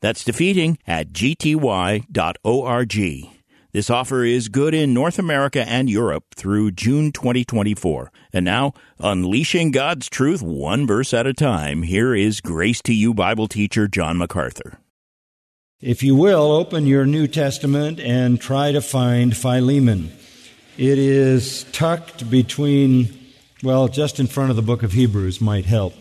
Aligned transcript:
That's 0.00 0.24
defeating 0.24 0.78
at 0.86 1.12
gty.org. 1.12 2.06
This 3.72 3.88
offer 3.88 4.24
is 4.24 4.48
good 4.48 4.74
in 4.74 4.92
North 4.92 5.16
America 5.16 5.64
and 5.68 5.88
Europe 5.88 6.24
through 6.34 6.72
June 6.72 7.12
2024. 7.12 8.10
And 8.32 8.44
now, 8.44 8.72
unleashing 8.98 9.70
God's 9.70 10.08
truth 10.08 10.42
one 10.42 10.88
verse 10.88 11.14
at 11.14 11.28
a 11.28 11.32
time, 11.32 11.84
here 11.84 12.12
is 12.12 12.40
Grace 12.40 12.82
to 12.82 12.92
You 12.92 13.14
Bible 13.14 13.46
teacher 13.46 13.86
John 13.86 14.18
MacArthur. 14.18 14.80
If 15.80 16.02
you 16.02 16.16
will, 16.16 16.50
open 16.50 16.86
your 16.86 17.06
New 17.06 17.28
Testament 17.28 18.00
and 18.00 18.40
try 18.40 18.72
to 18.72 18.80
find 18.80 19.36
Philemon. 19.36 20.10
It 20.76 20.98
is 20.98 21.64
tucked 21.70 22.28
between, 22.28 23.16
well, 23.62 23.86
just 23.86 24.18
in 24.18 24.26
front 24.26 24.50
of 24.50 24.56
the 24.56 24.62
book 24.62 24.82
of 24.82 24.92
Hebrews 24.92 25.40
might 25.40 25.66
help. 25.66 25.94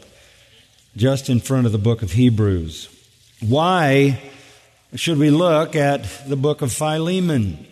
Just 0.97 1.29
in 1.29 1.39
front 1.39 1.67
of 1.67 1.71
the 1.71 1.77
book 1.77 2.01
of 2.01 2.13
Hebrews. 2.13 2.98
Why 3.41 4.19
should 4.95 5.17
we 5.17 5.29
look 5.29 5.73
at 5.73 6.27
the 6.27 6.35
book 6.35 6.61
of 6.61 6.73
Philemon? 6.73 7.65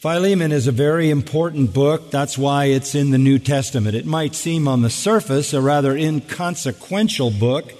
Philemon 0.00 0.50
is 0.50 0.66
a 0.66 0.72
very 0.72 1.10
important 1.10 1.72
book. 1.72 2.10
That's 2.10 2.36
why 2.36 2.64
it's 2.64 2.96
in 2.96 3.12
the 3.12 3.18
New 3.18 3.38
Testament. 3.38 3.94
It 3.94 4.04
might 4.04 4.34
seem 4.34 4.66
on 4.66 4.82
the 4.82 4.90
surface 4.90 5.52
a 5.52 5.60
rather 5.60 5.96
inconsequential 5.96 7.30
book. 7.30 7.72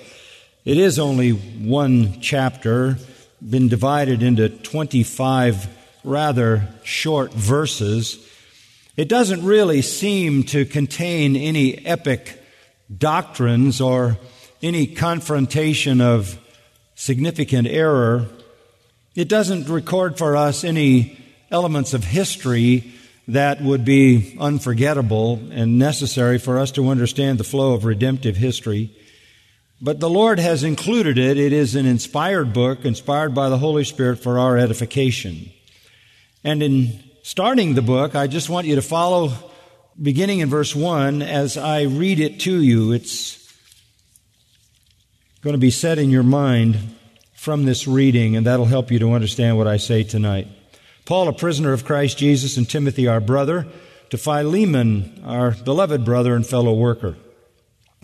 It 0.65 0.79
is 0.79 1.01
only 1.01 1.31
one 1.33 2.21
chapter, 2.21 2.99
been 3.41 3.67
divided 3.67 4.23
into 4.23 4.51
25 4.51 5.67
rather 6.05 6.69
short 6.85 7.33
verses. 7.33 8.25
It 8.97 9.09
doesn't 9.09 9.45
really 9.45 9.83
seem 9.83 10.45
to 10.45 10.65
contain 10.65 11.35
any 11.35 11.85
epic 11.85 12.41
doctrines 12.97 13.81
or 13.81 14.17
any 14.63 14.87
confrontation 14.87 16.01
of 16.01 16.39
significant 16.95 17.67
error. 17.67 18.27
It 19.15 19.29
doesn't 19.29 19.69
record 19.69 20.19
for 20.19 20.37
us 20.37 20.65
any 20.65 21.19
elements 21.51 21.95
of 21.95 22.05
history 22.05 22.93
that 23.29 23.63
would 23.63 23.85
be 23.85 24.37
unforgettable 24.41 25.41
and 25.51 25.79
necessary 25.79 26.39
for 26.39 26.59
us 26.59 26.73
to 26.73 26.89
understand 26.89 27.39
the 27.39 27.45
flow 27.45 27.75
of 27.75 27.85
redemptive 27.85 28.37
history. 28.37 28.95
But 29.81 30.01
the 30.01 30.11
Lord 30.11 30.39
has 30.39 30.63
included 30.63 31.17
it. 31.17 31.39
It 31.39 31.53
is 31.53 31.75
an 31.75 31.87
inspired 31.87 32.53
book, 32.53 32.85
inspired 32.85 33.35
by 33.35 33.49
the 33.49 33.59
Holy 33.59 33.85
Spirit 33.85 34.23
for 34.23 34.39
our 34.39 34.59
edification. 34.59 35.51
And 36.45 36.63
in 36.63 37.03
starting 37.23 37.75
the 37.75 37.83
book, 37.83 38.15
I 38.15 38.27
just 38.27 38.51
want 38.51 38.67
you 38.67 38.75
to 38.75 38.83
follow 38.83 39.33
beginning 40.01 40.41
in 40.41 40.51
verse 40.51 40.75
1 40.75 41.23
as 41.23 41.57
I 41.57 41.83
read 41.83 42.21
it 42.21 42.41
to 42.41 42.63
you. 42.63 42.93
It's 42.93 43.40
going 45.43 45.55
to 45.55 45.59
be 45.59 45.71
set 45.71 45.99
in 45.99 46.11
your 46.11 46.23
mind 46.23 46.77
from 47.33 47.65
this 47.65 47.89
reading, 47.89 48.37
and 48.37 48.47
that'll 48.47 48.67
help 48.67 48.91
you 48.91 48.99
to 48.99 49.15
understand 49.15 49.57
what 49.57 49.67
I 49.67 49.79
say 49.79 50.03
tonight. 50.03 50.47
Paul, 51.07 51.29
a 51.29 51.33
prisoner 51.33 51.73
of 51.73 51.87
Christ 51.87 52.19
Jesus, 52.19 52.59
and 52.59 52.69
Timothy, 52.69 53.09
our 53.09 53.21
brother, 53.21 53.67
to 54.11 54.19
Philemon, 54.19 55.23
our 55.25 55.53
beloved 55.53 56.05
brother 56.05 56.35
and 56.35 56.47
fellow 56.47 56.75
worker, 56.75 57.17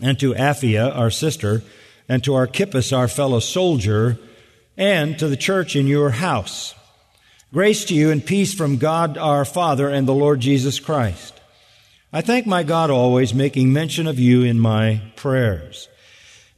and 0.01 0.19
to 0.19 0.33
Apphia, 0.33 0.97
our 0.97 1.11
sister, 1.11 1.63
and 2.09 2.25
to 2.25 2.35
Archippus, 2.35 2.91
our 2.91 3.09
fellow 3.09 3.41
soldier, 3.41 4.19
and 4.79 5.19
to 5.19 5.29
the 5.29 5.37
church 5.37 5.77
in 5.77 5.87
your 5.87 6.11
house. 6.11 6.75
Grace 7.53 7.85
to 7.85 7.95
you 7.95 8.11
and 8.11 8.25
peace 8.25 8.55
from 8.55 8.79
God 8.79 9.19
our 9.19 9.45
Father 9.45 9.91
and 9.91 10.09
the 10.09 10.15
Lord 10.15 10.41
Jesus 10.41 10.81
Christ. 10.81 11.39
I 12.15 12.23
thank 12.23 12.47
my 12.47 12.63
God 12.63 12.89
always, 12.89 13.35
making 13.35 13.75
mention 13.75 14.07
of 14.07 14.19
you 14.19 14.43
in 14.43 14.59
my 14.59 15.03
prayers 15.17 15.89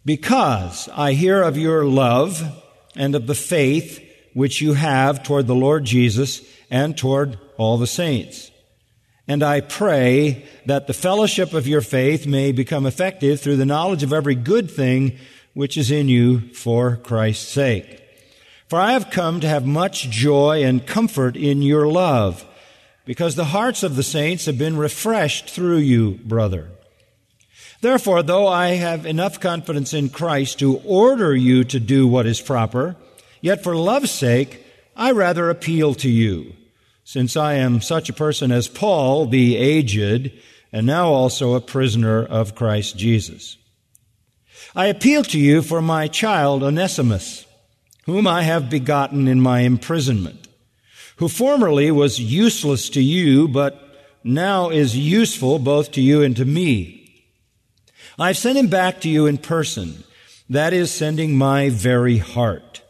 because 0.05 0.89
I 0.95 1.13
hear 1.13 1.43
of 1.43 1.57
your 1.57 1.85
love 1.85 2.43
and 2.97 3.15
of 3.15 3.27
the 3.27 3.35
faith 3.35 4.05
which 4.35 4.61
you 4.61 4.75
have 4.75 5.23
toward 5.23 5.47
the 5.47 5.55
Lord 5.55 5.85
Jesus 5.85 6.43
and 6.71 6.97
toward 6.97 7.39
all 7.57 7.79
the 7.79 7.87
saints. 7.87 8.51
And 9.27 9.43
I 9.43 9.61
pray 9.61 10.47
that 10.67 10.87
the 10.87 10.95
fellowship 10.95 11.53
of 11.53 11.69
your 11.69 11.83
faith 11.83 12.27
may 12.27 12.53
become 12.53 12.87
effective 12.87 13.41
through 13.41 13.57
the 13.57 13.67
knowledge 13.67 14.03
of 14.03 14.13
every 14.13 14.35
good 14.35 14.71
thing 14.71 15.19
which 15.53 15.77
is 15.77 15.91
in 15.91 16.09
you 16.09 16.41
for 16.55 16.97
Christ's 16.97 17.49
sake. 17.49 18.03
For 18.69 18.79
I 18.79 18.93
have 18.93 19.11
come 19.11 19.41
to 19.41 19.49
have 19.49 19.67
much 19.67 20.09
joy 20.09 20.63
and 20.63 20.87
comfort 20.87 21.37
in 21.37 21.63
your 21.63 21.89
love, 21.89 22.45
because 23.05 23.35
the 23.35 23.47
hearts 23.47 23.83
of 23.83 23.97
the 23.97 24.03
saints 24.03 24.47
have 24.47 24.59
been 24.59 24.77
refreshed 24.77 25.49
through 25.49 25.79
you, 25.79 26.21
brother. 26.25 26.71
Therefore, 27.81 28.23
though 28.23 28.49
I 28.49 28.71
have 28.71 29.07
enough 29.07 29.39
confidence 29.39 29.95
in 29.95 30.09
Christ 30.09 30.59
to 30.59 30.79
order 30.79 31.35
you 31.35 31.63
to 31.65 31.79
do 31.79 32.09
what 32.09 32.27
is 32.27 32.41
proper, 32.41 32.97
yet 33.41 33.63
for 33.63 33.77
love's 33.77 34.11
sake, 34.11 34.65
I 34.97 35.13
rather 35.13 35.49
appeal 35.49 35.95
to 35.95 36.11
you, 36.11 36.55
since 37.05 37.37
I 37.37 37.55
am 37.55 37.81
such 37.81 38.09
a 38.09 38.15
person 38.15 38.51
as 38.51 38.67
Paul, 38.67 39.27
the 39.27 39.57
aged, 39.57 40.33
and 40.73 40.87
now 40.87 41.09
also 41.09 41.55
a 41.55 41.61
prisoner 41.61 42.25
of 42.25 42.57
Christ 42.57 42.97
Jesus. 42.97 43.57
I 44.75 44.87
appeal 44.87 45.23
to 45.25 45.39
you 45.39 45.63
for 45.63 45.81
my 45.81 46.09
child 46.09 46.65
Onesimus, 46.65 47.47
whom 48.07 48.27
I 48.27 48.43
have 48.43 48.69
begotten 48.69 49.29
in 49.29 49.41
my 49.41 49.61
imprisonment, 49.61 50.49
who 51.17 51.29
formerly 51.29 51.91
was 51.93 52.21
useless 52.21 52.91
to 52.91 53.01
you, 53.01 53.47
but 53.47 53.81
now 54.25 54.69
is 54.69 54.97
useful 54.97 55.61
both 55.61 55.93
to 55.93 56.01
you 56.01 56.23
and 56.23 56.37
to 56.37 56.45
me. 56.45 56.98
I've 58.19 58.37
sent 58.37 58.59
him 58.59 58.67
back 58.67 59.01
to 59.03 59.09
you 59.09 59.27
in 59.27 59.39
person. 59.39 60.03
That 60.51 60.73
is 60.73 60.91
sending 60.91 61.37
my 61.37 61.69
very 61.69 62.19
heart, 62.19 62.83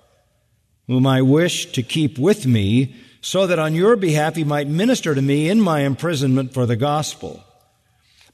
whom 0.86 1.06
I 1.06 1.20
wish 1.20 1.66
to 1.72 1.82
keep 1.82 2.18
with 2.18 2.46
me 2.46 2.94
so 3.20 3.46
that 3.46 3.58
on 3.58 3.74
your 3.74 3.96
behalf 3.96 4.36
he 4.36 4.44
might 4.44 4.68
minister 4.68 5.14
to 5.14 5.20
me 5.20 5.50
in 5.50 5.60
my 5.60 5.80
imprisonment 5.80 6.54
for 6.54 6.64
the 6.64 6.76
gospel. 6.76 7.44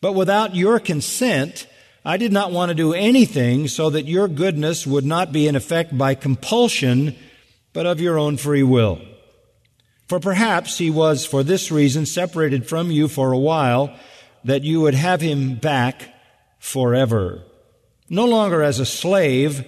But 0.00 0.12
without 0.12 0.55
your 0.55 0.78
consent, 0.78 1.66
I 2.05 2.16
did 2.16 2.32
not 2.32 2.53
want 2.53 2.69
to 2.69 2.75
do 2.75 2.93
anything 2.93 3.66
so 3.66 3.91
that 3.91 4.06
your 4.06 4.28
goodness 4.28 4.87
would 4.87 5.05
not 5.05 5.32
be 5.32 5.49
in 5.49 5.56
effect 5.56 5.97
by 5.97 6.15
compulsion, 6.15 7.16
but 7.72 7.87
of 7.87 8.00
your 8.00 8.19
own 8.19 8.37
free 8.37 8.62
will. 8.62 9.00
For 10.06 10.21
perhaps 10.21 10.78
he 10.78 10.91
was 10.91 11.25
for 11.25 11.43
this 11.43 11.72
reason 11.72 12.06
separated 12.06 12.69
from 12.69 12.91
you 12.91 13.09
for 13.09 13.32
a 13.32 13.38
while, 13.38 13.99
that 14.44 14.62
you 14.62 14.82
would 14.82 14.94
have 14.94 15.22
him 15.22 15.56
back 15.56 16.13
forever. 16.64 17.42
No 18.08 18.25
longer 18.25 18.62
as 18.62 18.80
a 18.80 18.86
slave, 18.86 19.66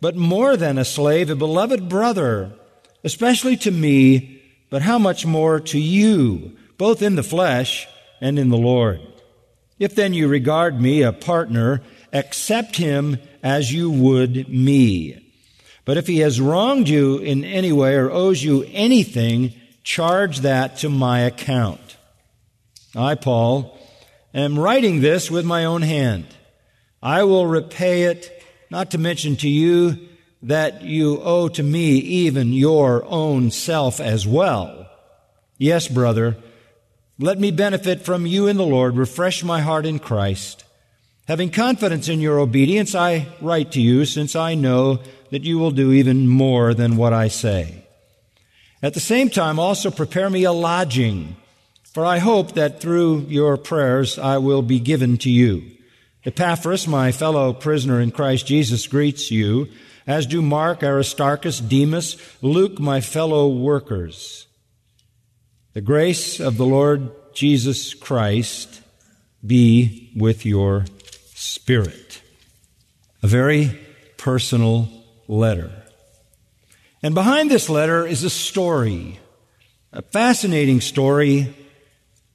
but 0.00 0.16
more 0.16 0.56
than 0.56 0.78
a 0.78 0.84
slave, 0.84 1.28
a 1.28 1.36
beloved 1.36 1.90
brother, 1.90 2.52
especially 3.04 3.56
to 3.58 3.70
me, 3.70 4.42
but 4.70 4.82
how 4.82 4.98
much 4.98 5.26
more 5.26 5.60
to 5.60 5.78
you, 5.78 6.56
both 6.78 7.02
in 7.02 7.16
the 7.16 7.22
flesh 7.22 7.86
and 8.20 8.38
in 8.38 8.48
the 8.48 8.56
Lord. 8.56 9.00
If 9.78 9.94
then 9.94 10.14
you 10.14 10.26
regard 10.26 10.80
me 10.80 11.02
a 11.02 11.12
partner, 11.12 11.82
accept 12.14 12.76
him 12.76 13.18
as 13.42 13.72
you 13.72 13.90
would 13.90 14.48
me. 14.48 15.22
But 15.84 15.98
if 15.98 16.06
he 16.06 16.20
has 16.20 16.40
wronged 16.40 16.88
you 16.88 17.18
in 17.18 17.44
any 17.44 17.72
way 17.72 17.94
or 17.94 18.10
owes 18.10 18.42
you 18.42 18.64
anything, 18.72 19.52
charge 19.84 20.40
that 20.40 20.78
to 20.78 20.88
my 20.88 21.20
account. 21.20 21.96
I, 22.96 23.16
Paul, 23.16 23.78
am 24.32 24.58
writing 24.58 25.00
this 25.00 25.30
with 25.30 25.44
my 25.44 25.66
own 25.66 25.82
hand. 25.82 26.26
I 27.02 27.22
will 27.24 27.46
repay 27.46 28.04
it, 28.04 28.44
not 28.70 28.90
to 28.90 28.98
mention 28.98 29.36
to 29.36 29.48
you 29.48 30.08
that 30.42 30.82
you 30.82 31.20
owe 31.22 31.48
to 31.48 31.62
me 31.62 31.96
even 31.96 32.52
your 32.52 33.04
own 33.06 33.50
self 33.50 34.00
as 34.00 34.26
well. 34.26 34.88
Yes, 35.56 35.88
brother, 35.88 36.36
let 37.18 37.38
me 37.38 37.50
benefit 37.50 38.02
from 38.02 38.26
you 38.26 38.46
in 38.46 38.56
the 38.56 38.66
Lord, 38.66 38.96
refresh 38.96 39.42
my 39.42 39.60
heart 39.60 39.86
in 39.86 39.98
Christ. 39.98 40.64
Having 41.26 41.50
confidence 41.50 42.08
in 42.08 42.20
your 42.20 42.38
obedience, 42.38 42.94
I 42.94 43.26
write 43.40 43.72
to 43.72 43.80
you, 43.80 44.04
since 44.04 44.34
I 44.34 44.54
know 44.54 45.00
that 45.30 45.44
you 45.44 45.58
will 45.58 45.72
do 45.72 45.92
even 45.92 46.28
more 46.28 46.74
than 46.74 46.96
what 46.96 47.12
I 47.12 47.28
say. 47.28 47.84
At 48.82 48.94
the 48.94 49.00
same 49.00 49.28
time, 49.28 49.58
also 49.58 49.90
prepare 49.90 50.30
me 50.30 50.44
a 50.44 50.52
lodging, 50.52 51.36
for 51.92 52.06
I 52.06 52.18
hope 52.18 52.52
that 52.52 52.80
through 52.80 53.26
your 53.28 53.56
prayers 53.56 54.18
I 54.18 54.38
will 54.38 54.62
be 54.62 54.78
given 54.78 55.18
to 55.18 55.30
you. 55.30 55.77
Epaphras, 56.28 56.86
my 56.86 57.10
fellow 57.10 57.54
prisoner 57.54 58.02
in 58.02 58.10
Christ 58.10 58.46
Jesus, 58.46 58.86
greets 58.86 59.30
you, 59.30 59.66
as 60.06 60.26
do 60.26 60.42
Mark, 60.42 60.82
Aristarchus, 60.82 61.58
Demas, 61.58 62.18
Luke, 62.42 62.78
my 62.78 63.00
fellow 63.00 63.48
workers. 63.48 64.46
The 65.72 65.80
grace 65.80 66.38
of 66.38 66.58
the 66.58 66.66
Lord 66.66 67.10
Jesus 67.32 67.94
Christ 67.94 68.82
be 69.46 70.12
with 70.14 70.44
your 70.44 70.84
spirit. 71.34 72.20
A 73.22 73.26
very 73.26 73.78
personal 74.18 74.90
letter. 75.28 75.72
And 77.02 77.14
behind 77.14 77.50
this 77.50 77.70
letter 77.70 78.06
is 78.06 78.22
a 78.22 78.28
story, 78.28 79.18
a 79.94 80.02
fascinating 80.02 80.82
story, 80.82 81.54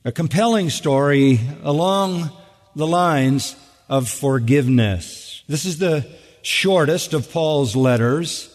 a 0.04 0.12
compelling 0.12 0.72
story 0.72 1.40
along 1.62 2.32
the 2.76 2.88
lines 2.88 3.56
of 3.90 4.10
forgiveness. 4.10 5.44
This 5.48 5.66
is 5.66 5.78
the 5.78 6.06
shortest 6.42 7.14
of 7.14 7.32
Paul's 7.32 7.76
letters. 7.76 8.50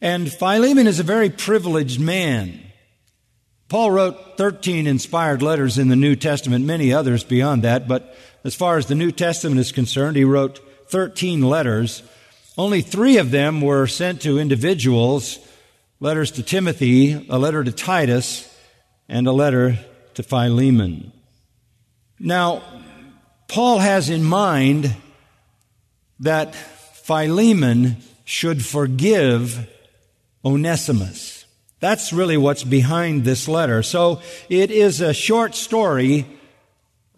And 0.00 0.32
Philemon 0.32 0.86
is 0.86 1.00
a 1.00 1.04
very 1.04 1.30
privileged 1.30 2.00
man. 2.00 2.60
Paul 3.68 3.90
wrote 3.90 4.36
13 4.36 4.86
inspired 4.86 5.42
letters 5.42 5.78
in 5.78 5.88
the 5.88 5.96
New 5.96 6.16
Testament, 6.16 6.64
many 6.64 6.92
others 6.92 7.24
beyond 7.24 7.62
that, 7.62 7.88
but 7.88 8.16
as 8.44 8.54
far 8.54 8.76
as 8.76 8.86
the 8.86 8.94
New 8.94 9.12
Testament 9.12 9.60
is 9.60 9.72
concerned, 9.72 10.16
he 10.16 10.24
wrote 10.24 10.60
13 10.90 11.42
letters. 11.42 12.02
Only 12.58 12.82
three 12.82 13.16
of 13.16 13.30
them 13.30 13.60
were 13.60 13.86
sent 13.86 14.20
to 14.22 14.38
individuals 14.38 15.38
letters 16.00 16.32
to 16.32 16.42
Timothy, 16.42 17.26
a 17.30 17.38
letter 17.38 17.62
to 17.62 17.70
Titus, 17.70 18.52
and 19.08 19.26
a 19.26 19.32
letter 19.32 19.78
to 20.14 20.22
Philemon. 20.22 21.12
Now, 22.18 22.62
Paul 23.52 23.80
has 23.80 24.08
in 24.08 24.24
mind 24.24 24.96
that 26.20 26.54
Philemon 26.54 27.98
should 28.24 28.64
forgive 28.64 29.68
Onesimus. 30.42 31.44
That's 31.78 32.14
really 32.14 32.38
what's 32.38 32.64
behind 32.64 33.24
this 33.24 33.48
letter. 33.48 33.82
So 33.82 34.22
it 34.48 34.70
is 34.70 35.02
a 35.02 35.12
short 35.12 35.54
story 35.54 36.24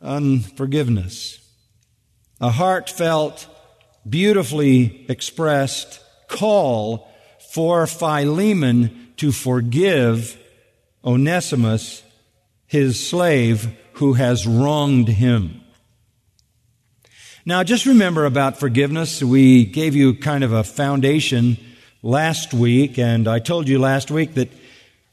on 0.02 0.40
forgiveness. 0.40 1.38
A 2.40 2.50
heartfelt, 2.50 3.46
beautifully 4.08 5.06
expressed 5.08 6.00
call 6.26 7.08
for 7.52 7.86
Philemon 7.86 9.12
to 9.18 9.30
forgive 9.30 10.36
Onesimus, 11.04 12.02
his 12.66 13.08
slave, 13.08 13.68
who 13.92 14.14
has 14.14 14.48
wronged 14.48 15.06
him. 15.06 15.60
Now, 17.46 17.62
just 17.62 17.84
remember 17.84 18.24
about 18.24 18.58
forgiveness. 18.58 19.22
We 19.22 19.66
gave 19.66 19.94
you 19.94 20.14
kind 20.14 20.44
of 20.44 20.54
a 20.54 20.64
foundation 20.64 21.58
last 22.02 22.54
week, 22.54 22.98
and 22.98 23.28
I 23.28 23.38
told 23.38 23.68
you 23.68 23.78
last 23.78 24.10
week 24.10 24.32
that 24.34 24.48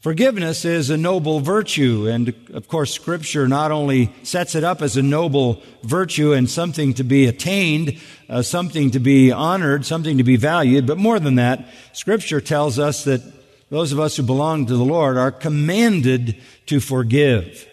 forgiveness 0.00 0.64
is 0.64 0.88
a 0.88 0.96
noble 0.96 1.40
virtue. 1.40 2.08
And 2.08 2.32
of 2.54 2.68
course, 2.68 2.90
Scripture 2.90 3.46
not 3.48 3.70
only 3.70 4.14
sets 4.22 4.54
it 4.54 4.64
up 4.64 4.80
as 4.80 4.96
a 4.96 5.02
noble 5.02 5.62
virtue 5.82 6.32
and 6.32 6.48
something 6.48 6.94
to 6.94 7.04
be 7.04 7.26
attained, 7.26 8.00
uh, 8.30 8.40
something 8.40 8.92
to 8.92 8.98
be 8.98 9.30
honored, 9.30 9.84
something 9.84 10.16
to 10.16 10.24
be 10.24 10.36
valued, 10.36 10.86
but 10.86 10.96
more 10.96 11.20
than 11.20 11.34
that, 11.34 11.66
Scripture 11.92 12.40
tells 12.40 12.78
us 12.78 13.04
that 13.04 13.20
those 13.68 13.92
of 13.92 14.00
us 14.00 14.16
who 14.16 14.22
belong 14.22 14.64
to 14.64 14.74
the 14.74 14.82
Lord 14.82 15.18
are 15.18 15.32
commanded 15.32 16.40
to 16.64 16.80
forgive. 16.80 17.68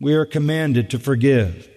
We 0.00 0.14
are 0.14 0.26
commanded 0.26 0.90
to 0.90 0.98
forgive. 0.98 1.68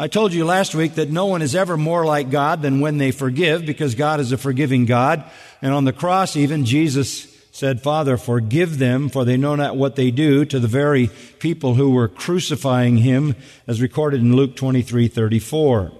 I 0.00 0.08
told 0.08 0.32
you 0.32 0.46
last 0.46 0.74
week 0.74 0.94
that 0.94 1.10
no 1.10 1.26
one 1.26 1.42
is 1.42 1.54
ever 1.54 1.76
more 1.76 2.06
like 2.06 2.30
God 2.30 2.62
than 2.62 2.80
when 2.80 2.96
they 2.96 3.10
forgive 3.10 3.66
because 3.66 3.94
God 3.94 4.18
is 4.18 4.32
a 4.32 4.38
forgiving 4.38 4.86
God. 4.86 5.22
And 5.60 5.74
on 5.74 5.84
the 5.84 5.92
cross, 5.92 6.36
even 6.36 6.64
Jesus 6.64 7.28
said, 7.52 7.82
Father, 7.82 8.16
forgive 8.16 8.78
them 8.78 9.10
for 9.10 9.26
they 9.26 9.36
know 9.36 9.56
not 9.56 9.76
what 9.76 9.96
they 9.96 10.10
do 10.10 10.46
to 10.46 10.58
the 10.58 10.66
very 10.66 11.08
people 11.38 11.74
who 11.74 11.90
were 11.90 12.08
crucifying 12.08 12.96
him 12.96 13.34
as 13.66 13.82
recorded 13.82 14.22
in 14.22 14.34
Luke 14.34 14.56
23, 14.56 15.06
34. 15.06 15.92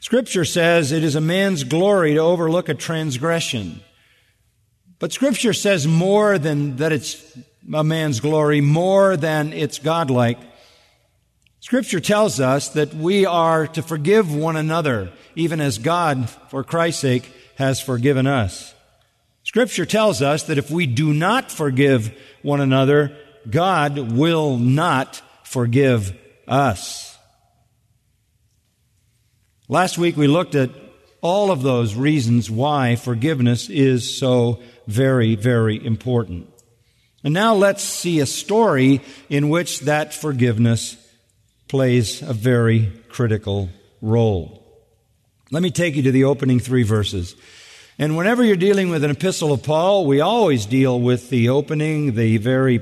Scripture 0.00 0.44
says 0.44 0.92
it 0.92 1.02
is 1.02 1.14
a 1.14 1.20
man's 1.22 1.64
glory 1.64 2.12
to 2.12 2.20
overlook 2.20 2.68
a 2.68 2.74
transgression. 2.74 3.80
But 4.98 5.14
scripture 5.14 5.54
says 5.54 5.86
more 5.86 6.38
than 6.38 6.76
that 6.76 6.92
it's 6.92 7.38
a 7.72 7.82
man's 7.82 8.20
glory, 8.20 8.60
more 8.60 9.16
than 9.16 9.54
it's 9.54 9.78
godlike. 9.78 10.38
Scripture 11.60 12.00
tells 12.00 12.38
us 12.38 12.68
that 12.70 12.94
we 12.94 13.26
are 13.26 13.66
to 13.66 13.82
forgive 13.82 14.34
one 14.34 14.56
another, 14.56 15.12
even 15.34 15.60
as 15.60 15.78
God, 15.78 16.30
for 16.48 16.62
Christ's 16.62 17.00
sake, 17.00 17.32
has 17.56 17.80
forgiven 17.80 18.26
us. 18.26 18.74
Scripture 19.42 19.86
tells 19.86 20.22
us 20.22 20.44
that 20.44 20.58
if 20.58 20.70
we 20.70 20.86
do 20.86 21.12
not 21.12 21.50
forgive 21.50 22.16
one 22.42 22.60
another, 22.60 23.16
God 23.48 24.12
will 24.12 24.56
not 24.56 25.20
forgive 25.42 26.16
us. 26.46 27.16
Last 29.68 29.98
week 29.98 30.16
we 30.16 30.28
looked 30.28 30.54
at 30.54 30.70
all 31.20 31.50
of 31.50 31.62
those 31.62 31.94
reasons 31.94 32.50
why 32.50 32.94
forgiveness 32.94 33.68
is 33.68 34.16
so 34.16 34.62
very, 34.86 35.34
very 35.34 35.84
important. 35.84 36.48
And 37.24 37.34
now 37.34 37.54
let's 37.54 37.82
see 37.82 38.20
a 38.20 38.26
story 38.26 39.00
in 39.28 39.48
which 39.48 39.80
that 39.80 40.14
forgiveness 40.14 40.96
plays 41.68 42.22
a 42.22 42.32
very 42.32 42.92
critical 43.08 43.68
role. 44.00 44.64
Let 45.50 45.62
me 45.62 45.70
take 45.70 45.96
you 45.96 46.02
to 46.02 46.12
the 46.12 46.24
opening 46.24 46.60
three 46.60 46.82
verses. 46.82 47.34
And 47.98 48.16
whenever 48.16 48.44
you're 48.44 48.56
dealing 48.56 48.90
with 48.90 49.02
an 49.04 49.10
epistle 49.10 49.52
of 49.52 49.62
Paul, 49.62 50.06
we 50.06 50.20
always 50.20 50.66
deal 50.66 51.00
with 51.00 51.30
the 51.30 51.48
opening, 51.48 52.14
the 52.14 52.36
very 52.36 52.80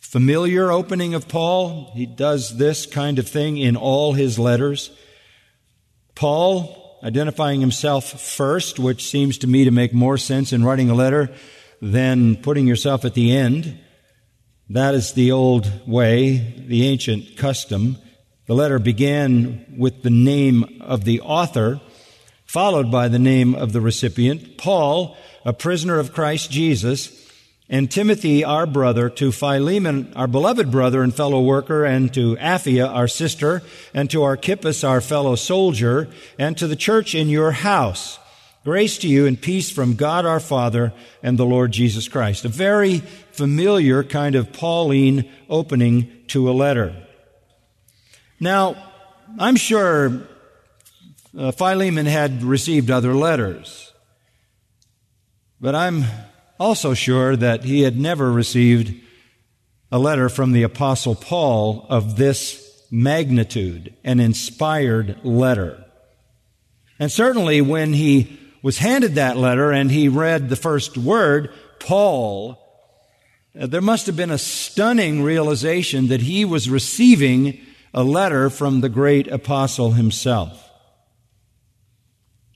familiar 0.00 0.70
opening 0.70 1.14
of 1.14 1.28
Paul. 1.28 1.92
He 1.94 2.06
does 2.06 2.56
this 2.56 2.86
kind 2.86 3.18
of 3.18 3.28
thing 3.28 3.58
in 3.58 3.76
all 3.76 4.12
his 4.12 4.38
letters. 4.38 4.90
Paul, 6.14 6.98
identifying 7.02 7.60
himself 7.60 8.20
first, 8.20 8.78
which 8.78 9.08
seems 9.08 9.38
to 9.38 9.46
me 9.46 9.64
to 9.64 9.70
make 9.70 9.94
more 9.94 10.18
sense 10.18 10.52
in 10.52 10.64
writing 10.64 10.90
a 10.90 10.94
letter 10.94 11.30
than 11.80 12.36
putting 12.36 12.66
yourself 12.66 13.04
at 13.04 13.14
the 13.14 13.36
end. 13.36 13.78
That 14.70 14.94
is 14.94 15.14
the 15.14 15.32
old 15.32 15.88
way, 15.88 16.36
the 16.66 16.86
ancient 16.86 17.38
custom. 17.38 17.96
The 18.46 18.54
letter 18.54 18.78
began 18.78 19.64
with 19.78 20.02
the 20.02 20.10
name 20.10 20.82
of 20.82 21.04
the 21.04 21.22
author, 21.22 21.80
followed 22.44 22.90
by 22.90 23.08
the 23.08 23.18
name 23.18 23.54
of 23.54 23.72
the 23.72 23.80
recipient, 23.80 24.58
Paul, 24.58 25.16
a 25.46 25.54
prisoner 25.54 25.98
of 25.98 26.12
Christ 26.12 26.50
Jesus, 26.50 27.14
and 27.70 27.90
Timothy, 27.90 28.44
our 28.44 28.66
brother, 28.66 29.08
to 29.10 29.32
Philemon, 29.32 30.12
our 30.14 30.26
beloved 30.26 30.70
brother 30.70 31.02
and 31.02 31.14
fellow 31.14 31.40
worker, 31.40 31.86
and 31.86 32.12
to 32.12 32.36
Apphia, 32.36 32.88
our 32.88 33.08
sister, 33.08 33.62
and 33.94 34.10
to 34.10 34.22
Archippus, 34.22 34.84
our 34.84 35.00
fellow 35.00 35.34
soldier, 35.34 36.08
and 36.38 36.58
to 36.58 36.66
the 36.66 36.76
church 36.76 37.14
in 37.14 37.30
your 37.30 37.52
house. 37.52 38.18
Grace 38.64 38.98
to 38.98 39.08
you 39.08 39.26
and 39.26 39.40
peace 39.40 39.70
from 39.70 39.94
God 39.94 40.26
our 40.26 40.40
Father 40.40 40.92
and 41.22 41.38
the 41.38 41.46
Lord 41.46 41.72
Jesus 41.72 42.06
Christ. 42.06 42.44
A 42.44 42.48
very 42.48 43.02
familiar 43.38 44.02
kind 44.02 44.34
of 44.34 44.52
Pauline 44.52 45.30
opening 45.48 46.10
to 46.26 46.50
a 46.50 46.52
letter. 46.52 47.06
Now, 48.40 48.76
I'm 49.38 49.54
sure 49.54 50.26
uh, 51.38 51.52
Philemon 51.52 52.06
had 52.06 52.42
received 52.42 52.90
other 52.90 53.14
letters, 53.14 53.92
but 55.60 55.76
I'm 55.76 56.04
also 56.58 56.94
sure 56.94 57.36
that 57.36 57.62
he 57.62 57.82
had 57.82 57.96
never 57.96 58.32
received 58.32 59.00
a 59.92 60.00
letter 60.00 60.28
from 60.28 60.50
the 60.50 60.64
Apostle 60.64 61.14
Paul 61.14 61.86
of 61.88 62.16
this 62.16 62.84
magnitude, 62.90 63.94
an 64.02 64.18
inspired 64.18 65.24
letter. 65.24 65.84
And 66.98 67.12
certainly 67.12 67.60
when 67.60 67.92
he 67.92 68.36
was 68.64 68.78
handed 68.78 69.14
that 69.14 69.36
letter 69.36 69.70
and 69.70 69.92
he 69.92 70.08
read 70.08 70.48
the 70.48 70.56
first 70.56 70.98
word, 70.98 71.52
Paul, 71.78 72.67
Uh, 73.58 73.66
there 73.66 73.80
must 73.80 74.06
have 74.06 74.16
been 74.16 74.30
a 74.30 74.38
stunning 74.38 75.22
realization 75.22 76.08
that 76.08 76.20
he 76.20 76.44
was 76.44 76.70
receiving 76.70 77.58
a 77.92 78.04
letter 78.04 78.50
from 78.50 78.80
the 78.80 78.88
great 78.88 79.26
apostle 79.26 79.92
himself. 79.92 80.64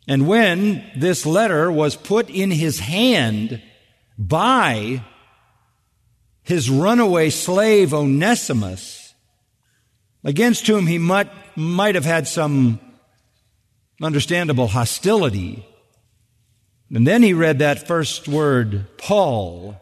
And 0.07 0.29
when 0.29 0.85
this 0.97 1.27
letter 1.27 1.73
was 1.73 1.97
put 1.97 2.31
in 2.31 2.51
his 2.51 2.81
hand 2.81 3.63
by 4.19 5.03
his 6.43 6.69
runaway 6.71 7.31
slave 7.31 7.95
Onesimus, 7.95 9.15
against 10.25 10.67
whom 10.67 10.87
he 10.87 10.99
might, 10.99 11.31
might 11.57 11.95
have 11.95 12.05
had 12.05 12.29
some 12.29 12.79
understandable 14.01 14.69
hostility, 14.69 15.67
and 16.95 17.07
then 17.07 17.23
he 17.23 17.33
read 17.33 17.61
that 17.61 17.89
first 17.89 18.29
word, 18.29 18.87
Paul, 18.99 19.82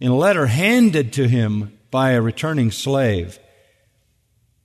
in 0.00 0.10
a 0.10 0.16
letter 0.16 0.46
handed 0.46 1.12
to 1.14 1.28
him 1.28 1.78
by 1.90 2.10
a 2.10 2.22
returning 2.22 2.70
slave. 2.70 3.38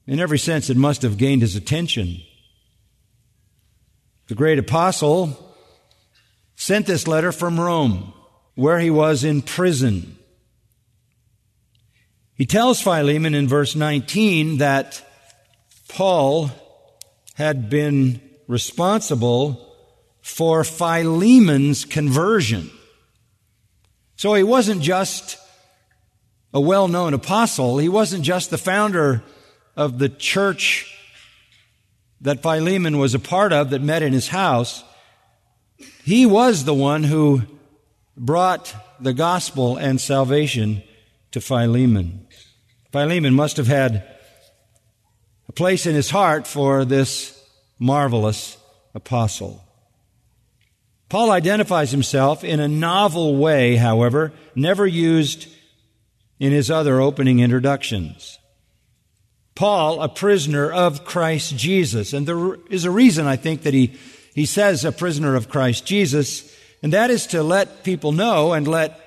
In 0.06 0.20
every 0.20 0.40
sense, 0.40 0.70
it 0.70 0.78
must 0.78 1.02
have 1.02 1.18
gained 1.18 1.42
his 1.42 1.56
attention. 1.56 2.22
The 4.28 4.36
great 4.36 4.60
apostle 4.60 5.56
sent 6.56 6.86
this 6.86 7.08
letter 7.08 7.32
from 7.32 7.60
Rome, 7.60 8.14
where 8.56 8.80
he 8.80 8.90
was 8.90 9.24
in 9.24 9.42
prison. 9.42 10.18
He 12.36 12.46
tells 12.46 12.82
Philemon 12.82 13.36
in 13.36 13.48
verse 13.48 13.76
19 13.76 14.58
that 14.58 15.04
Paul 15.88 16.52
had 17.36 17.70
been 17.70 18.22
responsible 18.48 19.74
for 20.22 20.64
Philemon's 20.64 21.86
conversion. 21.86 22.72
So 24.24 24.36
he 24.36 24.44
wasn't 24.44 24.82
just 24.82 25.38
a 26.54 26.62
well 26.62 26.88
known 26.88 27.14
apostle, 27.14 27.78
he 27.78 27.90
wasn't 27.90 28.24
just 28.24 28.52
the 28.52 28.58
founder 28.58 29.22
of 29.76 30.00
the 30.00 30.08
church 30.08 30.98
that 32.22 32.42
Philemon 32.42 33.00
was 33.00 33.14
a 33.14 33.20
part 33.20 33.52
of 33.52 33.72
that 33.72 33.82
met 33.82 34.02
in 34.02 34.14
his 34.14 34.30
house. 34.30 34.82
He 36.06 36.26
was 36.26 36.64
the 36.64 36.74
one 36.74 37.04
who 37.04 37.42
brought 38.16 38.74
the 38.98 39.12
gospel 39.12 39.76
and 39.76 40.00
salvation 40.00 40.84
to 41.32 41.42
Philemon. 41.42 42.26
Philemon 42.94 43.34
must 43.34 43.58
have 43.58 43.68
had 43.68 44.10
a 45.50 45.52
place 45.52 45.86
in 45.86 45.96
his 45.96 46.12
heart 46.12 46.48
for 46.48 46.86
this 46.86 47.38
marvelous 47.78 48.56
apostle. 48.96 49.62
Paul 51.14 51.30
identifies 51.30 51.92
himself 51.92 52.44
in 52.44 52.60
a 52.60 52.68
novel 52.68 53.36
way, 53.36 53.76
however, 53.76 54.34
never 54.56 54.88
used 54.88 55.48
in 56.40 56.52
his 56.52 56.72
other 56.72 57.00
opening 57.00 57.38
introductions. 57.38 58.40
Paul, 59.54 60.02
a 60.02 60.10
prisoner 60.10 60.72
of 60.72 61.06
Christ 61.06 61.56
Jesus. 61.56 62.14
And 62.14 62.28
there 62.28 62.56
is 62.68 62.84
a 62.84 62.90
reason, 62.90 63.28
I 63.28 63.36
think, 63.36 63.62
that 63.62 63.76
he, 63.76 63.96
he 64.34 64.48
says 64.48 64.84
a 64.84 64.92
prisoner 64.92 65.36
of 65.36 65.50
Christ 65.50 65.86
Jesus, 65.86 66.52
and 66.82 66.92
that 66.94 67.12
is 67.12 67.28
to 67.28 67.44
let 67.44 67.84
people 67.84 68.12
know 68.12 68.54
and 68.54 68.68
let 68.68 69.00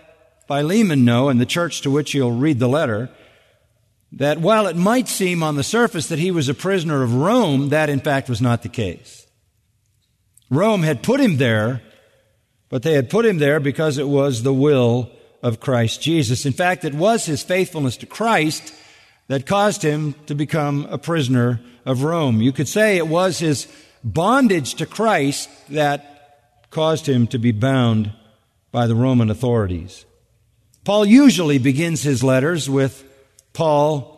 Philemon 0.46 1.04
know 1.04 1.28
and 1.28 1.40
the 1.40 1.44
church 1.44 1.80
to 1.80 1.90
which 1.90 2.12
he'll 2.12 2.30
read 2.30 2.60
the 2.60 2.68
letter 2.68 3.10
that 4.12 4.38
while 4.38 4.68
it 4.68 4.76
might 4.76 5.08
seem 5.08 5.42
on 5.42 5.56
the 5.56 5.64
surface 5.64 6.06
that 6.06 6.20
he 6.20 6.30
was 6.30 6.48
a 6.48 6.54
prisoner 6.54 7.02
of 7.02 7.16
Rome, 7.16 7.70
that 7.70 7.90
in 7.90 7.98
fact 7.98 8.28
was 8.28 8.40
not 8.40 8.62
the 8.62 8.68
case. 8.68 9.26
Rome 10.48 10.84
had 10.84 11.02
put 11.02 11.18
him 11.18 11.38
there, 11.38 11.82
but 12.68 12.82
they 12.82 12.94
had 12.94 13.11
put 13.11 13.26
him 13.26 13.38
there 13.38 13.61
because 13.61 13.99
it 13.99 14.08
was 14.08 14.42
the 14.42 14.52
will 14.52 15.11
of 15.42 15.61
Christ 15.61 16.02
Jesus. 16.02 16.46
In 16.46 16.52
fact, 16.52 16.85
it 16.85 16.94
was 16.94 17.26
his 17.26 17.42
faithfulness 17.42 17.96
to 17.99 18.06
Christ 18.06 18.75
that 19.28 19.46
caused 19.46 19.82
him 19.82 20.14
to 20.26 20.35
become 20.35 20.87
a 20.90 20.99
prisoner 20.99 21.61
of 21.85 22.02
Rome. 22.02 22.40
You 22.40 22.52
could 22.52 22.68
say 22.68 22.96
it 22.96 23.08
was 23.08 23.38
his 23.38 23.66
bondage 24.02 24.75
to 24.75 24.87
Christ 24.87 25.49
that 25.68 26.68
caused 26.70 27.08
him 27.08 27.26
to 27.28 27.38
be 27.38 27.52
bound 27.52 28.12
by 28.73 28.87
the 28.87 28.94
Roman 28.94 29.30
authorities. 29.30 30.04
Paul 30.85 31.06
usually 31.06 31.58
begins 31.58 32.02
his 32.02 32.23
letters 32.23 32.70
with 32.70 33.04
Paul, 33.52 34.12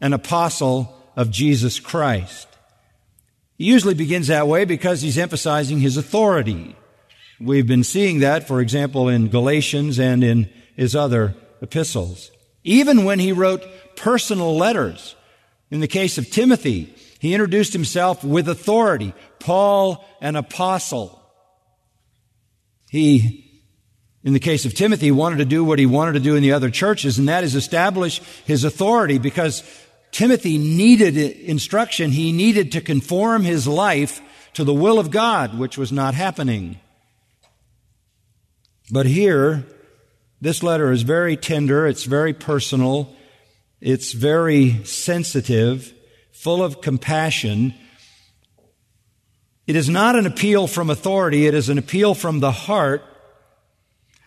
an 0.00 0.12
apostle 0.12 0.96
of 1.16 1.30
Jesus 1.30 1.78
Christ. 1.78 2.48
He 3.56 3.64
usually 3.64 3.94
begins 3.94 4.28
that 4.28 4.48
way 4.48 4.64
because 4.64 5.02
he's 5.02 5.18
emphasizing 5.18 5.78
his 5.78 5.96
authority. 5.96 6.74
We've 7.44 7.66
been 7.66 7.84
seeing 7.84 8.20
that, 8.20 8.48
for 8.48 8.60
example, 8.60 9.08
in 9.08 9.28
Galatians 9.28 9.98
and 9.98 10.24
in 10.24 10.48
his 10.76 10.96
other 10.96 11.34
epistles. 11.60 12.30
Even 12.62 13.04
when 13.04 13.18
he 13.18 13.32
wrote 13.32 13.62
personal 13.96 14.56
letters, 14.56 15.14
in 15.70 15.80
the 15.80 15.88
case 15.88 16.16
of 16.16 16.30
Timothy, 16.30 16.94
he 17.18 17.34
introduced 17.34 17.74
himself 17.74 18.24
with 18.24 18.48
authority. 18.48 19.12
Paul, 19.40 20.02
an 20.22 20.36
apostle. 20.36 21.20
He, 22.88 23.62
in 24.22 24.32
the 24.32 24.40
case 24.40 24.64
of 24.64 24.72
Timothy, 24.72 25.10
wanted 25.10 25.36
to 25.36 25.44
do 25.44 25.64
what 25.64 25.78
he 25.78 25.84
wanted 25.84 26.12
to 26.12 26.20
do 26.20 26.36
in 26.36 26.42
the 26.42 26.52
other 26.52 26.70
churches, 26.70 27.18
and 27.18 27.28
that 27.28 27.44
is 27.44 27.54
establish 27.54 28.20
his 28.46 28.64
authority 28.64 29.18
because 29.18 29.62
Timothy 30.12 30.56
needed 30.56 31.18
instruction. 31.18 32.10
He 32.10 32.32
needed 32.32 32.72
to 32.72 32.80
conform 32.80 33.42
his 33.42 33.66
life 33.66 34.22
to 34.54 34.64
the 34.64 34.72
will 34.72 34.98
of 34.98 35.10
God, 35.10 35.58
which 35.58 35.76
was 35.76 35.92
not 35.92 36.14
happening. 36.14 36.78
But 38.90 39.06
here, 39.06 39.64
this 40.40 40.62
letter 40.62 40.92
is 40.92 41.02
very 41.02 41.36
tender, 41.36 41.86
it's 41.86 42.04
very 42.04 42.34
personal, 42.34 43.14
it's 43.80 44.12
very 44.12 44.84
sensitive, 44.84 45.92
full 46.32 46.62
of 46.62 46.82
compassion. 46.82 47.74
It 49.66 49.76
is 49.76 49.88
not 49.88 50.16
an 50.16 50.26
appeal 50.26 50.66
from 50.66 50.90
authority, 50.90 51.46
it 51.46 51.54
is 51.54 51.70
an 51.70 51.78
appeal 51.78 52.14
from 52.14 52.40
the 52.40 52.52
heart. 52.52 53.02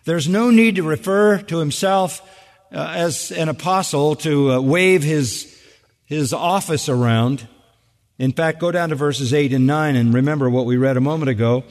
There's 0.04 0.28
no 0.28 0.50
need 0.50 0.76
to 0.76 0.82
refer 0.82 1.38
to 1.42 1.58
himself 1.58 2.20
uh, 2.72 2.92
as 2.96 3.30
an 3.30 3.48
apostle 3.48 4.16
to 4.16 4.52
uh, 4.52 4.60
wave 4.60 5.02
his, 5.02 5.56
his 6.04 6.32
office 6.32 6.88
around. 6.88 7.46
In 8.18 8.32
fact, 8.32 8.58
go 8.58 8.72
down 8.72 8.88
to 8.88 8.96
verses 8.96 9.32
8 9.32 9.52
and 9.52 9.66
9 9.66 9.94
and 9.94 10.12
remember 10.12 10.50
what 10.50 10.66
we 10.66 10.76
read 10.76 10.96
a 10.96 11.00
moment 11.00 11.30
ago. 11.30 11.62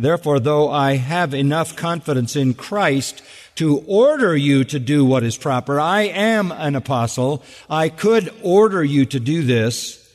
Therefore, 0.00 0.38
though 0.38 0.70
I 0.70 0.94
have 0.94 1.34
enough 1.34 1.74
confidence 1.74 2.36
in 2.36 2.54
Christ 2.54 3.20
to 3.56 3.78
order 3.80 4.36
you 4.36 4.62
to 4.62 4.78
do 4.78 5.04
what 5.04 5.24
is 5.24 5.36
proper, 5.36 5.80
I 5.80 6.02
am 6.02 6.52
an 6.52 6.76
apostle. 6.76 7.42
I 7.68 7.88
could 7.88 8.32
order 8.40 8.84
you 8.84 9.06
to 9.06 9.18
do 9.18 9.42
this. 9.42 10.08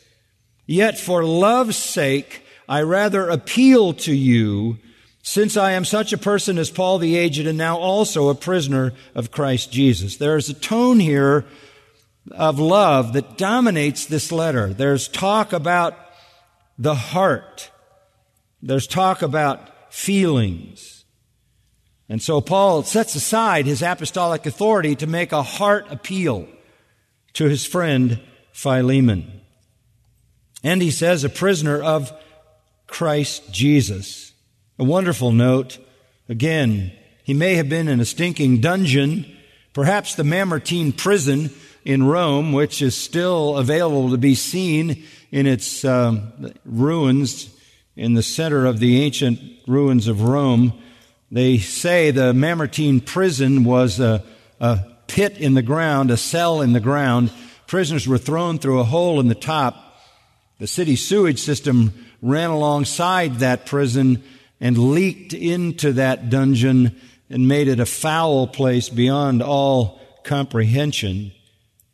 Yet 0.65 0.97
for 0.97 1.25
love's 1.25 1.75
sake, 1.75 2.45
I 2.69 2.83
rather 2.83 3.27
appeal 3.27 3.91
to 3.95 4.15
you, 4.15 4.77
since 5.21 5.57
I 5.57 5.71
am 5.71 5.83
such 5.83 6.13
a 6.13 6.17
person 6.17 6.57
as 6.57 6.71
Paul 6.71 6.97
the 6.97 7.17
aged 7.17 7.45
and 7.45 7.57
now 7.57 7.77
also 7.77 8.29
a 8.29 8.35
prisoner 8.35 8.93
of 9.13 9.31
Christ 9.31 9.69
Jesus. 9.69 10.15
There 10.15 10.37
is 10.37 10.47
a 10.47 10.53
tone 10.53 11.01
here 11.01 11.43
of 12.31 12.57
love 12.57 13.11
that 13.11 13.37
dominates 13.37 14.05
this 14.05 14.31
letter. 14.31 14.73
There's 14.73 15.09
talk 15.09 15.51
about 15.51 15.97
the 16.77 16.95
heart. 16.95 17.69
There's 18.61 18.87
talk 18.87 19.21
about 19.21 19.71
feelings. 19.93 21.05
And 22.09 22.19
so 22.19 22.41
Paul 22.41 22.81
sets 22.81 23.13
aside 23.13 23.67
his 23.67 23.83
apostolic 23.83 24.47
authority 24.47 24.95
to 24.95 25.07
make 25.07 25.31
a 25.31 25.43
heart 25.43 25.85
appeal 25.91 26.47
to 27.33 27.45
his 27.45 27.63
friend 27.63 28.19
Philemon. 28.51 29.41
And 30.63 30.81
he 30.81 30.89
says, 30.89 31.23
a 31.23 31.29
prisoner 31.29 31.79
of 31.79 32.11
Christ 32.87 33.53
Jesus. 33.53 34.33
A 34.79 34.83
wonderful 34.83 35.31
note. 35.31 35.77
Again, 36.27 36.91
he 37.23 37.35
may 37.35 37.53
have 37.55 37.69
been 37.69 37.87
in 37.87 37.99
a 37.99 38.05
stinking 38.05 38.61
dungeon, 38.61 39.25
perhaps 39.73 40.15
the 40.15 40.23
Mamertine 40.23 40.91
prison 40.91 41.51
in 41.85 42.03
Rome, 42.03 42.51
which 42.51 42.81
is 42.81 42.95
still 42.95 43.57
available 43.57 44.09
to 44.09 44.17
be 44.17 44.33
seen 44.33 45.03
in 45.31 45.45
its 45.45 45.85
um, 45.85 46.33
ruins 46.65 47.52
in 47.95 48.13
the 48.13 48.23
center 48.23 48.65
of 48.65 48.79
the 48.79 49.01
ancient 49.01 49.39
ruins 49.67 50.07
of 50.07 50.21
Rome. 50.21 50.73
They 51.31 51.57
say 51.57 52.11
the 52.11 52.33
Mamertine 52.33 52.99
prison 53.01 53.63
was 53.63 53.99
a, 53.99 54.23
a 54.59 54.79
pit 55.07 55.37
in 55.37 55.53
the 55.53 55.61
ground, 55.61 56.11
a 56.11 56.17
cell 56.17 56.61
in 56.61 56.73
the 56.73 56.79
ground. 56.79 57.31
Prisoners 57.67 58.07
were 58.07 58.17
thrown 58.17 58.59
through 58.59 58.79
a 58.79 58.83
hole 58.83 59.19
in 59.19 59.27
the 59.27 59.35
top. 59.35 59.75
The 60.59 60.67
city 60.67 60.95
sewage 60.95 61.39
system 61.39 61.93
ran 62.21 62.49
alongside 62.49 63.39
that 63.39 63.65
prison 63.65 64.23
and 64.61 64.77
leaked 64.77 65.33
into 65.33 65.93
that 65.93 66.29
dungeon 66.29 66.95
and 67.29 67.47
made 67.47 67.67
it 67.67 67.79
a 67.79 67.85
foul 67.85 68.47
place 68.47 68.89
beyond 68.89 69.41
all 69.41 69.99
comprehension. 70.23 71.31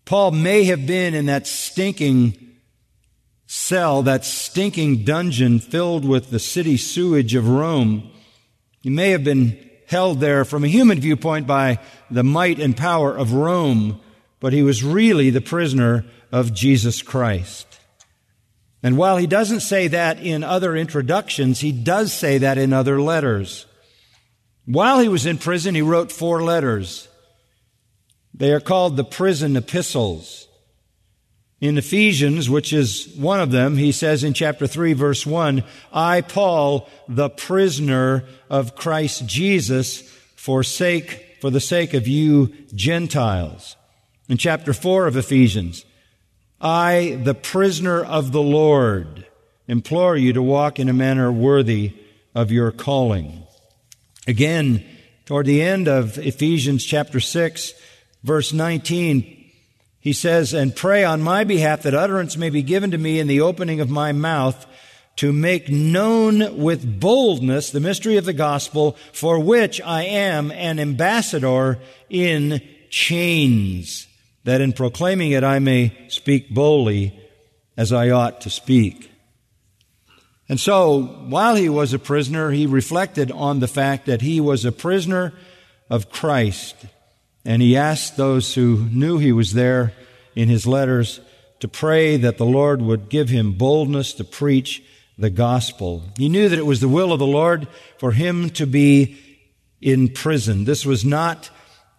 Paul 0.06 0.32
may 0.32 0.65
have 0.65 0.86
been 0.86 1.13
in 1.13 1.27
that 1.27 1.48
stinking 1.48 2.49
cell, 3.51 4.03
that 4.03 4.24
stinking 4.24 5.03
dungeon 5.03 5.58
filled 5.58 6.06
with 6.06 6.29
the 6.29 6.38
city 6.38 6.77
sewage 6.77 7.34
of 7.34 7.50
Rome. 7.50 8.08
He 8.84 8.91
may 8.91 9.10
have 9.10 9.24
been 9.24 9.58
held 9.88 10.20
there 10.20 10.46
from 10.46 10.63
a 10.63 10.68
human 10.68 11.00
viewpoint 11.00 11.48
by 11.48 11.79
the 12.12 12.24
might 12.24 12.60
and 12.60 12.77
power 12.77 13.18
of 13.18 13.34
Rome, 13.34 14.00
but 14.39 14.53
he 14.53 14.62
was 14.62 14.84
really 14.84 15.32
the 15.32 15.41
prisoner 15.41 16.06
of 16.32 16.53
Jesus 16.53 17.01
Christ. 17.01 17.65
And 18.84 18.98
while 18.98 19.18
he 19.18 19.25
doesn't 19.25 19.62
say 19.62 19.88
that 19.88 20.20
in 20.20 20.44
other 20.44 20.75
introductions, 20.75 21.60
he 21.60 21.72
does 21.72 22.13
say 22.13 22.38
that 22.38 22.60
in 22.60 22.72
other 22.72 23.01
letters. 23.01 23.65
While 24.65 25.00
he 25.00 25.10
was 25.10 25.25
in 25.25 25.39
prison, 25.39 25.74
he 25.74 25.82
wrote 25.82 26.12
four 26.12 26.44
letters. 26.44 27.08
They 28.32 28.53
are 28.53 28.60
called 28.60 28.96
the 28.96 29.03
prison 29.03 29.58
epistles. 29.58 30.49
In 31.62 31.78
Ephesians, 31.78 32.50
which 32.50 32.72
is 32.72 33.13
one 33.18 33.42
of 33.42 33.51
them, 33.51 33.75
he 33.75 33.92
says 33.92 34.24
in 34.24 34.34
chapter 34.34 34.66
3 34.66 34.94
verse 34.94 35.25
1, 35.25 35.63
I, 35.92 36.22
Paul, 36.22 36.88
the 37.08 37.30
prisoner 37.30 38.24
of 38.50 38.75
Christ 38.75 39.25
Jesus, 39.25 40.01
for 40.36 40.63
sake, 40.63 41.38
for 41.42 41.50
the 41.50 41.60
sake 41.60 41.94
of 41.94 42.08
you 42.08 42.54
Gentiles. 42.74 43.75
In 44.30 44.38
chapter 44.38 44.72
4 44.74 45.08
of 45.08 45.18
Ephesians, 45.18 45.84
I, 46.62 47.20
the 47.24 47.34
prisoner 47.34 48.04
of 48.04 48.32
the 48.32 48.42
Lord, 48.42 49.25
implore 49.68 50.16
you 50.16 50.32
to 50.34 50.42
walk 50.42 50.80
in 50.80 50.88
a 50.88 50.94
manner 50.94 51.30
worthy 51.30 51.94
of 52.34 52.51
your 52.51 52.72
calling. 52.72 53.44
Again, 54.28 54.86
toward 55.25 55.46
the 55.46 55.62
end 55.62 55.88
of 55.89 56.18
Ephesians 56.18 56.86
chapter 56.86 57.20
6, 57.20 57.74
verse 58.24 58.54
19, 58.54 59.38
he 60.00 60.13
says, 60.13 60.53
And 60.53 60.75
pray 60.75 61.03
on 61.03 61.22
my 61.22 61.44
behalf 61.44 61.84
that 61.84 61.94
utterance 61.94 62.38
may 62.38 62.50
be 62.50 62.62
given 62.62 62.91
to 62.91 62.98
me 62.98 63.20
in 63.20 63.27
the 63.27 63.41
opening 63.41 63.82
of 63.82 63.89
my 63.89 64.12
mouth 64.12 64.65
to 65.18 65.34
make 65.34 65.70
known 65.70 66.58
with 66.58 67.00
boldness 67.00 67.72
the 67.72 67.82
mystery 67.82 68.15
of 68.15 68.24
the 68.24 68.32
gospel 68.32 68.96
for 69.12 69.38
which 69.38 69.82
I 69.82 70.03
am 70.03 70.50
an 70.51 70.79
ambassador 70.79 71.79
in 72.10 72.62
chains, 72.89 74.08
that 74.46 74.62
in 74.62 74.72
proclaiming 74.72 75.32
it 75.32 75.44
I 75.44 75.60
may 75.60 75.91
speak 76.08 76.50
boldly 76.50 77.20
as 77.75 77.91
I 77.91 78.10
ought 78.10 78.41
to 78.41 78.50
speak. 78.50 79.12
And 80.48 80.60
so, 80.60 81.03
while 81.27 81.56
he 81.56 81.70
was 81.70 81.94
a 81.94 82.00
prisoner, 82.00 82.51
he 82.51 82.65
reflected 82.65 83.32
on 83.32 83.60
the 83.60 83.68
fact 83.68 84.08
that 84.08 84.22
he 84.22 84.41
was 84.41 84.65
a 84.65 84.72
prisoner 84.72 85.34
of 85.89 86.10
Christ. 86.10 86.75
And 87.46 87.62
he 87.62 87.77
asked 87.77 88.17
those 88.17 88.53
who 88.55 88.88
knew 88.91 89.17
he 89.17 89.31
was 89.31 89.53
there 89.53 89.93
in 90.36 90.50
his 90.50 90.67
letters 90.67 91.19
to 91.60 91.67
pray 91.67 92.17
that 92.17 92.38
the 92.38 92.46
Lord 92.46 92.81
would 92.81 93.10
give 93.10 93.29
him 93.29 93.53
boldness 93.53 94.13
to 94.13 94.24
preach 94.24 94.84
the 95.17 95.29
gospel. 95.29 96.03
He 96.17 96.29
knew 96.29 96.48
that 96.48 96.60
it 96.60 96.65
was 96.65 96.79
the 96.79 96.88
will 96.88 97.12
of 97.12 97.19
the 97.19 97.27
Lord 97.27 97.67
for 97.98 98.12
him 98.12 98.50
to 98.51 98.65
be 98.65 99.17
in 99.81 100.10
prison. 100.10 100.65
This 100.65 100.86
was 100.86 101.03
not 101.03 101.50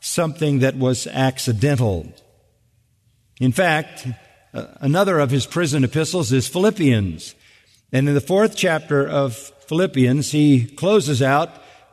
something 0.00 0.60
that 0.60 0.76
was 0.76 1.06
accidental. 1.06 2.12
In 3.38 3.52
fact, 3.52 4.06
uh, 4.52 4.66
another 4.80 5.18
of 5.18 5.30
his 5.30 5.46
prison 5.46 5.84
epistles 5.84 6.32
is 6.32 6.48
Philippians. 6.48 7.34
And 7.92 8.08
in 8.08 8.14
the 8.14 8.20
fourth 8.20 8.56
chapter 8.56 9.06
of 9.06 9.36
Philippians, 9.36 10.30
he 10.30 10.64
closes 10.64 11.22
out 11.22 11.50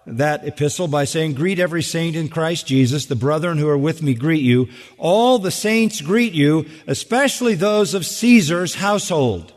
that 0.08 0.48
epistle 0.48 0.88
by 0.88 1.04
saying, 1.04 1.34
Greet 1.34 1.60
every 1.60 1.84
saint 1.84 2.16
in 2.16 2.30
Christ 2.30 2.66
Jesus. 2.66 3.06
The 3.06 3.16
brethren 3.16 3.58
who 3.58 3.68
are 3.68 3.78
with 3.78 4.02
me 4.02 4.14
greet 4.14 4.42
you. 4.42 4.70
All 4.98 5.38
the 5.38 5.52
saints 5.52 6.02
greet 6.02 6.34
you, 6.34 6.66
especially 6.88 7.56
those 7.56 7.94
of 7.94 8.06
Caesar's 8.06 8.76
household. 8.76 9.54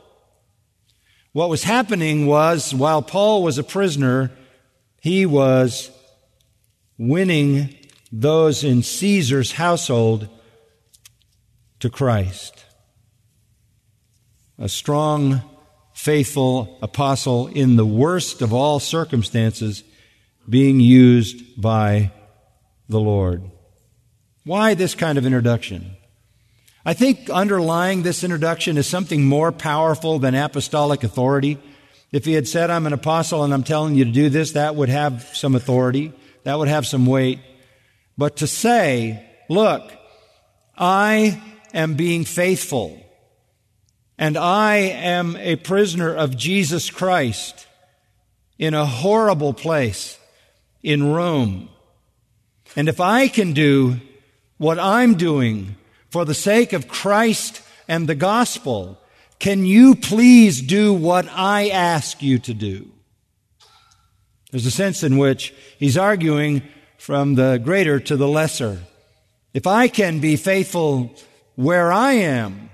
What 1.33 1.49
was 1.49 1.62
happening 1.62 2.26
was, 2.26 2.75
while 2.75 3.02
Paul 3.02 3.45
was 3.45 3.59
a 3.59 3.62
prisoner, 3.62 4.33
he 5.00 5.25
was 5.25 5.90
winning 6.99 7.76
those 8.11 8.64
in 8.64 8.83
Caesar's 8.83 9.52
household 9.52 10.28
to 11.78 11.88
Christ. 11.88 12.64
A 14.59 14.69
strong 14.69 15.42
faithful 15.95 16.78
apostle 16.83 17.47
in 17.47 17.76
the 17.76 17.87
worst 17.87 18.42
of 18.42 18.52
all 18.52 18.80
circumstances 18.80 19.85
being 20.49 20.80
used 20.80 21.61
by 21.61 22.12
the 22.88 23.00
Lord. 23.00 23.42
Why 24.44 24.75
this 24.75 24.94
kind 24.94 25.18
of 25.18 25.26
introduction? 25.26 25.97
I 26.85 26.94
think 26.94 27.28
underlying 27.28 28.02
this 28.02 28.25
introduction 28.25 28.78
is 28.78 28.87
something 28.87 29.26
more 29.26 29.52
powerful 29.52 30.18
than 30.18 30.35
apostolic 30.35 31.04
authority. 31.04 31.59
If 32.11 32.25
he 32.25 32.32
had 32.32 32.49
said, 32.49 32.70
I'm 32.70 32.87
an 32.87 32.92
apostle 32.92 33.44
and 33.44 33.52
I'm 33.52 33.62
telling 33.62 33.94
you 33.94 34.04
to 34.04 34.11
do 34.11 34.30
this, 34.30 34.52
that 34.52 34.75
would 34.76 34.88
have 34.88 35.30
some 35.35 35.54
authority. 35.54 36.12
That 36.44 36.59
would 36.59 36.68
have 36.68 36.87
some 36.87 37.06
weight. 37.06 37.38
But 38.16 38.37
to 38.37 38.47
say, 38.47 39.25
look, 39.49 39.92
I 40.76 41.40
am 41.75 41.94
being 41.94 42.25
faithful 42.25 42.99
and 44.18 44.37
I 44.37 44.76
am 44.76 45.37
a 45.37 45.56
prisoner 45.56 46.14
of 46.14 46.37
Jesus 46.37 46.90
Christ 46.90 47.66
in 48.59 48.75
a 48.75 48.85
horrible 48.85 49.54
place 49.54 50.18
in 50.83 51.13
Rome. 51.13 51.69
And 52.77 52.89
if 52.89 53.01
I 53.01 53.29
can 53.29 53.53
do 53.53 54.01
what 54.59 54.79
I'm 54.79 55.15
doing 55.15 55.77
for 56.11 56.25
the 56.25 56.35
sake 56.35 56.73
of 56.73 56.88
Christ 56.88 57.62
and 57.88 58.09
the 58.09 58.14
gospel, 58.14 58.99
can 59.38 59.64
you 59.64 59.95
please 59.95 60.61
do 60.61 60.93
what 60.93 61.27
I 61.31 61.71
ask 61.71 62.23
you 62.23 62.38
to 62.40 62.55
do? 62.55 62.90
There's 64.51 64.66
a 64.66 64.71
sense 64.71 65.03
in 65.03 65.19
which 65.19 65.55
he's 65.79 65.97
arguing 65.97 66.62
from 66.99 67.35
the 67.35 67.59
greater 67.59 67.99
to 68.01 68.16
the 68.16 68.29
lesser. 68.29 68.79
If 69.55 69.66
I 69.66 69.88
can 69.88 70.21
be 70.21 70.37
faithful 70.37 71.14
where 71.55 71.90
I 71.93 72.12
am, 72.12 72.71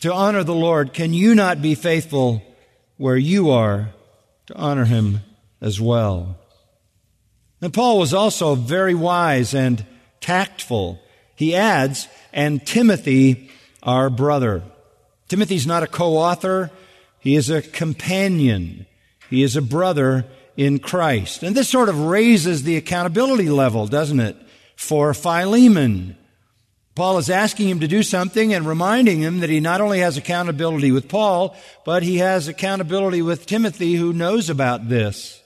to 0.00 0.12
honor 0.12 0.44
the 0.44 0.54
Lord, 0.54 0.92
can 0.92 1.12
you 1.12 1.34
not 1.34 1.62
be 1.62 1.74
faithful 1.74 2.42
where 2.96 3.16
you 3.16 3.50
are 3.50 3.90
to 4.46 4.54
honor 4.56 4.84
him 4.84 5.20
as 5.60 5.80
well? 5.80 6.38
And 7.62 7.72
Paul 7.72 8.00
was 8.00 8.12
also 8.12 8.56
very 8.56 8.94
wise 8.94 9.54
and 9.54 9.86
tactful. 10.20 11.00
He 11.36 11.54
adds, 11.54 12.08
and 12.32 12.66
Timothy, 12.66 13.50
our 13.82 14.10
brother. 14.10 14.64
Timothy's 15.28 15.66
not 15.66 15.84
a 15.84 15.86
co-author. 15.86 16.72
He 17.20 17.36
is 17.36 17.48
a 17.50 17.62
companion. 17.62 18.86
He 19.30 19.44
is 19.44 19.56
a 19.56 19.62
brother 19.62 20.26
in 20.56 20.80
Christ. 20.80 21.44
And 21.44 21.54
this 21.54 21.68
sort 21.68 21.88
of 21.88 22.00
raises 22.00 22.64
the 22.64 22.76
accountability 22.76 23.48
level, 23.48 23.86
doesn't 23.86 24.20
it? 24.20 24.36
For 24.76 25.14
Philemon. 25.14 26.16
Paul 26.94 27.18
is 27.18 27.30
asking 27.30 27.68
him 27.68 27.80
to 27.80 27.88
do 27.88 28.02
something 28.02 28.52
and 28.52 28.66
reminding 28.66 29.20
him 29.20 29.40
that 29.40 29.48
he 29.50 29.60
not 29.60 29.80
only 29.80 30.00
has 30.00 30.16
accountability 30.16 30.90
with 30.92 31.08
Paul, 31.08 31.56
but 31.84 32.02
he 32.02 32.18
has 32.18 32.48
accountability 32.48 33.22
with 33.22 33.46
Timothy 33.46 33.94
who 33.94 34.12
knows 34.12 34.50
about 34.50 34.88
this. 34.88 35.41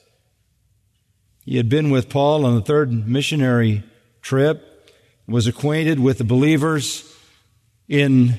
He 1.46 1.58
had 1.58 1.68
been 1.68 1.90
with 1.90 2.08
Paul 2.08 2.44
on 2.44 2.56
the 2.56 2.60
third 2.60 3.06
missionary 3.06 3.84
trip, 4.20 4.92
was 5.28 5.46
acquainted 5.46 6.00
with 6.00 6.18
the 6.18 6.24
believers 6.24 7.04
in 7.88 8.38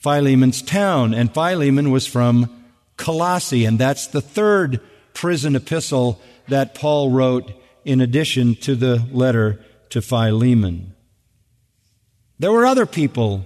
Philemon's 0.00 0.60
town, 0.60 1.14
and 1.14 1.32
Philemon 1.32 1.92
was 1.92 2.06
from 2.06 2.64
Colossae, 2.96 3.64
and 3.64 3.78
that's 3.78 4.08
the 4.08 4.20
third 4.20 4.80
prison 5.14 5.54
epistle 5.54 6.20
that 6.48 6.74
Paul 6.74 7.10
wrote 7.10 7.52
in 7.84 8.00
addition 8.00 8.56
to 8.56 8.74
the 8.74 9.06
letter 9.12 9.64
to 9.90 10.02
Philemon. 10.02 10.94
There 12.40 12.52
were 12.52 12.66
other 12.66 12.86
people 12.86 13.44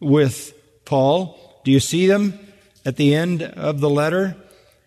with 0.00 0.54
Paul. 0.84 1.60
Do 1.64 1.70
you 1.70 1.80
see 1.80 2.06
them 2.06 2.38
at 2.84 2.96
the 2.96 3.14
end 3.14 3.42
of 3.42 3.80
the 3.80 3.90
letter? 3.90 4.36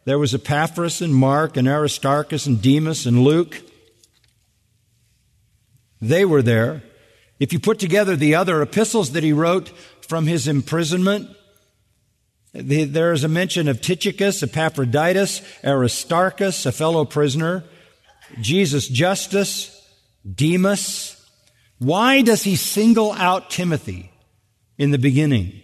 There 0.05 0.19
was 0.19 0.33
Epaphras 0.33 1.01
and 1.01 1.15
Mark 1.15 1.55
and 1.55 1.67
Aristarchus 1.67 2.45
and 2.45 2.61
Demas 2.61 3.05
and 3.05 3.23
Luke. 3.23 3.61
They 6.01 6.25
were 6.25 6.41
there. 6.41 6.83
If 7.39 7.53
you 7.53 7.59
put 7.59 7.79
together 7.79 8.15
the 8.15 8.35
other 8.35 8.61
epistles 8.61 9.11
that 9.11 9.23
he 9.23 9.33
wrote 9.33 9.69
from 10.07 10.27
his 10.27 10.47
imprisonment, 10.47 11.29
there 12.53 13.13
is 13.13 13.23
a 13.23 13.29
mention 13.29 13.67
of 13.67 13.81
Tychicus, 13.81 14.43
Epaphroditus, 14.43 15.41
Aristarchus, 15.63 16.65
a 16.65 16.71
fellow 16.71 17.05
prisoner, 17.05 17.63
Jesus 18.41 18.87
Justus, 18.87 19.69
Demas, 20.29 21.19
why 21.79 22.21
does 22.21 22.43
he 22.43 22.55
single 22.55 23.11
out 23.13 23.49
Timothy 23.49 24.11
in 24.77 24.91
the 24.91 24.97
beginning? 24.97 25.61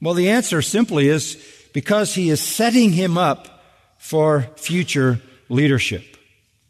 Well, 0.00 0.14
the 0.14 0.30
answer 0.30 0.62
simply 0.62 1.08
is 1.08 1.36
because 1.76 2.14
he 2.14 2.30
is 2.30 2.40
setting 2.40 2.90
him 2.90 3.18
up 3.18 3.60
for 3.98 4.48
future 4.56 5.20
leadership. 5.50 6.16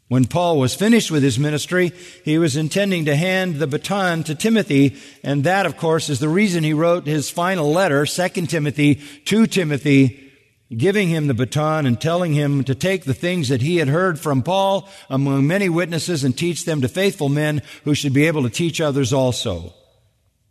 When 0.09 0.25
Paul 0.25 0.59
was 0.59 0.75
finished 0.75 1.11
with 1.11 1.23
his 1.23 1.39
ministry, 1.39 1.93
he 2.25 2.37
was 2.37 2.57
intending 2.57 3.05
to 3.05 3.15
hand 3.15 3.55
the 3.55 3.67
baton 3.67 4.25
to 4.25 4.35
Timothy, 4.35 4.97
and 5.23 5.45
that, 5.45 5.65
of 5.65 5.77
course, 5.77 6.09
is 6.09 6.19
the 6.19 6.27
reason 6.27 6.61
he 6.61 6.73
wrote 6.73 7.07
his 7.07 7.29
final 7.29 7.71
letter, 7.71 8.05
2 8.05 8.27
Timothy, 8.47 8.95
to 9.23 9.47
Timothy, 9.47 10.29
giving 10.75 11.07
him 11.07 11.27
the 11.27 11.33
baton 11.33 11.85
and 11.85 12.01
telling 12.01 12.33
him 12.33 12.65
to 12.65 12.75
take 12.75 13.05
the 13.05 13.13
things 13.13 13.47
that 13.47 13.61
he 13.61 13.77
had 13.77 13.87
heard 13.87 14.19
from 14.19 14.43
Paul 14.43 14.89
among 15.09 15.47
many 15.47 15.69
witnesses 15.69 16.25
and 16.25 16.37
teach 16.37 16.65
them 16.65 16.81
to 16.81 16.89
faithful 16.89 17.29
men 17.29 17.61
who 17.85 17.95
should 17.95 18.11
be 18.11 18.27
able 18.27 18.43
to 18.43 18.49
teach 18.49 18.81
others 18.81 19.13
also. 19.13 19.73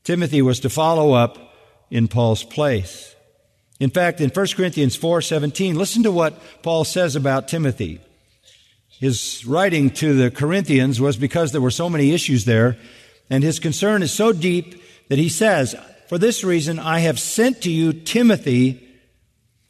Timothy 0.03 0.41
was 0.41 0.61
to 0.61 0.71
follow 0.71 1.13
up 1.13 1.37
in 1.91 2.09
Paul's 2.09 2.43
place. 2.43 3.16
In 3.79 3.91
fact, 3.91 4.21
in 4.21 4.31
1 4.31 4.57
Corinthians 4.57 4.97
4:17, 4.97 5.77
listen 5.77 6.03
to 6.03 6.13
what 6.13 6.63
Paul 6.63 6.85
says 6.85 7.15
about 7.15 7.49
Timothy. 7.49 8.01
His 8.99 9.45
writing 9.47 9.91
to 9.91 10.15
the 10.15 10.31
Corinthians 10.31 11.01
was 11.01 11.17
because 11.17 11.53
there 11.53 11.61
were 11.61 11.71
so 11.71 11.91
many 11.91 12.13
issues 12.13 12.47
there, 12.47 12.79
and 13.29 13.45
his 13.45 13.59
concern 13.59 14.03
is 14.03 14.13
so 14.13 14.33
deep 14.33 14.83
that 15.09 15.19
he 15.19 15.29
says, 15.29 15.75
"For 16.09 16.17
this 16.17 16.43
reason 16.43 16.79
I 16.79 17.01
have 17.01 17.21
sent 17.21 17.61
to 17.63 17.71
you 17.71 17.93
Timothy, 17.93 18.81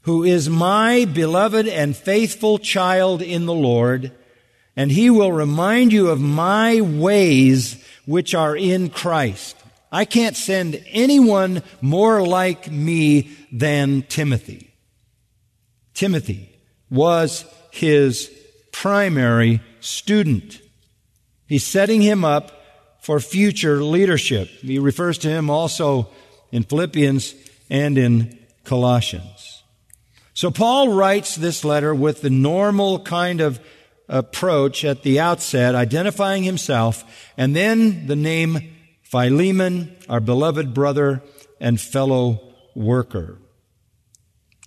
who 0.03 0.23
is 0.23 0.49
my 0.49 1.05
beloved 1.05 1.67
and 1.67 1.97
faithful 1.97 2.61
child 2.61 3.21
in 3.21 3.47
the 3.47 3.55
Lord, 3.55 4.13
and 4.77 4.93
he 4.93 5.11
will 5.11 5.33
remind 5.33 5.93
you 5.93 6.09
of 6.09 6.21
my 6.21 6.81
ways 6.81 7.77
which 8.05 8.33
are 8.33 8.57
in 8.57 8.89
Christ. 8.89 9.57
I 9.91 10.05
can't 10.05 10.37
send 10.37 10.83
anyone 10.89 11.63
more 11.81 12.27
like 12.27 12.71
me 12.71 13.31
than 13.53 14.03
Timothy. 14.03 14.73
Timothy 15.95 16.51
was 16.91 17.45
his 17.71 18.31
primary 18.73 19.61
student. 19.81 20.61
He's 21.47 21.65
setting 21.65 22.03
him 22.03 22.25
up 22.25 22.53
for 23.01 23.21
future 23.21 23.83
leadership. 23.83 24.49
He 24.49 24.79
refers 24.79 25.19
to 25.19 25.29
him 25.29 25.49
also 25.49 26.09
in 26.51 26.65
Philippians 26.65 27.35
and 27.71 27.97
in 27.97 28.39
Colossians. 28.65 29.63
So 30.35 30.51
Paul 30.51 30.93
writes 30.93 31.37
this 31.37 31.65
letter 31.65 31.95
with 31.95 32.21
the 32.21 32.31
normal 32.31 33.01
kind 33.01 33.41
of 33.41 33.61
approach 34.09 34.85
at 34.85 35.03
the 35.03 35.19
outset, 35.21 35.75
identifying 35.75 36.43
himself, 36.43 37.05
and 37.37 37.57
then 37.57 38.07
the 38.07 38.17
name 38.17 38.76
Philemon, 39.11 39.97
our 40.09 40.19
beloved 40.19 40.75
brother 40.75 41.23
and 41.61 41.81
fellow 41.81 42.41
worker. 42.75 43.39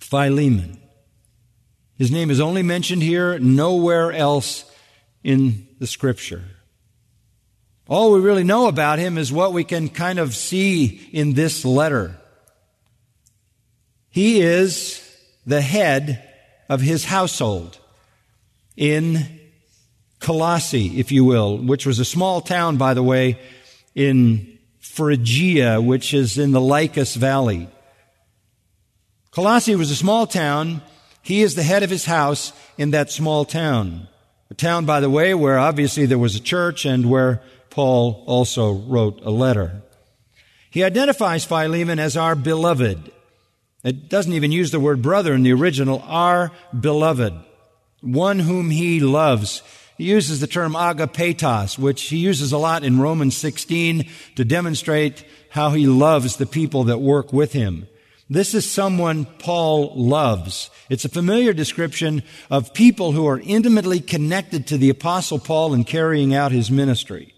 Philemon. 0.00 0.80
His 1.98 2.10
name 2.10 2.30
is 2.30 2.40
only 2.40 2.62
mentioned 2.62 3.02
here, 3.02 3.38
nowhere 3.38 4.10
else 4.10 4.64
in 5.22 5.68
the 5.78 5.86
scripture. 5.86 6.42
All 7.86 8.12
we 8.12 8.20
really 8.20 8.42
know 8.42 8.66
about 8.66 8.98
him 8.98 9.18
is 9.18 9.30
what 9.30 9.52
we 9.52 9.62
can 9.62 9.90
kind 9.90 10.18
of 10.18 10.34
see 10.34 11.08
in 11.12 11.34
this 11.34 11.62
letter. 11.66 12.16
He 14.08 14.40
is 14.40 15.06
the 15.44 15.60
head 15.60 16.26
of 16.70 16.80
his 16.80 17.04
household 17.04 17.78
in 18.74 19.38
Colossae, 20.18 20.98
if 20.98 21.12
you 21.12 21.26
will, 21.26 21.58
which 21.58 21.84
was 21.84 21.98
a 21.98 22.04
small 22.06 22.40
town, 22.40 22.78
by 22.78 22.94
the 22.94 23.02
way, 23.02 23.38
in 23.94 24.58
Phrygia, 24.78 25.80
which 25.80 26.14
is 26.14 26.38
in 26.38 26.52
the 26.52 26.60
Lycus 26.60 27.14
Valley. 27.14 27.68
Colossae 29.30 29.76
was 29.76 29.90
a 29.90 29.96
small 29.96 30.26
town. 30.26 30.82
He 31.22 31.42
is 31.42 31.54
the 31.54 31.62
head 31.62 31.82
of 31.82 31.90
his 31.90 32.04
house 32.04 32.52
in 32.76 32.90
that 32.90 33.10
small 33.10 33.44
town. 33.44 34.08
A 34.50 34.54
town, 34.54 34.84
by 34.84 35.00
the 35.00 35.10
way, 35.10 35.34
where 35.34 35.58
obviously 35.58 36.06
there 36.06 36.18
was 36.18 36.34
a 36.34 36.40
church 36.40 36.84
and 36.84 37.08
where 37.08 37.40
Paul 37.70 38.24
also 38.26 38.72
wrote 38.72 39.20
a 39.22 39.30
letter. 39.30 39.82
He 40.70 40.82
identifies 40.82 41.44
Philemon 41.44 41.98
as 41.98 42.16
our 42.16 42.34
beloved. 42.34 43.12
It 43.84 44.08
doesn't 44.08 44.32
even 44.32 44.52
use 44.52 44.70
the 44.70 44.80
word 44.80 45.02
brother 45.02 45.34
in 45.34 45.42
the 45.42 45.52
original, 45.52 46.02
our 46.06 46.52
beloved, 46.78 47.32
one 48.00 48.40
whom 48.40 48.70
he 48.70 49.00
loves. 49.00 49.62
He 50.00 50.06
uses 50.06 50.40
the 50.40 50.46
term 50.46 50.72
agapetos, 50.72 51.78
which 51.78 52.04
he 52.04 52.16
uses 52.16 52.52
a 52.52 52.56
lot 52.56 52.84
in 52.84 53.02
Romans 53.02 53.36
16 53.36 54.08
to 54.36 54.44
demonstrate 54.46 55.26
how 55.50 55.72
he 55.72 55.86
loves 55.86 56.36
the 56.36 56.46
people 56.46 56.84
that 56.84 57.02
work 57.02 57.34
with 57.34 57.52
him. 57.52 57.86
This 58.30 58.54
is 58.54 58.64
someone 58.64 59.26
Paul 59.26 59.92
loves. 59.94 60.70
It's 60.88 61.04
a 61.04 61.10
familiar 61.10 61.52
description 61.52 62.22
of 62.50 62.72
people 62.72 63.12
who 63.12 63.26
are 63.26 63.40
intimately 63.40 64.00
connected 64.00 64.66
to 64.68 64.78
the 64.78 64.88
apostle 64.88 65.38
Paul 65.38 65.74
in 65.74 65.84
carrying 65.84 66.34
out 66.34 66.50
his 66.50 66.70
ministry. 66.70 67.34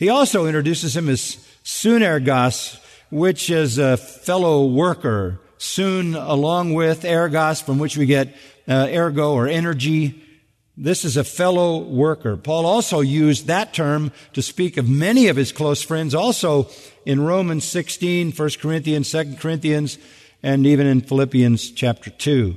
He 0.00 0.08
also 0.08 0.46
introduces 0.46 0.96
him 0.96 1.08
as 1.08 1.36
sunergos, 1.62 2.80
which 3.12 3.48
is 3.48 3.78
a 3.78 3.96
fellow 3.96 4.66
worker. 4.66 5.38
Soon, 5.56 6.16
along 6.16 6.74
with 6.74 7.04
ergos, 7.04 7.62
from 7.62 7.78
which 7.78 7.96
we 7.96 8.06
get 8.06 8.34
uh, 8.66 8.88
ergo 8.90 9.34
or 9.34 9.46
energy. 9.46 10.20
This 10.76 11.04
is 11.04 11.18
a 11.18 11.24
fellow 11.24 11.78
worker. 11.78 12.36
Paul 12.36 12.64
also 12.64 13.00
used 13.00 13.46
that 13.46 13.74
term 13.74 14.10
to 14.32 14.40
speak 14.40 14.78
of 14.78 14.88
many 14.88 15.28
of 15.28 15.36
his 15.36 15.52
close 15.52 15.82
friends, 15.82 16.14
also 16.14 16.70
in 17.04 17.20
Romans 17.20 17.64
16, 17.64 18.32
1 18.32 18.50
Corinthians, 18.58 19.10
2 19.10 19.36
Corinthians, 19.38 19.98
and 20.42 20.66
even 20.66 20.86
in 20.86 21.02
Philippians 21.02 21.70
chapter 21.72 22.08
2. 22.08 22.56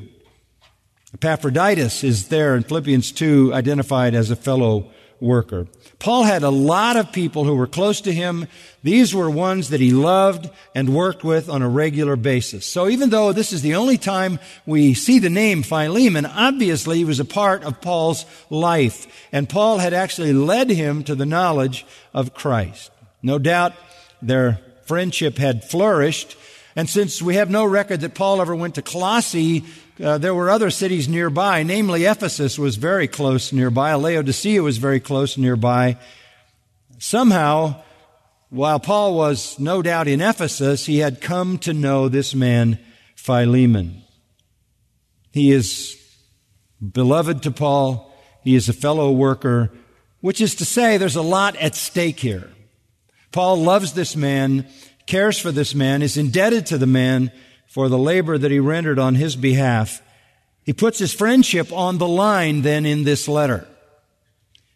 Epaphroditus 1.14 2.04
is 2.06 2.30
there 2.30 2.56
in 2.56 2.64
Philippians 2.64 3.12
2 3.12 3.54
identified 3.54 4.14
as 4.14 4.32
a 4.32 4.36
fellow 4.36 4.92
worker. 5.20 5.68
Paul 6.00 6.24
had 6.24 6.44
a 6.44 6.50
lot 6.50 6.98
of 6.98 7.12
people 7.12 7.44
who 7.46 7.56
were 7.56 7.68
close 7.68 8.02
to 8.02 8.14
him. 8.14 8.48
These 8.84 9.14
were 9.16 9.30
ones 9.30 9.70
that 9.70 9.80
he 9.80 9.92
loved 9.92 10.50
and 10.74 10.94
worked 10.94 11.24
with 11.24 11.50
on 11.50 11.62
a 11.62 11.70
regular 11.70 12.16
basis. 12.16 12.66
So 12.66 12.88
even 12.90 13.10
though 13.10 13.32
this 13.32 13.54
is 13.54 13.62
the 13.62 13.76
only 13.76 13.98
time 13.98 14.40
we 14.66 14.94
see 14.94 15.20
the 15.20 15.30
name 15.30 15.64
Philemon, 15.64 16.26
obviously 16.26 16.98
he 16.98 17.06
was 17.06 17.20
a 17.20 17.26
part 17.26 17.64
of 17.64 17.82
Paul's 17.82 18.26
life. 18.50 19.28
And 19.32 19.50
Paul 19.50 19.78
had 19.78 19.94
actually 19.94 20.34
led 20.34 20.70
him 20.70 21.04
to 21.06 21.16
the 21.16 21.26
knowledge 21.26 21.86
of 22.14 22.34
Christ. 22.34 22.92
No 23.24 23.40
doubt 23.40 23.74
their 24.22 24.60
friendship 24.86 25.38
had 25.38 25.64
flourished 25.64 26.38
and 26.76 26.90
since 26.90 27.22
we 27.22 27.36
have 27.36 27.50
no 27.50 27.64
record 27.64 28.02
that 28.02 28.16
Paul 28.16 28.42
ever 28.42 28.54
went 28.54 28.76
to 28.76 28.82
Colossae, 28.82 29.64
uh, 30.04 30.18
there 30.18 30.36
were 30.36 30.50
other 30.50 30.70
cities 30.70 31.08
nearby, 31.08 31.64
namely 31.64 32.06
Ephesus 32.06 32.60
was 32.60 32.76
very 32.76 33.08
close 33.08 33.54
nearby, 33.54 33.94
Laodicea 33.94 34.62
was 34.62 34.78
very 34.78 35.00
close 35.00 35.38
nearby. 35.38 35.98
Somehow, 37.00 37.82
while 38.50 38.80
Paul 38.80 39.16
was 39.16 39.60
no 39.60 39.82
doubt 39.82 40.08
in 40.08 40.22
Ephesus, 40.22 40.86
he 40.86 41.00
had 41.00 41.22
come 41.22 41.58
to 41.60 41.74
know 41.74 42.10
this 42.10 42.36
man, 42.36 42.80
Philemon. 43.16 44.02
He 45.32 45.52
is 45.52 46.02
beloved 46.82 47.44
to 47.44 47.52
Paul. 47.52 48.14
He 48.44 48.56
is 48.56 48.70
a 48.70 48.74
fellow 48.74 49.12
worker, 49.12 49.72
which 50.22 50.40
is 50.40 50.56
to 50.56 50.66
say 50.66 50.98
there's 50.98 51.16
a 51.16 51.22
lot 51.22 51.56
at 51.58 51.76
stake 51.76 52.20
here. 52.20 52.50
Paul 53.32 53.58
loves 53.58 53.94
this 53.94 54.16
man 54.16 54.68
cares 55.06 55.38
for 55.38 55.52
this 55.52 55.76
man, 55.76 56.02
is 56.02 56.18
indebted 56.18 56.66
to 56.68 56.78
the 56.78 56.88
man 56.88 57.32
for 57.76 57.90
the 57.90 57.98
labor 57.98 58.38
that 58.38 58.52
he 58.52 58.58
rendered 58.58 58.98
on 58.98 59.16
his 59.16 59.36
behalf. 59.36 60.02
He 60.64 60.72
puts 60.72 60.98
his 60.98 61.14
friendship 61.14 61.74
on 61.74 61.98
the 61.98 62.08
line 62.08 62.62
then 62.62 62.86
in 62.86 63.04
this 63.04 63.28
letter. 63.28 63.68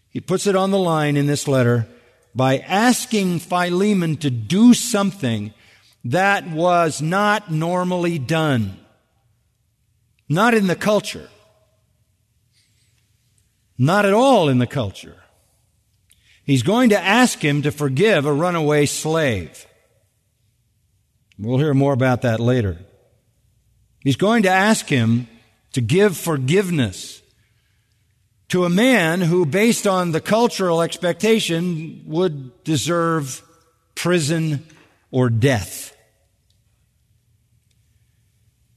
He 0.10 0.20
puts 0.20 0.46
it 0.48 0.56
on 0.58 0.72
the 0.72 0.78
line 0.78 1.16
in 1.16 1.26
this 1.26 1.48
letter 1.48 1.88
by 2.36 2.58
asking 2.58 3.40
Philemon 3.40 4.18
to 4.18 4.30
do 4.30 4.74
something 4.74 5.54
that 6.04 6.50
was 6.50 7.02
not 7.02 7.50
normally 7.50 8.20
done. 8.20 8.78
Not 10.28 10.54
in 10.54 10.68
the 10.68 10.76
culture. 10.76 11.30
Not 13.78 14.04
at 14.04 14.14
all 14.14 14.50
in 14.50 14.58
the 14.58 14.68
culture. 14.68 15.24
He's 16.44 16.64
going 16.64 16.90
to 16.90 17.00
ask 17.00 17.40
him 17.40 17.62
to 17.62 17.72
forgive 17.72 18.26
a 18.26 18.34
runaway 18.34 18.88
slave. 18.88 19.66
We'll 21.38 21.60
hear 21.60 21.74
more 21.74 21.94
about 21.94 22.24
that 22.24 22.42
later. 22.42 22.80
He's 24.04 24.16
going 24.16 24.44
to 24.44 24.50
ask 24.50 24.88
him 24.88 25.28
to 25.74 25.82
give 25.82 26.18
forgiveness 26.18 27.22
to 28.50 28.66
a 28.66 28.70
man 28.70 29.22
who, 29.22 29.46
based 29.46 29.86
on 29.86 30.12
the 30.12 30.22
cultural 30.22 30.82
expectation, 30.82 32.04
would 32.08 32.64
deserve 32.64 33.44
prison 33.96 34.66
or 35.12 35.30
death. 35.30 35.96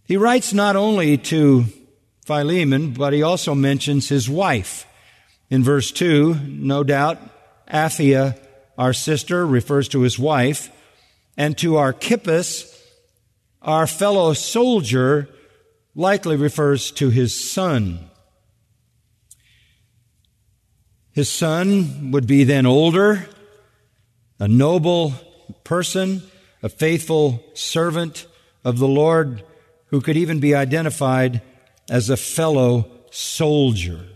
He 0.05 0.17
writes 0.17 0.53
not 0.53 0.77
only 0.77 1.17
to 1.17 1.65
Philemon, 2.27 2.93
but 2.93 3.13
he 3.13 3.23
also 3.23 3.55
mentions 3.55 4.09
his 4.09 4.29
wife. 4.29 4.87
In 5.49 5.63
verse 5.65 5.91
2, 5.91 6.35
no 6.35 6.85
doubt, 6.85 7.19
Apphia, 7.67 8.39
our 8.77 8.93
sister, 8.93 9.47
refers 9.47 9.89
to 9.89 10.01
his 10.01 10.19
wife 10.19 10.71
and 11.37 11.57
to 11.59 11.77
Archippus, 11.77 12.72
our 13.63 13.87
fellow 13.87 14.33
soldier, 14.33 15.29
likely 15.95 16.37
refers 16.37 16.91
to 16.93 17.11
his 17.11 17.35
son. 17.35 18.11
His 21.13 21.31
son 21.31 22.11
would 22.13 22.27
be 22.27 22.45
then 22.45 22.67
older, 22.67 23.27
a 24.39 24.49
noble 24.49 25.15
person, 25.65 26.23
a 26.63 26.69
faithful 26.69 27.45
servant 27.55 28.27
of 28.65 28.79
the 28.79 28.89
Lord, 28.89 29.45
who 29.87 30.01
could 30.01 30.17
even 30.17 30.41
be 30.41 30.55
identified 30.55 31.43
as 31.91 32.09
a 32.09 32.17
fellow 32.17 32.91
soldier. 33.11 34.07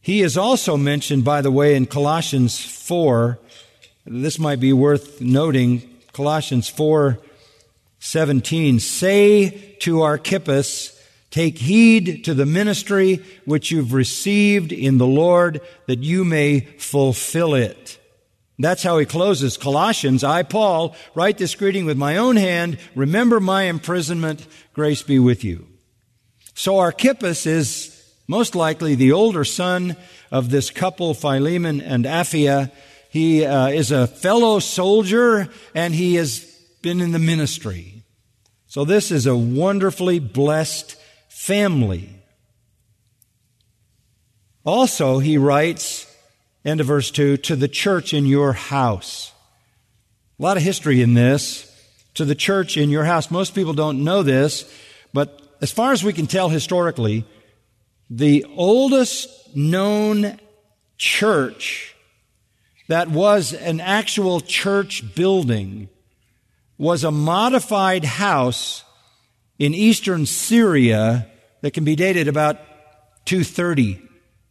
He 0.00 0.22
is 0.22 0.38
also 0.38 0.76
mentioned, 0.76 1.24
by 1.24 1.42
the 1.42 1.50
way, 1.50 1.74
in 1.74 1.84
Colossians 1.84 2.64
4 2.64 3.38
this 4.10 4.38
might 4.38 4.58
be 4.58 4.72
worth 4.72 5.20
noting. 5.20 5.82
Colossians 6.12 6.66
4 6.68 7.18
17. 8.00 8.80
Say 8.80 9.76
to 9.80 10.02
Archippus, 10.02 10.94
Take 11.30 11.58
heed 11.58 12.24
to 12.24 12.32
the 12.32 12.46
ministry 12.46 13.22
which 13.44 13.70
you've 13.70 13.92
received 13.92 14.72
in 14.72 14.96
the 14.96 15.06
Lord 15.06 15.60
that 15.86 15.98
you 15.98 16.24
may 16.24 16.60
fulfill 16.60 17.54
it. 17.54 17.98
That's 18.58 18.82
how 18.82 18.98
he 18.98 19.04
closes 19.04 19.56
Colossians. 19.56 20.24
I, 20.24 20.42
Paul, 20.42 20.96
write 21.14 21.38
this 21.38 21.54
greeting 21.54 21.84
with 21.84 21.98
my 21.98 22.16
own 22.16 22.36
hand. 22.36 22.78
Remember 22.94 23.40
my 23.40 23.64
imprisonment. 23.64 24.46
Grace 24.72 25.02
be 25.02 25.18
with 25.18 25.44
you. 25.44 25.68
So 26.54 26.78
Archippus 26.78 27.46
is 27.46 27.94
most 28.26 28.56
likely 28.56 28.94
the 28.94 29.12
older 29.12 29.44
son 29.44 29.96
of 30.30 30.50
this 30.50 30.70
couple, 30.70 31.14
Philemon 31.14 31.80
and 31.80 32.04
Apphia, 32.04 32.72
he 33.10 33.44
uh, 33.44 33.68
is 33.68 33.90
a 33.90 34.06
fellow 34.06 34.58
soldier 34.58 35.48
and 35.74 35.94
he 35.94 36.16
has 36.16 36.47
been 36.82 37.00
in 37.00 37.12
the 37.12 37.18
ministry. 37.18 38.02
So 38.66 38.84
this 38.84 39.10
is 39.10 39.26
a 39.26 39.36
wonderfully 39.36 40.18
blessed 40.18 40.96
family. 41.28 42.10
Also, 44.64 45.18
he 45.18 45.38
writes, 45.38 46.06
end 46.64 46.80
of 46.80 46.86
verse 46.86 47.10
2, 47.10 47.38
to 47.38 47.56
the 47.56 47.68
church 47.68 48.12
in 48.12 48.26
your 48.26 48.52
house. 48.52 49.32
A 50.38 50.42
lot 50.42 50.56
of 50.56 50.62
history 50.62 51.00
in 51.00 51.14
this. 51.14 51.64
To 52.14 52.24
the 52.24 52.34
church 52.34 52.76
in 52.76 52.90
your 52.90 53.04
house. 53.04 53.30
Most 53.30 53.54
people 53.54 53.72
don't 53.72 54.04
know 54.04 54.22
this, 54.22 54.70
but 55.12 55.40
as 55.60 55.70
far 55.70 55.92
as 55.92 56.04
we 56.04 56.12
can 56.12 56.26
tell 56.26 56.48
historically, 56.48 57.24
the 58.10 58.44
oldest 58.56 59.28
known 59.56 60.38
church 60.96 61.94
that 62.88 63.08
was 63.08 63.52
an 63.52 63.80
actual 63.80 64.40
church 64.40 65.14
building 65.14 65.88
was 66.78 67.02
a 67.04 67.10
modified 67.10 68.04
house 68.04 68.84
in 69.58 69.74
eastern 69.74 70.24
Syria 70.24 71.26
that 71.60 71.72
can 71.72 71.84
be 71.84 71.96
dated 71.96 72.28
about 72.28 72.56
230 73.24 74.00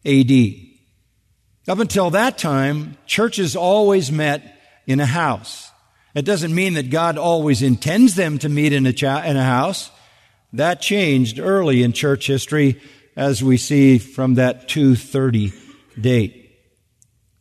AD. 0.04 1.72
Up 1.72 1.78
until 1.80 2.10
that 2.10 2.38
time, 2.38 2.96
churches 3.06 3.56
always 3.56 4.12
met 4.12 4.60
in 4.86 5.00
a 5.00 5.06
house. 5.06 5.70
It 6.14 6.24
doesn't 6.24 6.54
mean 6.54 6.74
that 6.74 6.90
God 6.90 7.18
always 7.18 7.62
intends 7.62 8.14
them 8.14 8.38
to 8.38 8.48
meet 8.48 8.72
in 8.72 8.86
a, 8.86 8.92
cha- 8.92 9.22
in 9.22 9.36
a 9.36 9.44
house. 9.44 9.90
That 10.52 10.80
changed 10.80 11.38
early 11.38 11.82
in 11.82 11.92
church 11.92 12.26
history 12.26 12.80
as 13.16 13.42
we 13.42 13.56
see 13.56 13.98
from 13.98 14.34
that 14.34 14.68
230 14.68 15.52
date. 16.00 16.56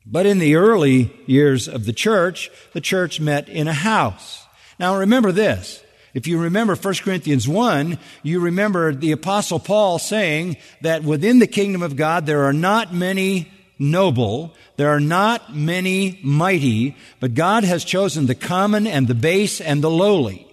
But 0.06 0.26
in 0.26 0.40
the 0.40 0.56
early 0.56 1.14
years 1.26 1.68
of 1.68 1.86
the 1.86 1.94
church, 1.94 2.50
the 2.74 2.82
church 2.82 3.20
met 3.20 3.48
in 3.48 3.68
a 3.68 3.74
house. 3.74 4.37
Now 4.80 4.98
remember 4.98 5.32
this. 5.32 5.84
If 6.14 6.28
you 6.28 6.40
remember 6.40 6.76
1 6.76 6.94
Corinthians 6.96 7.48
1, 7.48 8.00
you 8.24 8.40
remember 8.40 8.94
the 8.94 9.12
apostle 9.12 9.60
Paul 9.60 10.00
saying 10.00 10.58
that 10.82 11.04
within 11.04 11.40
the 11.40 11.48
kingdom 11.48 11.84
of 11.84 11.96
God 11.96 12.26
there 12.26 12.44
are 12.44 12.54
not 12.54 12.94
many 12.94 13.52
noble, 13.80 14.56
there 14.78 14.90
are 14.90 15.00
not 15.00 15.56
many 15.56 16.20
mighty, 16.24 16.96
but 17.20 17.36
God 17.36 17.64
has 17.64 17.84
chosen 17.84 18.26
the 18.26 18.36
common 18.36 18.88
and 18.88 19.08
the 19.08 19.16
base 19.16 19.62
and 19.62 19.84
the 19.84 19.92
lowly. 19.92 20.48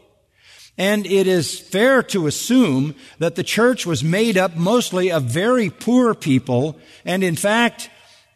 And 0.76 1.06
it 1.06 1.26
is 1.26 1.58
fair 1.58 2.02
to 2.04 2.26
assume 2.26 2.94
that 3.18 3.36
the 3.36 3.44
church 3.44 3.86
was 3.86 4.02
made 4.02 4.36
up 4.36 4.56
mostly 4.56 5.12
of 5.12 5.22
very 5.22 5.70
poor 5.70 6.14
people, 6.14 6.76
and 7.04 7.22
in 7.22 7.36
fact, 7.36 7.88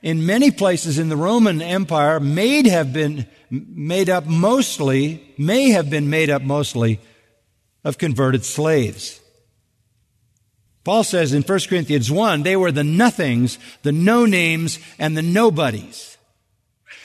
in 0.02 0.24
many 0.24 0.50
places 0.50 0.98
in 0.98 1.08
the 1.08 1.16
Roman 1.16 1.60
Empire, 1.60 2.20
may 2.20 2.66
have 2.68 2.92
been 2.92 3.26
made 3.50 4.10
up 4.10 4.26
mostly, 4.26 5.34
may 5.38 5.70
have 5.70 5.90
been 5.90 6.10
made 6.10 6.30
up 6.30 6.42
mostly 6.42 7.00
of 7.84 7.98
converted 7.98 8.44
slaves. 8.44 9.20
Paul 10.84 11.04
says 11.04 11.32
in 11.32 11.42
1 11.42 11.60
Corinthians 11.68 12.10
1, 12.10 12.42
they 12.42 12.56
were 12.56 12.72
the 12.72 12.84
nothings, 12.84 13.58
the 13.82 13.92
no 13.92 14.24
names, 14.24 14.78
and 14.98 15.16
the 15.16 15.22
nobodies. 15.22 16.16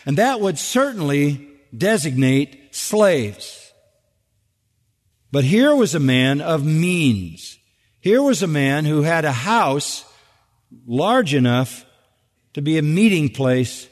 And 0.06 0.18
that 0.18 0.40
would 0.40 0.58
certainly 0.58 1.48
designate 1.76 2.74
slaves. 2.74 3.72
But 5.32 5.44
here 5.44 5.76
was 5.76 5.96
a 5.96 6.00
man 6.00 6.42
of 6.42 6.66
means. 6.66 7.58
Here 8.00 8.22
was 8.22 8.44
a 8.44 8.48
man 8.48 8.86
who 8.86 9.02
had 9.02 9.26
a 9.26 9.32
house 9.32 10.06
large 10.86 11.34
enough 11.34 11.86
to 12.54 12.62
be 12.62 12.78
a 12.78 12.84
meeting 12.84 13.30
place 13.30 13.88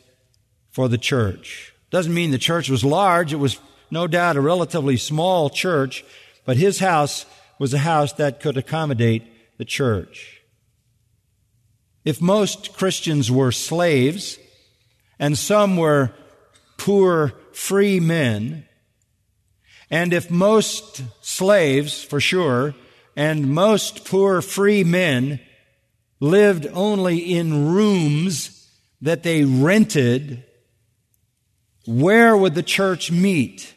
for 0.70 0.88
the 0.88 0.98
church. 0.98 1.71
Doesn't 1.92 2.14
mean 2.14 2.32
the 2.32 2.38
church 2.38 2.70
was 2.70 2.84
large. 2.84 3.34
It 3.34 3.38
was 3.38 3.60
no 3.92 4.08
doubt 4.08 4.38
a 4.38 4.42
relatively 4.42 4.98
small 4.98 5.50
church, 5.50 6.04
but 6.46 6.58
his 6.58 6.80
house 6.80 7.26
was 7.60 7.74
a 7.74 7.80
house 7.80 8.14
that 8.14 8.40
could 8.40 8.58
accommodate 8.58 9.24
the 9.58 9.66
church. 9.66 10.42
If 12.04 12.20
most 12.20 12.74
Christians 12.74 13.30
were 13.30 13.52
slaves 13.52 14.40
and 15.20 15.38
some 15.38 15.78
were 15.78 16.14
poor 16.78 17.34
free 17.52 18.00
men, 18.00 18.66
and 19.92 20.14
if 20.14 20.32
most 20.32 21.04
slaves, 21.22 22.04
for 22.04 22.22
sure, 22.22 22.74
and 23.16 23.54
most 23.54 24.06
poor 24.06 24.42
free 24.42 24.86
men 24.86 25.42
lived 26.22 26.66
only 26.74 27.18
in 27.18 27.74
rooms 27.74 28.70
that 29.02 29.24
they 29.24 29.44
rented, 29.44 30.46
where 32.00 32.38
would 32.38 32.56
the 32.56 32.64
church 32.64 33.12
meet? 33.12 33.74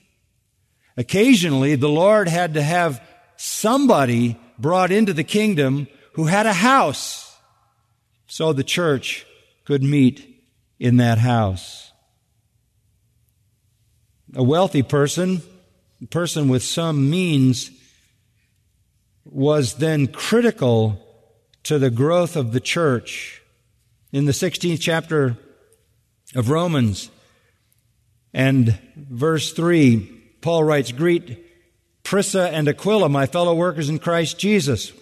Occasionally, 0.97 1.75
the 1.75 1.89
Lord 1.89 2.29
had 2.29 2.55
to 2.55 2.63
have 2.63 3.03
somebody 3.37 4.39
brought 4.59 4.93
into 4.93 5.13
the 5.13 5.25
kingdom 5.25 5.89
who 6.13 6.27
had 6.27 6.47
a 6.47 6.53
house 6.53 7.37
so 8.27 8.53
the 8.53 8.65
church 8.65 9.27
could 9.65 9.83
meet 9.83 10.45
in 10.79 10.99
that 10.99 11.19
house. 11.19 11.93
A 14.37 14.43
wealthy 14.43 14.83
person, 14.83 15.43
a 16.03 16.07
person 16.07 16.49
with 16.49 16.63
some 16.63 17.11
means, 17.11 17.71
was 19.25 19.75
then 19.75 20.07
critical 20.07 21.01
to 21.65 21.79
the 21.79 21.91
growth 21.91 22.37
of 22.37 22.53
the 22.53 22.61
church. 22.61 23.43
In 24.13 24.27
the 24.27 24.33
16th 24.33 24.81
chapter 24.81 25.37
of 26.35 26.51
Romans 26.51 27.11
and 28.35 28.77
verse 28.97 29.53
3, 29.53 30.11
Paul 30.41 30.65
writes, 30.65 30.91
Greet 30.91 31.39
Prisca 32.03 32.51
and 32.51 32.69
Aquila, 32.69 33.09
my 33.09 33.27
fellow 33.27 33.55
workers 33.55 33.89
in 33.89 34.01
Christ 34.01 34.39
Jesus, 34.39 34.93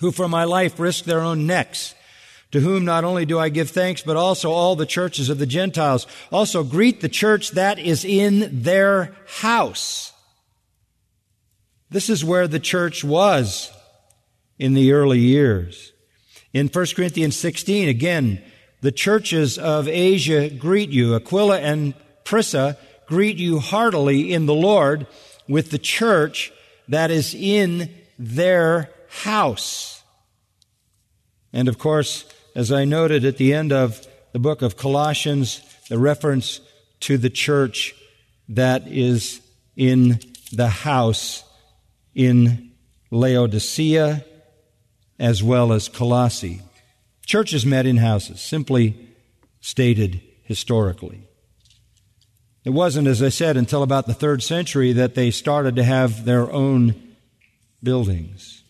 who 0.00 0.10
for 0.10 0.28
my 0.28 0.44
life 0.44 0.80
risked 0.80 1.06
their 1.06 1.20
own 1.20 1.46
necks, 1.46 1.94
to 2.50 2.60
whom 2.60 2.84
not 2.84 3.04
only 3.04 3.26
do 3.26 3.38
I 3.38 3.50
give 3.50 3.70
thanks, 3.70 4.02
but 4.02 4.16
also 4.16 4.50
all 4.50 4.74
the 4.74 4.86
churches 4.86 5.28
of 5.28 5.38
the 5.38 5.46
Gentiles. 5.46 6.06
Also 6.32 6.64
greet 6.64 7.00
the 7.00 7.08
church 7.08 7.50
that 7.50 7.78
is 7.78 8.04
in 8.04 8.62
their 8.62 9.14
house. 9.26 10.12
This 11.90 12.08
is 12.08 12.24
where 12.24 12.48
the 12.48 12.58
church 12.58 13.04
was 13.04 13.70
in 14.58 14.74
the 14.74 14.92
early 14.92 15.18
years. 15.20 15.92
In 16.52 16.68
1 16.68 16.86
Corinthians 16.96 17.36
16, 17.36 17.88
again, 17.88 18.42
the 18.80 18.92
churches 18.92 19.58
of 19.58 19.86
Asia 19.86 20.48
greet 20.48 20.90
you. 20.90 21.14
Aquila 21.14 21.60
and 21.60 21.94
Prisca 22.24 22.76
greet 23.06 23.36
you 23.36 23.58
heartily 23.58 24.32
in 24.32 24.46
the 24.46 24.54
Lord 24.54 25.06
with 25.48 25.70
the 25.70 25.78
church 25.78 26.52
that 26.88 27.10
is 27.10 27.34
in 27.34 27.90
their 28.18 28.90
house. 29.08 30.02
And 31.52 31.68
of 31.68 31.78
course, 31.78 32.24
as 32.54 32.72
I 32.72 32.84
noted 32.84 33.24
at 33.24 33.36
the 33.36 33.54
end 33.54 33.72
of 33.72 34.06
the 34.32 34.38
book 34.38 34.62
of 34.62 34.76
Colossians, 34.76 35.62
the 35.88 35.98
reference 35.98 36.60
to 37.00 37.18
the 37.18 37.30
church 37.30 37.94
that 38.48 38.88
is 38.88 39.40
in 39.76 40.20
the 40.52 40.68
house 40.68 41.44
in 42.14 42.72
Laodicea 43.10 44.24
as 45.18 45.42
well 45.42 45.72
as 45.72 45.88
Colossae. 45.88 46.60
Churches 47.24 47.64
met 47.64 47.86
in 47.86 47.98
houses, 47.98 48.40
simply 48.40 49.08
stated 49.60 50.20
historically. 50.42 51.26
It 52.64 52.70
wasn't, 52.70 53.08
as 53.08 53.22
I 53.22 53.28
said, 53.28 53.56
until 53.56 53.82
about 53.82 54.06
the 54.06 54.14
third 54.14 54.42
century 54.42 54.92
that 54.92 55.14
they 55.14 55.30
started 55.30 55.76
to 55.76 55.84
have 55.84 56.24
their 56.24 56.50
own 56.50 57.16
buildings. 57.82 58.64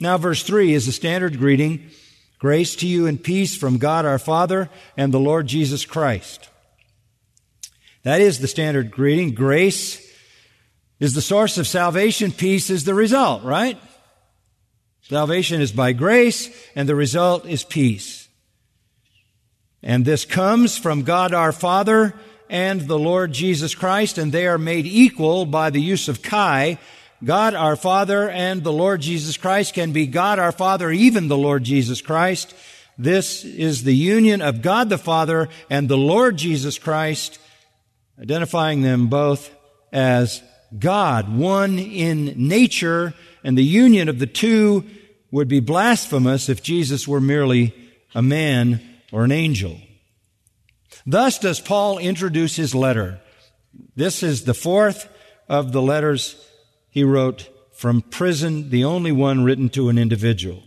Now, 0.00 0.18
verse 0.18 0.42
3 0.42 0.74
is 0.74 0.88
a 0.88 0.92
standard 0.92 1.38
greeting 1.38 1.90
Grace 2.38 2.76
to 2.76 2.86
you 2.86 3.06
and 3.06 3.22
peace 3.22 3.56
from 3.56 3.78
God 3.78 4.06
our 4.06 4.18
Father 4.18 4.70
and 4.96 5.12
the 5.12 5.18
Lord 5.18 5.48
Jesus 5.48 5.84
Christ. 5.84 6.48
That 8.04 8.20
is 8.20 8.38
the 8.38 8.46
standard 8.46 8.92
greeting. 8.92 9.34
Grace 9.34 10.00
is 11.00 11.14
the 11.14 11.20
source 11.20 11.58
of 11.58 11.66
salvation. 11.66 12.30
Peace 12.30 12.70
is 12.70 12.84
the 12.84 12.94
result, 12.94 13.42
right? 13.42 13.76
Salvation 15.02 15.60
is 15.60 15.72
by 15.72 15.92
grace, 15.92 16.48
and 16.76 16.88
the 16.88 16.94
result 16.94 17.44
is 17.44 17.64
peace. 17.64 18.28
And 19.82 20.04
this 20.04 20.24
comes 20.24 20.78
from 20.78 21.02
God 21.02 21.34
our 21.34 21.52
Father 21.52 22.14
and 22.48 22.82
the 22.82 22.98
Lord 22.98 23.32
Jesus 23.32 23.74
Christ, 23.74 24.18
and 24.18 24.32
they 24.32 24.46
are 24.46 24.58
made 24.58 24.86
equal 24.86 25.46
by 25.46 25.70
the 25.70 25.80
use 25.80 26.08
of 26.08 26.22
Kai. 26.22 26.78
God 27.24 27.54
our 27.54 27.76
Father 27.76 28.30
and 28.30 28.62
the 28.62 28.72
Lord 28.72 29.00
Jesus 29.00 29.36
Christ 29.36 29.74
can 29.74 29.92
be 29.92 30.06
God 30.06 30.38
our 30.38 30.52
Father, 30.52 30.90
even 30.90 31.28
the 31.28 31.36
Lord 31.36 31.64
Jesus 31.64 32.00
Christ. 32.00 32.54
This 32.96 33.44
is 33.44 33.84
the 33.84 33.94
union 33.94 34.40
of 34.42 34.62
God 34.62 34.88
the 34.88 34.98
Father 34.98 35.48
and 35.68 35.88
the 35.88 35.96
Lord 35.96 36.36
Jesus 36.36 36.78
Christ, 36.78 37.38
identifying 38.20 38.82
them 38.82 39.08
both 39.08 39.54
as 39.92 40.42
God, 40.76 41.34
one 41.34 41.78
in 41.78 42.48
nature, 42.48 43.14
and 43.42 43.56
the 43.56 43.64
union 43.64 44.08
of 44.08 44.18
the 44.18 44.26
two 44.26 44.84
would 45.30 45.48
be 45.48 45.60
blasphemous 45.60 46.48
if 46.48 46.62
Jesus 46.62 47.06
were 47.06 47.20
merely 47.20 47.74
a 48.14 48.22
man 48.22 48.80
or 49.12 49.24
an 49.24 49.32
angel. 49.32 49.78
Thus 51.08 51.38
does 51.38 51.58
Paul 51.58 51.96
introduce 51.96 52.56
his 52.56 52.74
letter. 52.74 53.18
This 53.96 54.22
is 54.22 54.44
the 54.44 54.52
fourth 54.52 55.08
of 55.48 55.72
the 55.72 55.80
letters 55.80 56.36
he 56.90 57.02
wrote 57.02 57.48
from 57.72 58.02
prison, 58.02 58.68
the 58.68 58.84
only 58.84 59.10
one 59.10 59.42
written 59.42 59.70
to 59.70 59.88
an 59.88 59.96
individual. 59.96 60.64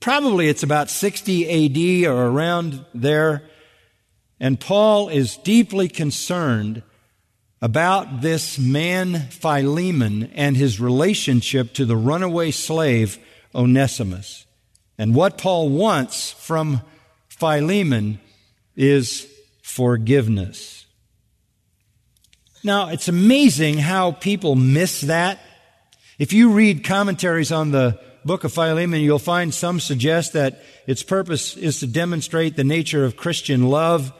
Probably 0.00 0.48
it's 0.48 0.62
about 0.62 0.88
60 0.88 2.06
AD 2.06 2.10
or 2.10 2.28
around 2.28 2.86
there. 2.94 3.42
And 4.40 4.58
Paul 4.58 5.10
is 5.10 5.36
deeply 5.36 5.88
concerned 5.88 6.82
about 7.60 8.22
this 8.22 8.58
man 8.58 9.28
Philemon 9.28 10.30
and 10.34 10.56
his 10.56 10.80
relationship 10.80 11.74
to 11.74 11.84
the 11.84 11.98
runaway 11.98 12.50
slave 12.50 13.18
Onesimus. 13.54 14.46
And 14.96 15.14
what 15.14 15.36
Paul 15.36 15.68
wants 15.68 16.30
from 16.30 16.80
Philemon 17.28 18.20
is 18.74 19.29
forgiveness. 19.70 20.84
Now, 22.62 22.88
it's 22.88 23.08
amazing 23.08 23.78
how 23.78 24.12
people 24.12 24.54
miss 24.54 25.02
that. 25.02 25.38
If 26.18 26.32
you 26.32 26.50
read 26.52 26.84
commentaries 26.84 27.52
on 27.52 27.70
the 27.70 27.98
book 28.24 28.44
of 28.44 28.52
Philemon, 28.52 29.00
you'll 29.00 29.18
find 29.18 29.54
some 29.54 29.80
suggest 29.80 30.34
that 30.34 30.60
its 30.86 31.02
purpose 31.02 31.56
is 31.56 31.80
to 31.80 31.86
demonstrate 31.86 32.56
the 32.56 32.64
nature 32.64 33.04
of 33.04 33.16
Christian 33.16 33.68
love 33.68 34.12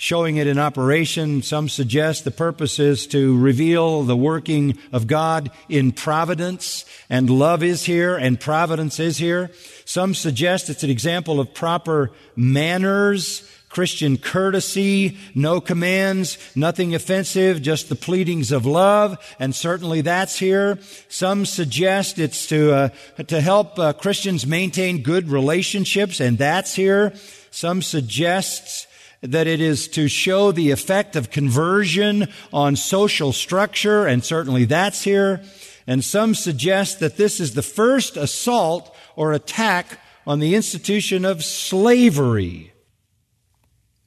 showing 0.00 0.38
it 0.38 0.46
in 0.46 0.58
operation. 0.58 1.42
Some 1.42 1.68
suggest 1.68 2.24
the 2.24 2.30
purpose 2.30 2.78
is 2.78 3.06
to 3.08 3.38
reveal 3.38 4.02
the 4.02 4.16
working 4.16 4.78
of 4.94 5.06
God 5.06 5.50
in 5.68 5.92
providence, 5.92 6.86
and 7.10 7.28
love 7.28 7.62
is 7.62 7.84
here 7.84 8.16
and 8.16 8.40
providence 8.40 8.98
is 8.98 9.18
here. 9.18 9.50
Some 9.84 10.14
suggest 10.14 10.70
it's 10.70 10.82
an 10.82 10.88
example 10.88 11.38
of 11.38 11.52
proper 11.52 12.12
manners, 12.34 13.46
Christian 13.70 14.18
courtesy, 14.18 15.16
no 15.32 15.60
commands, 15.60 16.36
nothing 16.56 16.92
offensive, 16.92 17.62
just 17.62 17.88
the 17.88 17.94
pleadings 17.94 18.50
of 18.50 18.66
love, 18.66 19.16
and 19.38 19.54
certainly 19.54 20.00
that's 20.00 20.40
here. 20.40 20.80
Some 21.08 21.46
suggest 21.46 22.18
it's 22.18 22.46
to 22.48 22.72
uh, 22.72 22.88
to 23.28 23.40
help 23.40 23.78
uh, 23.78 23.92
Christians 23.92 24.44
maintain 24.44 25.02
good 25.02 25.30
relationships, 25.30 26.18
and 26.18 26.36
that's 26.36 26.74
here. 26.74 27.14
Some 27.52 27.80
suggests 27.80 28.88
that 29.22 29.46
it 29.46 29.60
is 29.60 29.86
to 29.88 30.08
show 30.08 30.50
the 30.50 30.72
effect 30.72 31.14
of 31.14 31.30
conversion 31.30 32.28
on 32.52 32.74
social 32.74 33.32
structure, 33.32 34.04
and 34.04 34.24
certainly 34.24 34.64
that's 34.64 35.02
here. 35.02 35.42
And 35.86 36.04
some 36.04 36.34
suggest 36.34 36.98
that 37.00 37.16
this 37.16 37.38
is 37.38 37.54
the 37.54 37.62
first 37.62 38.16
assault 38.16 38.94
or 39.14 39.32
attack 39.32 40.00
on 40.26 40.40
the 40.40 40.56
institution 40.56 41.24
of 41.24 41.44
slavery. 41.44 42.69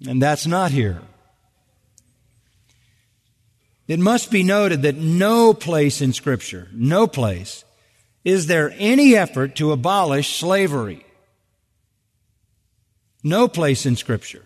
And 0.07 0.21
that's 0.21 0.45
not 0.45 0.71
here. 0.71 1.01
It 3.87 3.99
must 3.99 4.31
be 4.31 4.43
noted 4.43 4.83
that 4.83 4.95
no 4.95 5.53
place 5.53 6.01
in 6.01 6.13
Scripture, 6.13 6.69
no 6.73 7.05
place, 7.07 7.65
is 8.23 8.47
there 8.47 8.73
any 8.77 9.15
effort 9.15 9.55
to 9.57 9.71
abolish 9.71 10.37
slavery. 10.37 11.05
No 13.23 13.47
place 13.47 13.85
in 13.85 13.95
Scripture. 13.95 14.45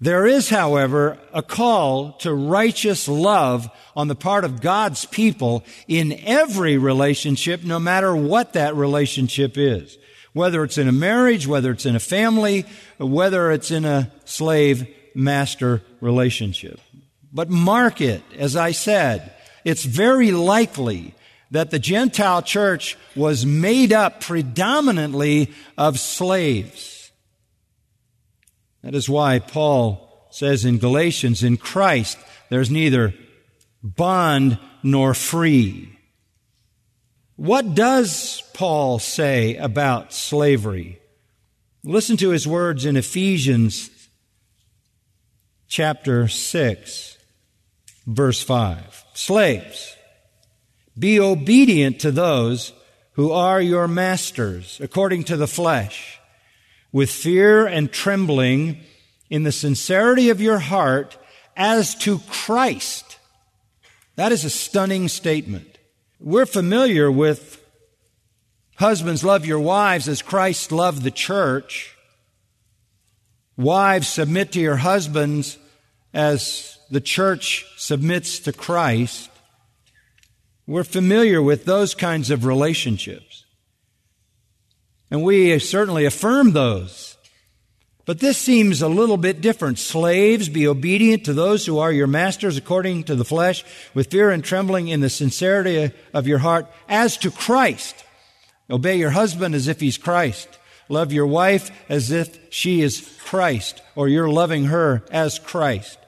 There 0.00 0.26
is, 0.26 0.50
however, 0.50 1.18
a 1.32 1.42
call 1.42 2.12
to 2.18 2.32
righteous 2.34 3.08
love 3.08 3.70
on 3.94 4.08
the 4.08 4.14
part 4.14 4.44
of 4.44 4.60
God's 4.60 5.06
people 5.06 5.64
in 5.88 6.12
every 6.24 6.76
relationship, 6.76 7.64
no 7.64 7.78
matter 7.78 8.14
what 8.14 8.52
that 8.52 8.76
relationship 8.76 9.56
is. 9.56 9.96
Whether 10.36 10.64
it's 10.64 10.76
in 10.76 10.86
a 10.86 10.92
marriage, 10.92 11.46
whether 11.46 11.70
it's 11.70 11.86
in 11.86 11.96
a 11.96 11.98
family, 11.98 12.66
whether 12.98 13.50
it's 13.50 13.70
in 13.70 13.86
a 13.86 14.12
slave 14.26 14.86
master 15.14 15.80
relationship. 16.02 16.78
But 17.32 17.48
mark 17.48 18.02
it, 18.02 18.22
as 18.36 18.54
I 18.54 18.72
said, 18.72 19.32
it's 19.64 19.86
very 19.86 20.32
likely 20.32 21.14
that 21.52 21.70
the 21.70 21.78
Gentile 21.78 22.42
church 22.42 22.98
was 23.16 23.46
made 23.46 23.94
up 23.94 24.20
predominantly 24.20 25.54
of 25.78 25.98
slaves. 25.98 27.10
That 28.82 28.94
is 28.94 29.08
why 29.08 29.38
Paul 29.38 30.28
says 30.30 30.66
in 30.66 30.76
Galatians, 30.76 31.42
in 31.42 31.56
Christ, 31.56 32.18
there's 32.50 32.70
neither 32.70 33.14
bond 33.82 34.58
nor 34.82 35.14
free. 35.14 35.95
What 37.36 37.74
does 37.74 38.42
Paul 38.54 38.98
say 38.98 39.56
about 39.56 40.14
slavery? 40.14 40.98
Listen 41.84 42.16
to 42.16 42.30
his 42.30 42.46
words 42.46 42.86
in 42.86 42.96
Ephesians 42.96 43.90
chapter 45.68 46.28
6, 46.28 47.18
verse 48.06 48.42
5. 48.42 49.04
Slaves, 49.12 49.96
be 50.98 51.20
obedient 51.20 52.00
to 52.00 52.10
those 52.10 52.72
who 53.12 53.32
are 53.32 53.60
your 53.60 53.86
masters 53.86 54.80
according 54.82 55.24
to 55.24 55.36
the 55.36 55.46
flesh 55.46 56.18
with 56.90 57.10
fear 57.10 57.66
and 57.66 57.92
trembling 57.92 58.80
in 59.28 59.42
the 59.42 59.52
sincerity 59.52 60.30
of 60.30 60.40
your 60.40 60.58
heart 60.58 61.18
as 61.54 61.94
to 61.96 62.18
Christ. 62.30 63.18
That 64.14 64.32
is 64.32 64.46
a 64.46 64.50
stunning 64.50 65.08
statement. 65.08 65.75
We're 66.18 66.46
familiar 66.46 67.10
with 67.10 67.62
husbands 68.76 69.22
love 69.22 69.44
your 69.44 69.60
wives 69.60 70.08
as 70.08 70.22
Christ 70.22 70.72
loved 70.72 71.02
the 71.02 71.10
church. 71.10 71.94
Wives 73.56 74.08
submit 74.08 74.52
to 74.52 74.60
your 74.60 74.76
husbands 74.76 75.58
as 76.14 76.78
the 76.90 77.00
church 77.00 77.66
submits 77.76 78.38
to 78.40 78.52
Christ. 78.52 79.30
We're 80.66 80.84
familiar 80.84 81.42
with 81.42 81.64
those 81.64 81.94
kinds 81.94 82.30
of 82.30 82.44
relationships. 82.44 83.44
And 85.10 85.22
we 85.22 85.58
certainly 85.58 86.04
affirm 86.04 86.52
those. 86.52 87.15
But 88.06 88.20
this 88.20 88.38
seems 88.38 88.82
a 88.82 88.88
little 88.88 89.16
bit 89.16 89.40
different. 89.40 89.80
Slaves, 89.80 90.48
be 90.48 90.68
obedient 90.68 91.24
to 91.24 91.34
those 91.34 91.66
who 91.66 91.78
are 91.78 91.90
your 91.90 92.06
masters 92.06 92.56
according 92.56 93.02
to 93.04 93.16
the 93.16 93.24
flesh, 93.24 93.64
with 93.94 94.12
fear 94.12 94.30
and 94.30 94.44
trembling 94.44 94.86
in 94.86 95.00
the 95.00 95.10
sincerity 95.10 95.90
of 96.14 96.26
your 96.28 96.38
heart, 96.38 96.66
as 96.88 97.16
to 97.18 97.32
Christ. 97.32 98.04
Obey 98.70 98.96
your 98.96 99.10
husband 99.10 99.56
as 99.56 99.66
if 99.66 99.80
he's 99.80 99.98
Christ. 99.98 100.48
Love 100.88 101.12
your 101.12 101.26
wife 101.26 101.72
as 101.88 102.12
if 102.12 102.38
she 102.52 102.80
is 102.80 103.18
Christ, 103.24 103.82
or 103.96 104.08
you're 104.08 104.30
loving 104.30 104.66
her 104.66 105.02
as 105.10 105.40
Christ. 105.40 105.98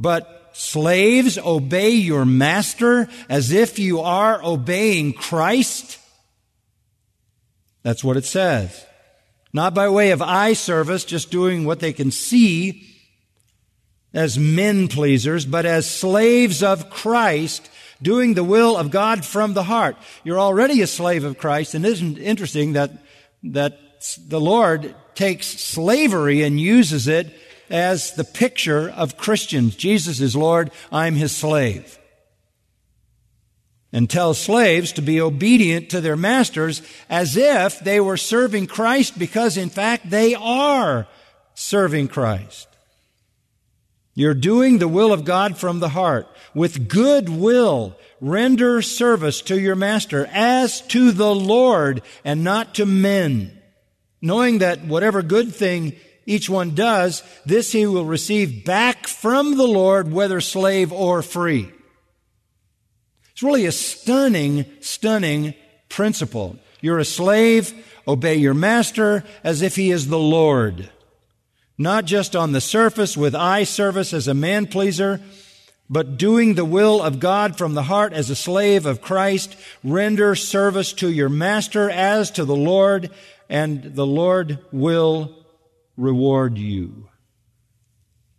But 0.00 0.50
slaves, 0.52 1.38
obey 1.38 1.90
your 1.90 2.24
master 2.24 3.08
as 3.28 3.52
if 3.52 3.78
you 3.78 4.00
are 4.00 4.42
obeying 4.42 5.12
Christ. 5.12 5.98
That's 7.84 8.02
what 8.02 8.16
it 8.16 8.24
says. 8.24 8.84
Not 9.52 9.74
by 9.74 9.88
way 9.88 10.10
of 10.12 10.22
eye 10.22 10.52
service, 10.52 11.04
just 11.04 11.30
doing 11.30 11.64
what 11.64 11.80
they 11.80 11.92
can 11.92 12.10
see 12.10 12.86
as 14.12 14.38
men 14.38 14.88
pleasers, 14.88 15.44
but 15.44 15.66
as 15.66 15.88
slaves 15.88 16.62
of 16.62 16.90
Christ, 16.90 17.70
doing 18.02 18.34
the 18.34 18.44
will 18.44 18.76
of 18.76 18.90
God 18.90 19.24
from 19.24 19.54
the 19.54 19.64
heart. 19.64 19.96
You're 20.24 20.40
already 20.40 20.82
a 20.82 20.86
slave 20.86 21.24
of 21.24 21.38
Christ, 21.38 21.74
and 21.74 21.84
isn't 21.84 22.18
it 22.18 22.22
interesting 22.22 22.72
that, 22.72 22.90
that 23.44 23.78
the 24.26 24.40
Lord 24.40 24.94
takes 25.14 25.46
slavery 25.46 26.42
and 26.42 26.60
uses 26.60 27.06
it 27.08 27.32
as 27.68 28.14
the 28.14 28.24
picture 28.24 28.90
of 28.90 29.16
Christians. 29.16 29.76
Jesus 29.76 30.20
is 30.20 30.34
Lord, 30.34 30.70
I'm 30.90 31.14
his 31.14 31.36
slave 31.36 31.99
and 33.92 34.08
tell 34.08 34.34
slaves 34.34 34.92
to 34.92 35.02
be 35.02 35.20
obedient 35.20 35.90
to 35.90 36.00
their 36.00 36.16
masters 36.16 36.82
as 37.08 37.36
if 37.36 37.80
they 37.80 38.00
were 38.00 38.16
serving 38.16 38.66
Christ 38.66 39.18
because 39.18 39.56
in 39.56 39.68
fact 39.68 40.10
they 40.10 40.34
are 40.34 41.08
serving 41.54 42.08
Christ. 42.08 42.68
You're 44.14 44.34
doing 44.34 44.78
the 44.78 44.88
will 44.88 45.12
of 45.12 45.24
God 45.24 45.56
from 45.56 45.80
the 45.80 45.88
heart. 45.88 46.26
With 46.54 46.88
good 46.88 47.28
will, 47.28 47.96
render 48.20 48.82
service 48.82 49.40
to 49.42 49.58
your 49.58 49.76
master 49.76 50.28
as 50.32 50.80
to 50.88 51.12
the 51.12 51.34
Lord 51.34 52.02
and 52.24 52.44
not 52.44 52.74
to 52.76 52.86
men, 52.86 53.56
knowing 54.20 54.58
that 54.58 54.84
whatever 54.84 55.22
good 55.22 55.54
thing 55.54 55.94
each 56.26 56.50
one 56.50 56.74
does, 56.74 57.22
this 57.46 57.72
he 57.72 57.86
will 57.86 58.04
receive 58.04 58.64
back 58.64 59.06
from 59.06 59.56
the 59.56 59.66
Lord, 59.66 60.12
whether 60.12 60.40
slave 60.40 60.92
or 60.92 61.22
free. 61.22 61.70
It's 63.40 63.44
really 63.46 63.64
a 63.64 63.72
stunning, 63.72 64.66
stunning 64.80 65.54
principle. 65.88 66.58
You're 66.82 66.98
a 66.98 67.06
slave, 67.06 67.72
obey 68.06 68.34
your 68.34 68.52
master 68.52 69.24
as 69.42 69.62
if 69.62 69.76
he 69.76 69.90
is 69.90 70.08
the 70.08 70.18
Lord. 70.18 70.90
Not 71.78 72.04
just 72.04 72.36
on 72.36 72.52
the 72.52 72.60
surface 72.60 73.16
with 73.16 73.34
eye 73.34 73.64
service 73.64 74.12
as 74.12 74.28
a 74.28 74.34
man 74.34 74.66
pleaser, 74.66 75.22
but 75.88 76.18
doing 76.18 76.52
the 76.52 76.66
will 76.66 77.00
of 77.00 77.18
God 77.18 77.56
from 77.56 77.72
the 77.72 77.84
heart 77.84 78.12
as 78.12 78.28
a 78.28 78.36
slave 78.36 78.84
of 78.84 79.00
Christ. 79.00 79.56
Render 79.82 80.34
service 80.34 80.92
to 80.92 81.10
your 81.10 81.30
master 81.30 81.88
as 81.88 82.30
to 82.32 82.44
the 82.44 82.54
Lord, 82.54 83.08
and 83.48 83.82
the 83.82 84.06
Lord 84.06 84.58
will 84.70 85.34
reward 85.96 86.58
you. 86.58 87.08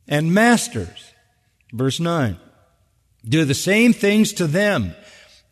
And 0.07 0.31
masters, 0.31 1.11
verse 1.73 1.99
9. 1.99 2.37
Do 3.28 3.45
the 3.45 3.53
same 3.53 3.93
things 3.93 4.34
to 4.34 4.47
them 4.47 4.95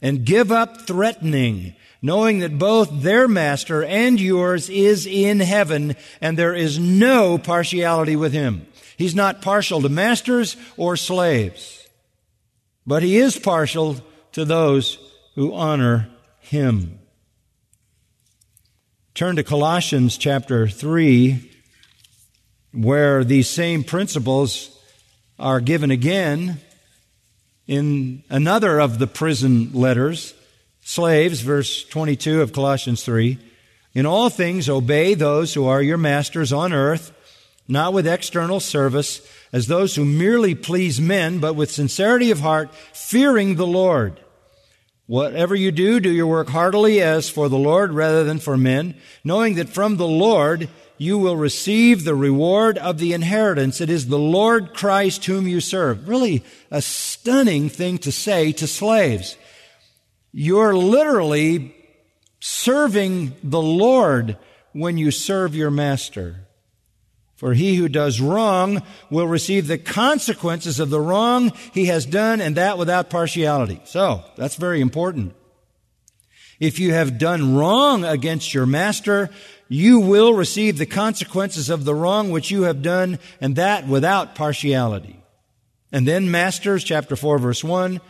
and 0.02 0.26
give 0.26 0.52
up 0.52 0.88
threatening, 0.88 1.76
knowing 2.02 2.40
that 2.40 2.58
both 2.58 2.90
their 3.02 3.28
master 3.28 3.84
and 3.84 4.20
yours 4.20 4.70
is 4.70 5.06
in 5.06 5.40
heaven, 5.40 5.96
and 6.22 6.38
there 6.38 6.56
is 6.56 6.80
no 6.80 7.38
partiality 7.38 8.16
with 8.16 8.34
him. 8.34 8.66
He's 8.98 9.16
not 9.16 9.42
partial 9.42 9.82
to 9.82 9.90
masters 9.90 10.58
or 10.78 10.98
slaves, 10.98 11.88
but 12.88 13.04
he 13.04 13.18
is 13.18 13.38
partial 13.38 13.98
to 14.32 14.46
those 14.46 14.98
who 15.36 15.54
honor 15.54 16.10
him. 16.40 17.00
Turn 19.14 19.36
to 19.36 19.44
Colossians 19.44 20.18
chapter 20.18 20.68
3, 20.68 21.52
where 22.74 23.24
these 23.24 23.50
same 23.50 23.84
principles 23.84 24.78
are 25.38 25.60
given 25.60 25.92
again 25.92 26.60
in 27.70 28.24
another 28.32 28.80
of 28.80 28.98
the 28.98 29.06
prison 29.06 29.70
letters. 29.74 30.34
Slaves, 30.82 31.42
verse 31.42 31.86
22 31.86 32.42
of 32.42 32.52
Colossians 32.52 33.04
3. 33.04 33.38
In 33.94 34.08
all 34.08 34.32
things 34.32 34.68
obey 34.68 35.14
those 35.14 35.54
who 35.54 35.68
are 35.68 35.82
your 35.82 35.98
masters 35.98 36.52
on 36.52 36.74
earth, 36.74 37.12
not 37.68 37.94
with 37.94 38.08
external 38.08 38.60
service, 38.60 39.22
as 39.54 39.68
those 39.68 39.96
who 39.96 40.04
merely 40.04 40.56
please 40.56 41.00
men, 41.00 41.38
but 41.38 41.54
with 41.54 41.70
sincerity 41.70 42.32
of 42.32 42.40
heart, 42.40 42.74
fearing 42.92 43.54
the 43.54 43.68
Lord. 43.68 44.20
Whatever 45.06 45.56
you 45.56 45.72
do, 45.72 46.00
do 46.00 46.10
your 46.10 46.26
work 46.26 46.50
heartily 46.50 47.04
as 47.04 47.30
for 47.30 47.50
the 47.50 47.58
Lord 47.58 47.94
rather 47.94 48.24
than 48.24 48.40
for 48.40 48.58
men, 48.58 48.96
knowing 49.24 49.56
that 49.56 49.70
from 49.70 49.98
the 49.98 50.08
Lord 50.08 50.70
you 51.00 51.18
will 51.18 51.38
receive 51.38 52.04
the 52.04 52.14
reward 52.14 52.78
of 52.78 53.00
the 53.00 53.14
inheritance. 53.14 53.82
It 53.82 53.90
is 53.90 54.08
the 54.08 54.20
Lord 54.20 54.74
Christ 54.74 55.26
whom 55.26 55.48
you 55.48 55.62
serve. 55.62 56.08
Really 56.08 56.44
a 56.70 56.82
stunning 56.82 57.70
thing 57.70 57.98
to 58.00 58.12
say 58.12 58.52
to 58.52 58.68
slaves. 58.68 59.38
You're 60.32 60.76
literally 60.76 61.74
serving 62.42 63.34
the 63.42 63.62
Lord 63.62 64.38
when 64.74 64.98
you 64.98 65.10
serve 65.10 65.56
your 65.56 65.72
master. 65.72 66.48
For 67.38 67.54
he 67.54 67.76
who 67.76 67.88
does 67.88 68.20
wrong 68.20 68.84
will 69.10 69.28
receive 69.28 69.68
the 69.68 69.78
consequences 69.78 70.82
of 70.82 70.90
the 70.90 71.00
wrong 71.00 71.54
he 71.74 71.86
has 71.86 72.06
done, 72.06 72.42
and 72.42 72.58
that 72.58 72.78
without 72.78 73.10
partiality. 73.10 73.80
So, 73.86 74.26
that's 74.36 74.56
very 74.56 74.82
important. 74.82 75.34
If 76.60 76.80
you 76.80 76.94
have 76.94 77.18
done 77.18 77.56
wrong 77.56 78.04
against 78.04 78.54
your 78.54 78.66
master, 78.66 79.30
you 79.70 80.00
will 80.00 80.34
receive 80.34 80.78
the 80.78 80.86
consequences 80.86 81.70
of 81.70 81.86
the 81.86 81.96
wrong 81.96 82.32
which 82.32 82.52
you 82.52 82.64
have 82.64 82.82
done, 82.82 83.20
and 83.40 83.56
that 83.56 83.88
without 83.88 84.36
partiality. 84.36 85.22
And 85.92 86.08
then, 86.08 86.32
masters, 86.32 86.84
chapter 86.84 87.16
4, 87.16 87.40
verse 87.40 87.64
1, 87.64 88.02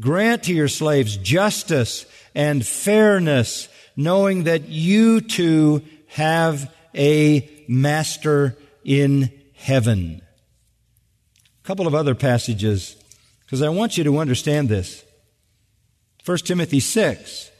grant 0.00 0.44
to 0.44 0.54
your 0.54 0.68
slaves 0.68 1.16
justice 1.16 2.06
and 2.34 2.64
fairness, 2.66 3.68
knowing 3.96 4.44
that 4.44 4.68
you 4.68 5.20
too 5.20 5.82
have 6.08 6.72
a 6.94 7.48
master 7.68 8.56
in 8.84 9.30
heaven. 9.54 10.22
A 11.62 11.66
couple 11.66 11.86
of 11.86 11.94
other 11.94 12.14
passages, 12.14 12.96
because 13.44 13.60
I 13.60 13.68
want 13.68 13.98
you 13.98 14.04
to 14.04 14.18
understand 14.18 14.68
this. 14.68 15.04
1 16.24 16.38
Timothy 16.38 16.80
6. 16.80 17.50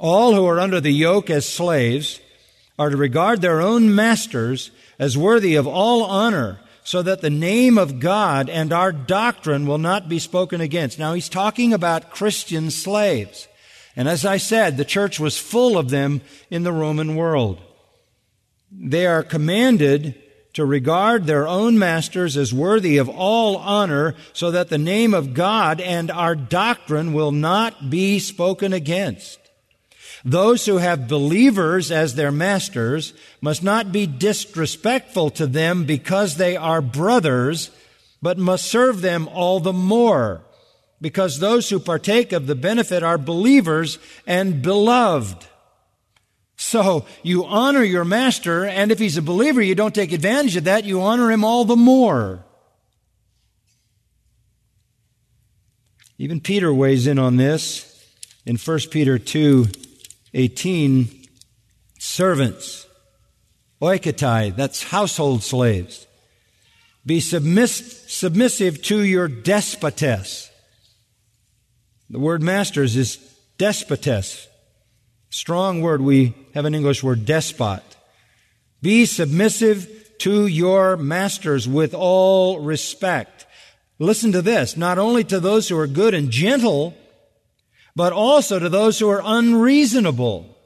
All 0.00 0.34
who 0.34 0.46
are 0.46 0.58
under 0.58 0.80
the 0.80 0.90
yoke 0.90 1.28
as 1.28 1.46
slaves 1.46 2.20
are 2.78 2.88
to 2.88 2.96
regard 2.96 3.42
their 3.42 3.60
own 3.60 3.94
masters 3.94 4.70
as 4.98 5.18
worthy 5.18 5.56
of 5.56 5.66
all 5.66 6.04
honor, 6.04 6.58
so 6.82 7.02
that 7.02 7.20
the 7.20 7.28
name 7.28 7.76
of 7.76 8.00
God 8.00 8.48
and 8.48 8.72
our 8.72 8.92
doctrine 8.92 9.66
will 9.66 9.76
not 9.76 10.08
be 10.08 10.18
spoken 10.18 10.62
against. 10.62 10.98
Now 10.98 11.12
he's 11.12 11.28
talking 11.28 11.74
about 11.74 12.10
Christian 12.10 12.70
slaves. 12.70 13.46
And 13.94 14.08
as 14.08 14.24
I 14.24 14.38
said, 14.38 14.78
the 14.78 14.86
church 14.86 15.20
was 15.20 15.36
full 15.36 15.76
of 15.76 15.90
them 15.90 16.22
in 16.48 16.62
the 16.62 16.72
Roman 16.72 17.14
world. 17.14 17.60
They 18.72 19.06
are 19.06 19.22
commanded 19.22 20.14
to 20.54 20.64
regard 20.64 21.26
their 21.26 21.46
own 21.46 21.78
masters 21.78 22.38
as 22.38 22.54
worthy 22.54 22.96
of 22.96 23.10
all 23.10 23.58
honor 23.58 24.14
so 24.32 24.50
that 24.50 24.70
the 24.70 24.78
name 24.78 25.12
of 25.12 25.34
God 25.34 25.78
and 25.78 26.10
our 26.10 26.34
doctrine 26.34 27.12
will 27.12 27.32
not 27.32 27.90
be 27.90 28.18
spoken 28.18 28.72
against. 28.72 29.38
Those 30.24 30.66
who 30.66 30.76
have 30.76 31.08
believers 31.08 31.90
as 31.90 32.14
their 32.14 32.32
masters 32.32 33.14
must 33.40 33.62
not 33.62 33.90
be 33.92 34.06
disrespectful 34.06 35.30
to 35.30 35.46
them 35.46 35.84
because 35.84 36.36
they 36.36 36.56
are 36.56 36.82
brothers, 36.82 37.70
but 38.20 38.38
must 38.38 38.66
serve 38.66 39.00
them 39.00 39.28
all 39.28 39.60
the 39.60 39.72
more 39.72 40.44
because 41.00 41.38
those 41.38 41.70
who 41.70 41.80
partake 41.80 42.32
of 42.32 42.46
the 42.46 42.54
benefit 42.54 43.02
are 43.02 43.18
believers 43.18 43.98
and 44.26 44.62
beloved. 44.62 45.46
So 46.56 47.06
you 47.22 47.46
honor 47.46 47.82
your 47.82 48.04
master, 48.04 48.66
and 48.66 48.92
if 48.92 48.98
he's 48.98 49.16
a 49.16 49.22
believer, 49.22 49.62
you 49.62 49.74
don't 49.74 49.94
take 49.94 50.12
advantage 50.12 50.56
of 50.56 50.64
that, 50.64 50.84
you 50.84 51.00
honor 51.00 51.30
him 51.30 51.44
all 51.44 51.64
the 51.64 51.76
more. 51.76 52.44
Even 56.18 56.40
Peter 56.40 56.72
weighs 56.72 57.06
in 57.06 57.18
on 57.18 57.38
this 57.38 57.86
in 58.44 58.56
1 58.56 58.78
Peter 58.90 59.18
2 59.18 59.68
18. 60.34 61.08
Servants, 61.98 62.86
oiketai, 63.82 64.56
that's 64.56 64.84
household 64.84 65.42
slaves. 65.42 66.06
Be 67.04 67.20
submiss- 67.20 68.08
submissive 68.08 68.82
to 68.84 69.02
your 69.02 69.28
despotais. 69.28 70.48
The 72.08 72.18
word 72.18 72.42
masters 72.42 72.96
is 72.96 73.18
despotais. 73.58 74.46
Strong 75.30 75.80
word. 75.80 76.00
We 76.00 76.34
have 76.54 76.64
an 76.64 76.74
English 76.74 77.02
word, 77.02 77.24
despot. 77.24 77.82
Be 78.82 79.06
submissive 79.06 79.88
to 80.18 80.46
your 80.46 80.96
masters 80.96 81.68
with 81.68 81.94
all 81.94 82.60
respect. 82.60 83.46
Listen 83.98 84.32
to 84.32 84.42
this. 84.42 84.76
Not 84.76 84.98
only 84.98 85.22
to 85.24 85.38
those 85.38 85.68
who 85.68 85.78
are 85.78 85.86
good 85.86 86.14
and 86.14 86.30
gentle, 86.30 86.94
but 88.00 88.14
also 88.14 88.58
to 88.58 88.70
those 88.70 88.98
who 88.98 89.10
are 89.10 89.20
unreasonable. 89.22 90.56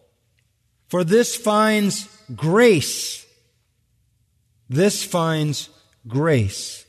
For 0.87 1.03
this 1.03 1.35
finds 1.35 2.09
grace. 2.37 3.27
This 4.69 5.03
finds 5.03 5.69
grace. 6.07 6.87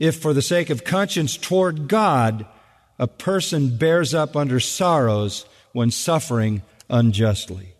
If 0.00 0.16
for 0.16 0.34
the 0.34 0.42
sake 0.42 0.70
of 0.70 0.82
conscience 0.82 1.36
toward 1.36 1.86
God, 1.86 2.46
a 2.98 3.06
person 3.06 3.76
bears 3.76 4.12
up 4.12 4.34
under 4.34 4.58
sorrows 4.58 5.46
when 5.70 5.92
suffering 5.92 6.62
unjustly. 6.90 7.76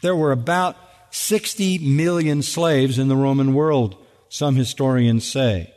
There 0.00 0.16
were 0.16 0.32
about 0.32 0.78
60 1.10 1.76
million 1.80 2.40
slaves 2.40 2.98
in 2.98 3.08
the 3.08 3.16
Roman 3.16 3.52
world, 3.52 4.02
some 4.30 4.56
historians 4.56 5.30
say. 5.30 5.74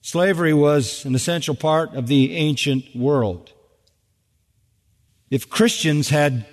Slavery 0.00 0.54
was 0.54 1.04
an 1.04 1.14
essential 1.14 1.54
part 1.54 1.92
of 1.92 2.06
the 2.06 2.34
ancient 2.34 2.96
world. 2.96 3.52
If 5.30 5.50
Christians 5.50 6.08
had 6.08 6.46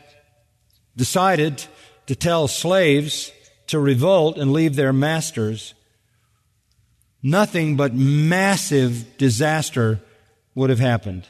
decided 0.96 1.66
to 2.08 2.16
tell 2.16 2.48
slaves 2.48 3.32
to 3.68 3.80
revolt 3.80 4.38
and 4.38 4.54
leave 4.54 4.76
their 4.76 4.94
masters, 4.94 5.74
nothing 7.24 7.76
but 7.76 7.94
massive 7.94 9.18
disaster 9.18 10.02
would 10.54 10.70
have 10.70 10.80
happened. 10.80 11.28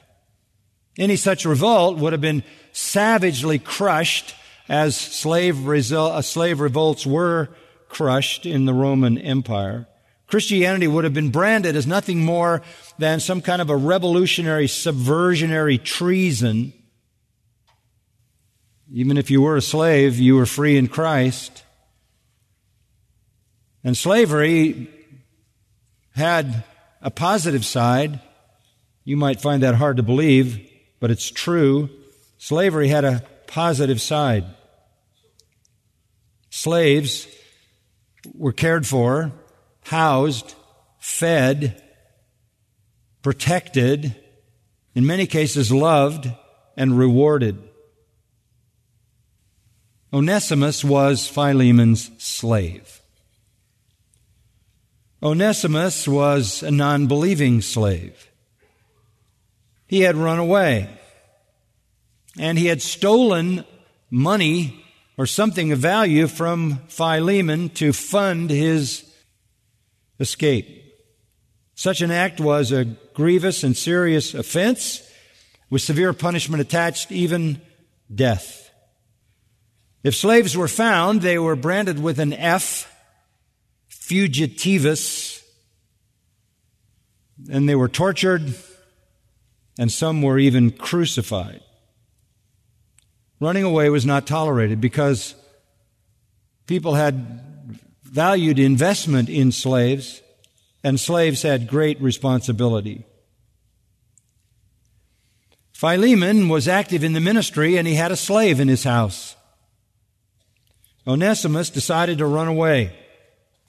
Any 0.98 1.16
such 1.16 1.46
revolt 1.46 1.98
would 1.98 2.14
have 2.14 2.22
been 2.22 2.44
savagely 2.72 3.60
crushed 3.60 4.36
as 4.68 4.96
slave, 4.96 5.68
uh, 5.68 6.22
slave 6.22 6.60
revolts 6.60 7.06
were 7.06 7.50
crushed 7.90 8.46
in 8.46 8.66
the 8.66 8.74
Roman 8.74 9.18
Empire. 9.18 9.88
Christianity 10.28 10.88
would 10.88 11.04
have 11.04 11.14
been 11.14 11.30
branded 11.30 11.76
as 11.76 11.86
nothing 11.86 12.26
more 12.26 12.62
than 12.98 13.20
some 13.20 13.42
kind 13.42 13.62
of 13.62 13.70
a 13.70 13.78
revolutionary, 13.78 14.68
subversionary 14.68 15.78
treason. 15.78 16.74
Even 18.92 19.18
if 19.18 19.32
you 19.32 19.42
were 19.42 19.58
a 19.58 19.62
slave, 19.62 20.20
you 20.20 20.36
were 20.36 20.46
free 20.46 20.78
in 20.78 20.88
Christ. 20.88 21.64
And 23.84 23.98
slavery 23.98 24.90
had 26.16 26.64
a 27.02 27.12
positive 27.12 27.66
side. 27.66 28.20
You 29.04 29.18
might 29.18 29.42
find 29.42 29.64
that 29.64 29.76
hard 29.76 29.98
to 29.98 30.04
believe 30.04 30.72
but 31.06 31.12
it's 31.12 31.30
true. 31.30 31.90
Slavery 32.40 32.88
had 32.88 33.06
a 33.06 33.24
positive 33.48 34.02
side. 34.02 34.46
Slaves 36.50 37.28
were 38.34 38.54
cared 38.54 38.88
for, 38.88 39.32
housed, 39.84 40.56
fed, 41.00 41.80
protected, 43.22 44.16
in 44.96 45.06
many 45.06 45.28
cases 45.28 45.72
loved 45.72 46.28
and 46.78 46.98
rewarded. 46.98 47.62
Onesimus 50.16 50.82
was 50.82 51.28
Philemon's 51.28 52.10
slave. 52.24 53.02
Onesimus 55.22 56.08
was 56.08 56.64
a 56.64 56.72
non 56.72 57.08
believing 57.08 57.62
slave. 57.62 58.32
he 59.88 60.02
had 60.02 60.16
run 60.16 60.40
away. 60.40 60.88
And 62.40 62.58
he 62.58 62.68
had 62.68 62.82
stolen 62.82 63.66
money 64.10 64.86
or 65.18 65.26
something 65.26 65.74
of 65.74 65.80
value 65.80 66.28
from 66.28 66.78
Philemon 66.88 67.68
to 67.72 67.92
fund 67.92 68.50
his 68.50 69.04
escape. 70.18 70.96
Such 71.74 72.00
an 72.00 72.12
act 72.12 72.40
was 72.40 72.72
a 72.72 72.86
grievous 72.86 73.66
and 73.66 73.76
serious 73.76 74.34
offense 74.34 75.02
with 75.70 75.82
severe 75.82 76.14
punishment 76.14 76.62
attached, 76.62 77.12
even 77.12 77.62
death. 78.14 78.65
If 80.06 80.16
slaves 80.16 80.56
were 80.56 80.68
found, 80.68 81.24
they 81.24 81.40
were 81.40 81.56
branded 81.56 81.98
with 81.98 82.20
an 82.20 82.32
F, 82.32 82.96
fugitivus, 83.90 85.42
and 87.50 87.68
they 87.68 87.74
were 87.74 87.88
tortured, 87.88 88.54
and 89.80 89.92
some 89.92 90.22
were 90.22 90.38
even 90.38 90.70
crucified. 90.70 91.62
Running 93.40 93.64
away 93.64 93.90
was 93.90 94.06
not 94.06 94.28
tolerated 94.28 94.80
because 94.80 95.34
people 96.68 96.94
had 96.94 97.42
valued 98.04 98.60
investment 98.60 99.28
in 99.28 99.52
slaves, 99.52 100.22
and 100.84 101.00
slaves 101.00 101.42
had 101.42 101.68
great 101.68 102.00
responsibility. 102.00 103.06
Philemon 105.74 106.48
was 106.48 106.68
active 106.68 107.04
in 107.04 107.14
the 107.14 107.20
ministry 107.20 107.76
and 107.76 107.88
he 107.88 107.96
had 107.96 108.12
a 108.12 108.16
slave 108.16 108.60
in 108.60 108.68
his 108.68 108.84
house. 108.84 109.36
Onesimus 111.08 111.70
decided 111.70 112.18
to 112.18 112.26
run 112.26 112.48
away. 112.48 112.96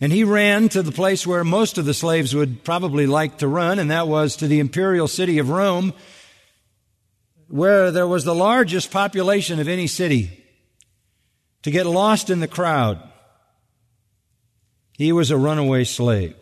And 0.01 0.12
he 0.12 0.24
ran 0.24 0.68
to 0.70 0.82
the 0.82 0.93
place 0.93 1.26
where 1.26 1.45
most 1.45 1.78
of 1.78 1.84
the 1.84 1.95
slaves 1.95 2.34
would 2.34 2.64
probably 2.64 3.07
like 3.07 3.39
to 3.39 3.49
run, 3.49 3.78
and 3.78 3.91
that 3.91 4.09
was 4.09 4.37
to 4.37 4.47
the 4.47 4.61
imperial 4.61 5.09
city 5.09 5.39
of 5.39 5.49
Rome, 5.49 5.95
where 7.49 7.91
there 7.91 8.07
was 8.07 8.24
the 8.24 8.34
largest 8.34 8.91
population 8.91 9.59
of 9.59 9.68
any 9.68 9.87
city, 9.87 10.45
to 11.62 11.70
get 11.70 11.87
lost 11.87 12.28
in 12.28 12.41
the 12.41 12.49
crowd. 12.49 13.01
He 14.93 15.12
was 15.12 15.30
a 15.30 15.37
runaway 15.37 15.84
slave. 15.84 16.37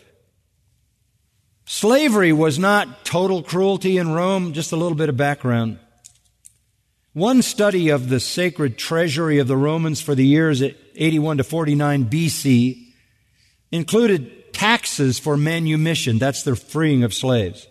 Slavery 1.64 2.32
was 2.32 2.58
not 2.58 3.04
total 3.04 3.42
cruelty 3.42 3.96
in 3.96 4.12
Rome, 4.12 4.52
just 4.52 4.72
a 4.72 4.76
little 4.76 4.96
bit 4.96 5.08
of 5.08 5.16
background. 5.16 5.78
One 7.14 7.42
study 7.42 7.90
of 7.90 8.08
the 8.08 8.18
sacred 8.18 8.76
treasury 8.76 9.38
of 9.38 9.46
the 9.46 9.56
Romans 9.56 10.00
for 10.00 10.16
the 10.16 10.26
years 10.26 10.60
81 10.60 11.38
to 11.38 11.44
49 11.44 12.06
BC 12.06 12.88
included 13.70 14.52
taxes 14.52 15.20
for 15.20 15.36
manumission, 15.36 16.18
that's 16.18 16.42
the 16.42 16.56
freeing 16.56 17.04
of 17.04 17.14
slaves. 17.14 17.68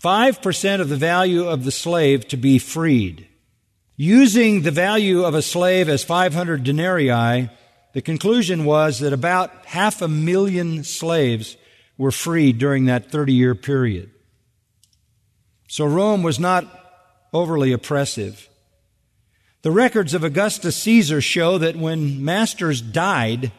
5% 0.00 0.80
of 0.80 0.88
the 0.88 0.96
value 0.96 1.48
of 1.48 1.64
the 1.64 1.72
slave 1.72 2.28
to 2.28 2.36
be 2.36 2.60
freed. 2.60 3.26
Using 3.96 4.62
the 4.62 4.70
value 4.70 5.24
of 5.24 5.34
a 5.34 5.42
slave 5.42 5.88
as 5.88 6.04
500 6.04 6.62
denarii, 6.62 7.50
the 7.94 8.02
conclusion 8.02 8.64
was 8.64 9.00
that 9.00 9.12
about 9.12 9.66
half 9.66 10.02
a 10.02 10.08
million 10.08 10.84
slaves 10.84 11.56
were 11.98 12.12
freed 12.12 12.58
during 12.58 12.84
that 12.84 13.10
30 13.10 13.32
year 13.32 13.56
period. 13.56 14.10
So 15.68 15.84
Rome 15.84 16.22
was 16.22 16.38
not 16.38 16.64
overly 17.32 17.72
oppressive. 17.72 18.48
The 19.62 19.70
records 19.70 20.12
of 20.12 20.24
Augustus 20.24 20.76
Caesar 20.76 21.20
show 21.20 21.56
that 21.58 21.76
when 21.76 22.24
masters 22.24 22.82
died, 22.82 23.52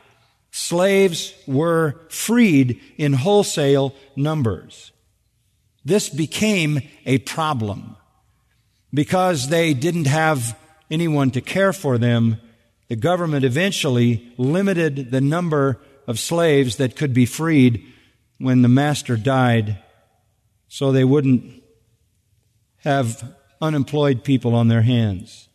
slaves 0.52 1.34
were 1.48 1.96
freed 2.10 2.80
in 2.98 3.14
wholesale 3.14 3.96
numbers. 4.16 4.92
This 5.86 6.10
became 6.10 6.82
a 7.06 7.20
problem 7.20 7.96
because 8.94 9.48
they 9.48 9.74
didn't 9.74 10.08
have 10.08 10.58
anyone 10.92 11.32
to 11.32 11.42
care 11.42 11.72
for 11.72 11.98
them. 11.98 12.38
The 12.90 12.98
government 12.98 13.46
eventually 13.46 14.34
limited 14.38 15.10
the 15.10 15.22
number 15.22 15.80
of 16.06 16.20
slaves 16.20 16.76
that 16.78 16.98
could 16.98 17.14
be 17.14 17.26
freed 17.26 17.86
when 18.40 18.62
the 18.62 18.68
master 18.68 19.16
died 19.16 19.82
so 20.68 20.92
they 20.92 21.06
wouldn't 21.06 21.64
have 22.80 23.36
unemployed 23.62 24.26
people 24.26 24.54
on 24.54 24.68
their 24.68 24.82
hands. 24.82 25.48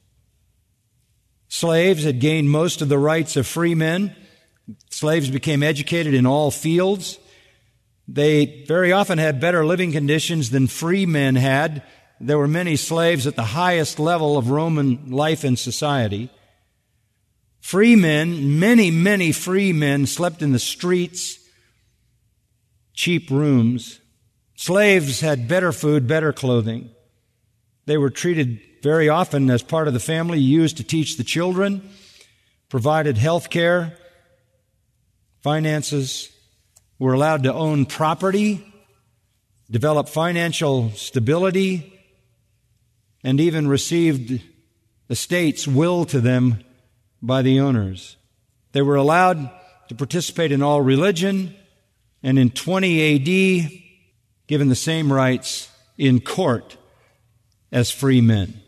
Slaves 1.49 2.05
had 2.05 2.21
gained 2.21 2.51
most 2.51 2.83
of 2.83 2.89
the 2.89 2.99
rights 2.99 3.37
of 3.37 3.47
free 3.47 3.75
men. 3.75 4.15
Slaves 4.91 5.31
became 5.31 5.63
educated 5.63 6.15
in 6.15 6.27
all 6.27 6.51
fields. 6.51 7.19
They 8.07 8.65
very 8.67 8.93
often 8.93 9.19
had 9.19 9.41
better 9.41 9.65
living 9.65 9.93
conditions 9.93 10.51
than 10.51 10.67
free 10.67 11.07
men 11.07 11.37
had. 11.37 11.83
There 12.21 12.39
were 12.39 12.49
many 12.49 12.77
slaves 12.77 13.27
at 13.27 13.37
the 13.37 13.43
highest 13.43 13.99
level 13.99 14.37
of 14.37 14.51
Roman 14.51 15.11
life 15.11 15.45
and 15.45 15.59
society. 15.59 16.31
Free 17.61 17.97
men, 17.97 18.59
many, 18.59 18.91
many 18.91 19.33
free 19.33 19.73
men 19.73 20.07
slept 20.07 20.43
in 20.43 20.53
the 20.53 20.59
streets 20.59 21.39
cheap 22.99 23.31
rooms. 23.31 24.01
Slaves 24.57 25.21
had 25.21 25.47
better 25.47 25.71
food, 25.71 26.09
better 26.09 26.33
clothing. 26.33 26.91
They 27.87 27.97
were 27.97 28.11
treated 28.11 28.61
very 28.83 29.09
often 29.09 29.51
as 29.51 29.63
part 29.63 29.89
of 29.89 29.95
the 29.95 30.01
family, 30.01 30.39
used 30.39 30.77
to 30.77 30.85
teach 30.85 31.17
the 31.17 31.25
children, 31.25 31.89
provided 32.69 33.17
health 33.19 33.51
care, 33.51 33.97
finances, 35.43 36.31
were 36.99 37.13
allowed 37.13 37.45
to 37.45 37.53
own 37.53 37.87
property, 37.87 38.65
develop 39.71 40.09
financial 40.09 40.91
stability, 40.91 41.93
and 43.23 43.41
even 43.41 43.69
received 43.69 44.43
estates 45.11 45.67
willed 45.67 46.09
to 46.11 46.21
them 46.21 46.63
by 47.23 47.43
the 47.43 47.61
owners. 47.61 48.17
They 48.73 48.83
were 48.83 48.97
allowed 48.97 49.51
to 49.89 49.95
participate 49.95 50.53
in 50.53 50.63
all 50.63 50.81
religion, 50.81 51.55
and 52.23 52.39
in 52.39 52.51
20 52.51 53.15
AD, 53.15 53.71
given 54.47 54.69
the 54.69 54.75
same 54.75 55.13
rights 55.13 55.71
in 55.97 56.21
court 56.21 56.77
as 57.73 57.91
free 57.91 58.21
men. 58.21 58.61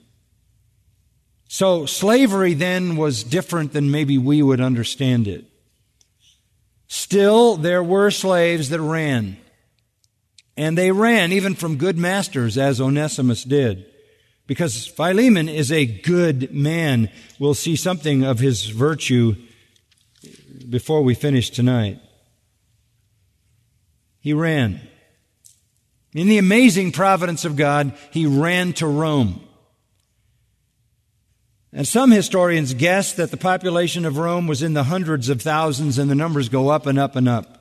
So 1.52 1.84
slavery 1.84 2.54
then 2.54 2.94
was 2.94 3.24
different 3.24 3.72
than 3.72 3.90
maybe 3.90 4.16
we 4.16 4.40
would 4.40 4.60
understand 4.60 5.26
it. 5.26 5.46
Still, 6.86 7.56
there 7.56 7.82
were 7.82 8.12
slaves 8.12 8.68
that 8.68 8.80
ran. 8.80 9.36
And 10.56 10.78
they 10.78 10.92
ran 10.92 11.32
even 11.32 11.56
from 11.56 11.74
good 11.74 11.98
masters, 11.98 12.56
as 12.56 12.80
Onesimus 12.80 13.42
did. 13.42 13.84
Because 14.46 14.86
Philemon 14.86 15.48
is 15.48 15.72
a 15.72 15.86
good 15.86 16.54
man. 16.54 17.10
We'll 17.40 17.54
see 17.54 17.74
something 17.74 18.22
of 18.22 18.38
his 18.38 18.66
virtue 18.66 19.34
before 20.68 21.02
we 21.02 21.16
finish 21.16 21.50
tonight. 21.50 21.98
He 24.20 24.34
ran. 24.34 24.80
In 26.14 26.28
the 26.28 26.38
amazing 26.38 26.92
providence 26.92 27.44
of 27.44 27.56
God, 27.56 27.92
he 28.12 28.24
ran 28.24 28.72
to 28.74 28.86
Rome. 28.86 29.40
And 31.72 31.86
some 31.86 32.10
historians 32.10 32.74
guess 32.74 33.12
that 33.12 33.30
the 33.30 33.36
population 33.36 34.04
of 34.04 34.18
Rome 34.18 34.46
was 34.46 34.62
in 34.62 34.74
the 34.74 34.84
hundreds 34.84 35.28
of 35.28 35.40
thousands, 35.40 35.98
and 35.98 36.10
the 36.10 36.16
numbers 36.16 36.48
go 36.48 36.68
up 36.68 36.86
and 36.86 36.98
up 36.98 37.14
and 37.14 37.28
up. 37.28 37.60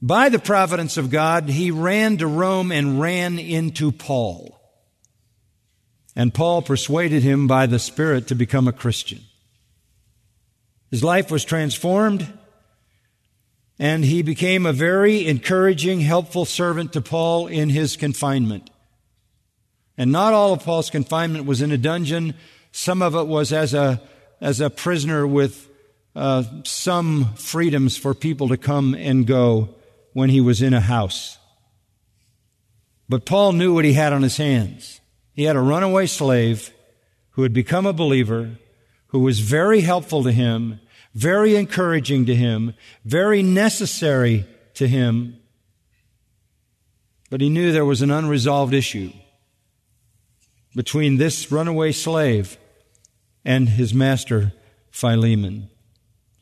By 0.00 0.28
the 0.28 0.38
providence 0.38 0.96
of 0.96 1.10
God, 1.10 1.48
he 1.48 1.70
ran 1.70 2.18
to 2.18 2.26
Rome 2.26 2.72
and 2.72 3.00
ran 3.00 3.38
into 3.38 3.92
Paul. 3.92 4.56
And 6.16 6.32
Paul 6.32 6.62
persuaded 6.62 7.22
him 7.22 7.46
by 7.46 7.66
the 7.66 7.78
Spirit 7.78 8.28
to 8.28 8.34
become 8.34 8.66
a 8.66 8.72
Christian. 8.72 9.20
His 10.90 11.04
life 11.04 11.30
was 11.30 11.44
transformed 11.44 12.26
and 13.78 14.04
he 14.04 14.20
became 14.22 14.66
a 14.66 14.74
very 14.74 15.26
encouraging, 15.26 16.00
helpful 16.00 16.44
servant 16.44 16.92
to 16.92 17.00
Paul 17.00 17.46
in 17.46 17.70
his 17.70 17.96
confinement. 17.96 18.69
And 20.00 20.12
not 20.12 20.32
all 20.32 20.54
of 20.54 20.64
Paul's 20.64 20.88
confinement 20.88 21.44
was 21.44 21.60
in 21.60 21.72
a 21.72 21.76
dungeon. 21.76 22.32
Some 22.72 23.02
of 23.02 23.14
it 23.14 23.26
was 23.26 23.52
as 23.52 23.74
a, 23.74 24.00
as 24.40 24.58
a 24.58 24.70
prisoner 24.70 25.26
with 25.26 25.68
uh, 26.16 26.42
some 26.64 27.34
freedoms 27.34 27.98
for 27.98 28.14
people 28.14 28.48
to 28.48 28.56
come 28.56 28.94
and 28.94 29.26
go 29.26 29.74
when 30.14 30.30
he 30.30 30.40
was 30.40 30.62
in 30.62 30.72
a 30.72 30.80
house. 30.80 31.36
But 33.10 33.26
Paul 33.26 33.52
knew 33.52 33.74
what 33.74 33.84
he 33.84 33.92
had 33.92 34.14
on 34.14 34.22
his 34.22 34.38
hands. 34.38 35.02
He 35.34 35.44
had 35.44 35.56
a 35.56 35.60
runaway 35.60 36.06
slave 36.06 36.72
who 37.32 37.42
had 37.42 37.52
become 37.52 37.84
a 37.84 37.92
believer, 37.92 38.52
who 39.08 39.18
was 39.18 39.40
very 39.40 39.82
helpful 39.82 40.22
to 40.22 40.32
him, 40.32 40.80
very 41.12 41.56
encouraging 41.56 42.24
to 42.24 42.34
him, 42.34 42.72
very 43.04 43.42
necessary 43.42 44.46
to 44.72 44.88
him. 44.88 45.36
But 47.28 47.42
he 47.42 47.50
knew 47.50 47.70
there 47.70 47.84
was 47.84 48.00
an 48.00 48.10
unresolved 48.10 48.72
issue 48.72 49.12
between 50.74 51.16
this 51.16 51.50
runaway 51.50 51.92
slave 51.92 52.58
and 53.44 53.70
his 53.70 53.92
master, 53.92 54.52
Philemon. 54.90 55.68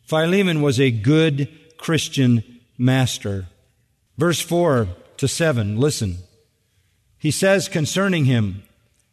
Philemon 0.05 0.63
was 0.63 0.81
a 0.81 0.91
good 0.91 1.49
Christian 1.77 2.43
master. 2.77 3.47
Verse 4.17 4.41
4 4.41 4.89
to 5.19 5.29
7, 5.29 5.79
listen. 5.79 6.19
He 7.19 7.31
says 7.31 7.69
concerning 7.69 8.25
him, 8.25 8.63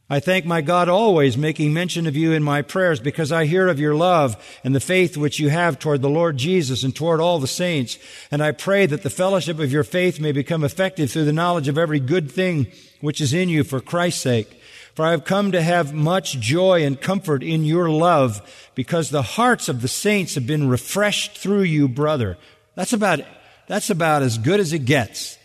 I 0.08 0.20
thank 0.20 0.46
my 0.46 0.62
God 0.62 0.88
always, 0.88 1.36
making 1.36 1.74
mention 1.74 2.06
of 2.06 2.16
you 2.16 2.32
in 2.32 2.44
my 2.44 2.62
prayers, 2.62 3.00
because 3.00 3.32
I 3.32 3.46
hear 3.46 3.68
of 3.68 3.80
your 3.80 3.96
love 3.96 4.38
and 4.64 4.76
the 4.76 4.80
faith 4.80 5.18
which 5.18 5.40
you 5.40 5.50
have 5.50 5.80
toward 5.80 6.04
the 6.04 6.10
Lord 6.10 6.38
Jesus 6.38 6.84
and 6.84 6.96
toward 6.96 7.20
all 7.20 7.40
the 7.40 7.48
saints. 7.48 7.98
And 8.30 8.44
I 8.44 8.52
pray 8.52 8.86
that 8.86 9.02
the 9.02 9.10
fellowship 9.10 9.58
of 9.58 9.72
your 9.72 9.84
faith 9.84 10.20
may 10.20 10.32
become 10.32 10.64
effective 10.64 11.10
through 11.10 11.26
the 11.26 11.34
knowledge 11.34 11.68
of 11.68 11.80
every 11.80 12.00
good 12.00 12.32
thing 12.32 12.68
which 13.02 13.20
is 13.20 13.34
in 13.34 13.50
you 13.50 13.64
for 13.64 13.82
Christ's 13.82 14.22
sake. 14.22 14.62
For 14.96 15.06
I 15.06 15.12
have 15.12 15.26
come 15.26 15.52
to 15.52 15.62
have 15.62 15.94
much 15.94 16.40
joy 16.40 16.86
and 16.86 17.00
comfort 17.00 17.44
in 17.44 17.66
your 17.66 17.90
love, 17.90 18.42
because 18.76 19.10
the 19.10 19.22
hearts 19.22 19.68
of 19.68 19.82
the 19.82 19.90
saints 19.90 20.36
have 20.36 20.48
been 20.48 20.70
refreshed 20.70 21.38
through 21.38 21.64
you, 21.64 21.90
brother. 21.90 22.38
That's 22.76 22.94
about, 22.94 23.20
that's 23.68 23.90
about 23.90 24.24
as 24.24 24.38
good 24.38 24.62
as 24.62 24.72
it 24.72 24.86
gets. 24.86 25.38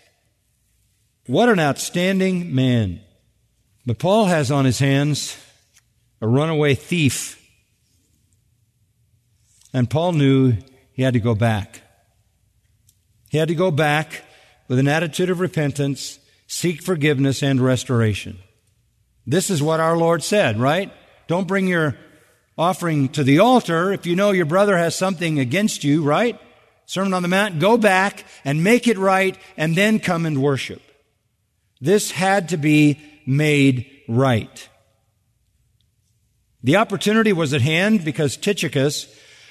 What 1.27 1.49
an 1.49 1.59
outstanding 1.59 2.55
man. 2.55 3.01
But 3.85 3.99
Paul 3.99 4.27
has 4.27 4.53
on 4.53 4.65
his 4.65 4.79
hands 4.79 5.37
a 6.21 6.29
runaway 6.29 6.77
thief. 6.77 7.37
And 9.73 9.91
Paul 9.91 10.13
knew 10.13 10.55
he 10.93 11.03
had 11.03 11.15
to 11.15 11.21
go 11.21 11.35
back. 11.35 11.83
He 13.31 13.39
had 13.39 13.49
to 13.49 13.55
go 13.55 13.71
back 13.71 14.25
with 14.69 14.79
an 14.79 14.89
attitude 14.89 15.31
of 15.31 15.41
repentance, 15.41 16.21
seek 16.47 16.83
forgiveness 16.83 17.43
and 17.43 17.61
restoration. 17.61 18.39
This 19.27 19.51
is 19.51 19.63
what 19.63 19.81
our 19.81 19.97
Lord 19.97 20.23
said, 20.23 20.59
right? 20.59 20.93
Don't 21.27 21.47
bring 21.47 21.67
your 21.67 21.97
offering 22.59 23.09
to 23.11 23.25
the 23.25 23.39
altar 23.39 23.93
if 23.93 24.07
you 24.07 24.17
know 24.17 24.33
your 24.33 24.47
brother 24.47 24.77
has 24.77 24.95
something 24.95 25.39
against 25.39 25.85
you, 25.85 26.03
right? 26.03 26.39
Sermon 26.87 27.15
on 27.15 27.23
the 27.23 27.29
Mount, 27.29 27.61
go 27.61 27.79
back 27.79 28.25
and 28.45 28.65
make 28.65 28.89
it 28.89 28.99
right 28.99 29.39
and 29.57 29.77
then 29.77 30.01
come 30.01 30.27
and 30.27 30.43
worship. 30.43 30.83
This 31.81 32.11
had 32.11 32.49
to 32.51 32.57
be 32.57 32.99
made 33.27 33.91
right. 34.09 34.69
The 36.63 36.77
opportunity 36.77 37.33
was 37.33 37.55
at 37.55 37.63
hand 37.63 38.05
because 38.05 38.37
Tychicus 38.37 39.07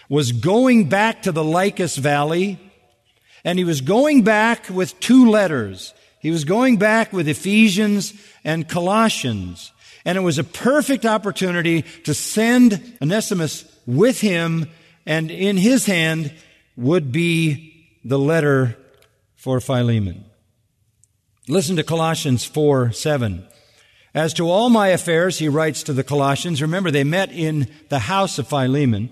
was 0.09 0.31
going 0.31 0.89
back 0.89 1.23
to 1.23 1.31
the 1.31 1.43
Lycus 1.43 1.95
Valley 1.95 2.59
and 3.43 3.57
he 3.57 3.63
was 3.63 3.81
going 3.81 4.23
back 4.23 4.69
with 4.69 4.99
two 4.99 5.29
letters. 5.29 5.93
He 6.19 6.31
was 6.31 6.43
going 6.43 6.77
back 6.77 7.13
with 7.13 7.27
Ephesians 7.27 8.13
and 8.43 8.67
Colossians. 8.67 9.71
And 10.05 10.17
it 10.17 10.21
was 10.21 10.37
a 10.37 10.43
perfect 10.43 11.05
opportunity 11.05 11.83
to 12.03 12.13
send 12.13 12.97
Onesimus 13.01 13.65
with 13.85 14.21
him 14.21 14.67
and 15.05 15.31
in 15.31 15.57
his 15.57 15.85
hand 15.85 16.33
would 16.75 17.11
be 17.11 17.89
the 18.03 18.19
letter 18.19 18.77
for 19.35 19.59
Philemon. 19.59 20.25
Listen 21.47 21.75
to 21.77 21.83
Colossians 21.83 22.45
4 22.45 22.91
7. 22.91 23.45
As 24.13 24.33
to 24.35 24.49
all 24.49 24.69
my 24.69 24.89
affairs, 24.89 25.39
he 25.39 25.49
writes 25.49 25.83
to 25.83 25.93
the 25.93 26.03
Colossians, 26.03 26.61
remember 26.61 26.91
they 26.91 27.03
met 27.03 27.31
in 27.31 27.67
the 27.89 27.99
house 27.99 28.39
of 28.39 28.47
Philemon. 28.47 29.09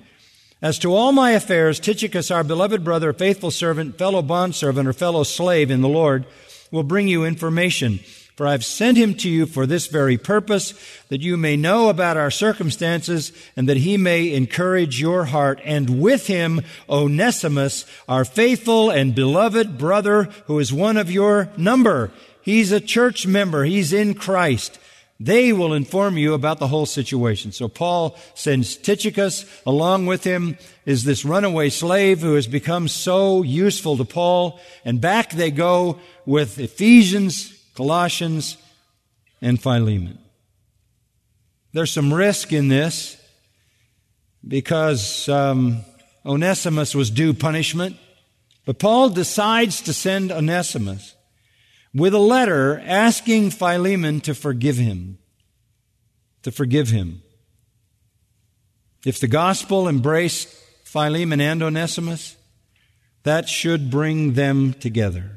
As 0.61 0.79
to 0.79 0.93
all 0.93 1.11
my 1.11 1.31
affairs, 1.31 1.79
Tychicus, 1.79 2.31
our 2.31 2.43
beloved 2.43 2.83
brother, 2.83 3.13
faithful 3.13 3.51
servant, 3.51 3.97
fellow 3.97 4.23
bondservant, 4.23 4.87
or 4.87 4.93
fellow 4.93 5.23
slave 5.23 5.69
in 5.69 5.81
the 5.81 5.89
Lord, 5.89 6.25
will 6.71 6.83
bring 6.83 7.07
you 7.07 7.25
information. 7.25 7.99
For 8.37 8.45
I 8.45 8.51
have 8.51 8.63
sent 8.63 8.99
him 8.99 9.15
to 9.15 9.29
you 9.29 9.47
for 9.47 9.65
this 9.65 9.87
very 9.87 10.15
purpose, 10.15 10.75
that 11.09 11.21
you 11.21 11.37
may 11.37 11.57
know 11.57 11.89
about 11.89 12.17
our 12.17 12.29
circumstances, 12.29 13.33
and 13.55 13.67
that 13.67 13.77
he 13.77 13.97
may 13.97 14.31
encourage 14.31 15.01
your 15.01 15.25
heart. 15.25 15.59
And 15.65 15.99
with 15.99 16.27
him, 16.27 16.61
Onesimus, 16.87 17.85
our 18.07 18.23
faithful 18.23 18.91
and 18.91 19.15
beloved 19.15 19.79
brother, 19.79 20.29
who 20.45 20.59
is 20.59 20.71
one 20.71 20.97
of 20.97 21.09
your 21.09 21.49
number. 21.57 22.11
He's 22.43 22.71
a 22.71 22.79
church 22.79 23.25
member. 23.25 23.63
He's 23.63 23.91
in 23.91 24.13
Christ. 24.13 24.77
They 25.19 25.51
will 25.51 25.73
inform 25.73 26.19
you 26.19 26.35
about 26.35 26.59
the 26.59 26.67
whole 26.67 26.85
situation. 26.85 27.51
So 27.51 27.67
Paul 27.67 28.15
sends 28.35 28.77
Tychicus. 28.77 29.45
Along 29.65 30.05
with 30.05 30.23
him 30.23 30.59
is 30.85 31.03
this 31.03 31.25
runaway 31.25 31.69
slave 31.69 32.21
who 32.21 32.35
has 32.35 32.45
become 32.45 32.87
so 32.87 33.41
useful 33.41 33.97
to 33.97 34.05
Paul. 34.05 34.59
And 34.85 35.01
back 35.01 35.31
they 35.31 35.49
go 35.49 35.97
with 36.27 36.59
Ephesians, 36.59 37.56
Colossians, 37.77 38.57
and 39.39 39.61
Philemon. 39.61 40.17
There's 41.73 41.91
some 41.91 42.11
risk 42.11 42.51
in 42.51 42.69
this 42.69 43.21
because 44.45 45.29
um, 45.29 45.81
Onesimus 46.25 46.95
was 46.95 47.11
due 47.11 47.35
punishment. 47.35 47.95
But 48.65 48.79
Paul 48.79 49.09
decides 49.09 49.81
to 49.81 49.93
send 49.93 50.31
Onesimus 50.31 51.15
with 51.93 52.15
a 52.15 52.19
letter 52.19 52.81
asking 52.83 53.51
Philemon 53.51 54.21
to 54.21 54.33
forgive 54.33 54.77
him. 54.77 55.19
To 56.41 56.51
forgive 56.51 56.89
him. 56.89 57.21
If 59.05 59.19
the 59.19 59.27
gospel 59.27 59.87
embraced 59.87 60.47
Philemon 60.83 61.39
and 61.39 61.61
Onesimus, 61.61 62.35
that 63.21 63.47
should 63.47 63.91
bring 63.91 64.33
them 64.33 64.73
together. 64.73 65.36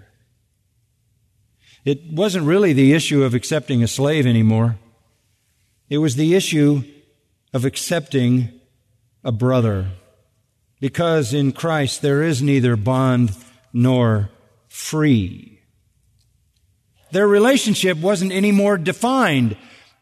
It 1.84 2.12
wasn't 2.12 2.46
really 2.46 2.72
the 2.72 2.92
issue 2.92 3.22
of 3.22 3.34
accepting 3.34 3.82
a 3.82 3.88
slave 3.88 4.26
anymore. 4.26 4.76
It 5.88 5.98
was 5.98 6.16
the 6.16 6.34
issue 6.34 6.82
of 7.52 7.64
accepting 7.64 8.60
a 9.24 9.32
brother. 9.32 9.88
Because 10.80 11.34
in 11.34 11.52
Christ 11.52 12.02
there 12.02 12.22
is 12.22 12.42
neither 12.42 12.76
bond 12.76 13.32
nor 13.72 14.30
free. 14.68 15.60
Their 17.12 17.26
relationship 17.26 17.98
wasn't 17.98 18.32
any 18.32 18.52
more 18.52 18.78
defined 18.78 19.56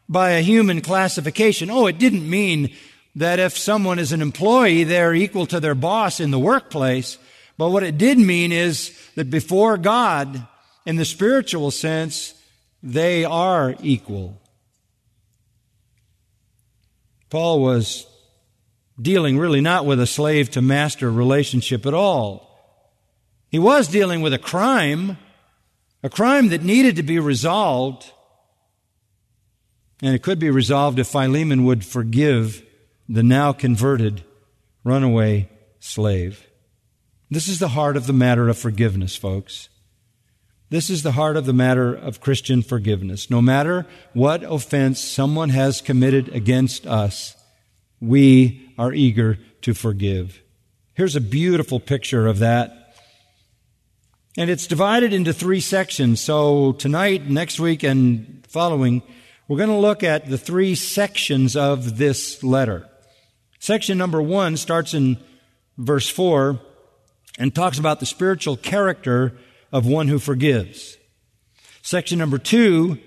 by 0.07 0.31
a 0.31 0.41
human 0.41 0.81
classification. 0.81 1.69
Oh, 1.69 1.87
it 1.87 1.97
didn't 1.97 2.29
mean 2.29 2.73
that 3.15 3.39
if 3.39 3.57
someone 3.57 3.99
is 3.99 4.11
an 4.11 4.21
employee, 4.21 4.83
they're 4.83 5.13
equal 5.13 5.45
to 5.47 5.59
their 5.59 5.75
boss 5.75 6.19
in 6.19 6.31
the 6.31 6.39
workplace. 6.39 7.17
But 7.57 7.69
what 7.69 7.83
it 7.83 7.97
did 7.97 8.17
mean 8.17 8.51
is 8.51 8.95
that 9.15 9.29
before 9.29 9.77
God, 9.77 10.45
in 10.85 10.95
the 10.95 11.05
spiritual 11.05 11.71
sense, 11.71 12.33
they 12.81 13.25
are 13.25 13.75
equal. 13.81 14.41
Paul 17.29 17.61
was 17.61 18.07
dealing 18.99 19.37
really 19.37 19.61
not 19.61 19.85
with 19.85 19.99
a 19.99 20.07
slave 20.07 20.49
to 20.51 20.61
master 20.61 21.11
relationship 21.11 21.85
at 21.85 21.93
all. 21.93 22.49
He 23.49 23.59
was 23.59 23.87
dealing 23.87 24.21
with 24.21 24.33
a 24.33 24.39
crime, 24.39 25.17
a 26.03 26.09
crime 26.09 26.49
that 26.49 26.63
needed 26.63 26.95
to 26.95 27.03
be 27.03 27.19
resolved. 27.19 28.11
And 30.01 30.15
it 30.15 30.23
could 30.23 30.39
be 30.39 30.49
resolved 30.49 30.99
if 30.99 31.07
Philemon 31.07 31.65
would 31.65 31.85
forgive 31.85 32.63
the 33.07 33.23
now 33.23 33.53
converted 33.53 34.23
runaway 34.83 35.49
slave. 35.79 36.47
This 37.29 37.47
is 37.47 37.59
the 37.59 37.69
heart 37.69 37.97
of 37.97 38.07
the 38.07 38.13
matter 38.13 38.49
of 38.49 38.57
forgiveness, 38.57 39.15
folks. 39.15 39.69
This 40.69 40.89
is 40.89 41.03
the 41.03 41.13
heart 41.13 41.35
of 41.35 41.45
the 41.45 41.53
matter 41.53 41.93
of 41.93 42.21
Christian 42.21 42.61
forgiveness. 42.61 43.29
No 43.29 43.41
matter 43.41 43.85
what 44.13 44.43
offense 44.43 44.99
someone 44.99 45.49
has 45.49 45.81
committed 45.81 46.29
against 46.29 46.85
us, 46.85 47.35
we 47.99 48.71
are 48.77 48.93
eager 48.93 49.39
to 49.61 49.73
forgive. 49.73 50.41
Here's 50.93 51.15
a 51.15 51.21
beautiful 51.21 51.79
picture 51.79 52.27
of 52.27 52.39
that 52.39 52.79
and 54.37 54.49
it's 54.49 54.67
divided 54.67 55.11
into 55.11 55.33
three 55.33 55.59
sections. 55.59 56.21
So 56.21 56.71
tonight, 56.73 57.29
next 57.29 57.59
week, 57.59 57.83
and 57.83 58.45
following, 58.47 59.01
we're 59.49 59.57
going 59.57 59.69
to 59.69 59.75
look 59.75 60.01
at 60.01 60.29
the 60.29 60.37
three 60.37 60.75
sections 60.75 61.57
of 61.57 61.97
this 61.97 62.41
letter. 62.41 62.87
Section 63.59 63.97
number 63.97 64.21
one 64.21 64.55
starts 64.55 64.93
in 64.93 65.17
verse 65.77 66.07
four 66.07 66.61
and 67.37 67.53
talks 67.53 67.79
about 67.79 67.99
the 67.99 68.05
spiritual 68.05 68.55
character 68.55 69.37
of 69.71 69.85
one 69.85 70.07
who 70.07 70.19
forgives. 70.19 70.97
Section 71.81 72.19
number 72.19 72.37
two, 72.37 72.97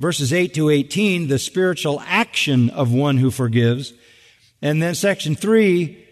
verses 0.00 0.32
8 0.32 0.54
to 0.54 0.70
18, 0.70 1.28
the 1.28 1.38
spiritual 1.38 2.02
action 2.06 2.70
of 2.70 2.92
one 2.92 3.18
who 3.18 3.30
forgives. 3.30 3.92
And 4.60 4.82
then 4.82 4.94
section 4.94 5.34
three, 5.34 6.04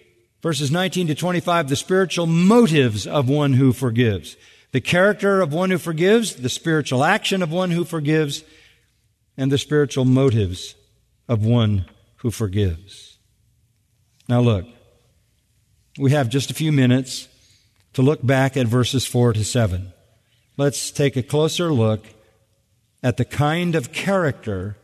verses 0.43 0.71
19 0.71 1.09
to 1.09 1.15
25, 1.15 1.69
the 1.69 1.77
spiritual 1.77 2.27
motives 2.27 3.07
of 3.07 3.29
one 3.29 3.55
who 3.55 3.73
forgives 3.73 4.37
the 4.73 4.81
character 4.83 5.41
of 5.41 5.55
one 5.55 5.71
who 5.71 5.79
forgives, 5.79 6.35
the 6.35 6.51
spiritual 6.51 7.03
action 7.03 7.43
of 7.43 7.51
one 7.51 7.71
who 7.71 7.83
forgives, 7.83 8.45
and 9.35 9.51
the 9.51 9.57
spiritual 9.57 10.05
motives 10.05 10.75
of 11.29 11.47
one 11.47 11.87
who 12.17 12.31
forgives. 12.31 13.17
Now 14.29 14.41
look, 14.41 14.67
we 15.99 16.11
have 16.11 16.29
just 16.29 16.51
a 16.51 16.55
few 16.55 16.73
minutes 16.73 17.27
to 17.97 18.03
look 18.03 18.25
back 18.25 18.57
at 18.57 18.69
verses 18.69 19.05
4 19.05 19.33
to 19.35 19.45
7. 19.45 19.93
Let's 20.57 20.91
take 20.91 21.17
a 21.17 21.23
closer 21.23 21.73
look 21.73 22.07
at 23.03 23.17
the 23.17 23.25
kind 23.25 23.75
of 23.75 23.93
character 23.93 24.77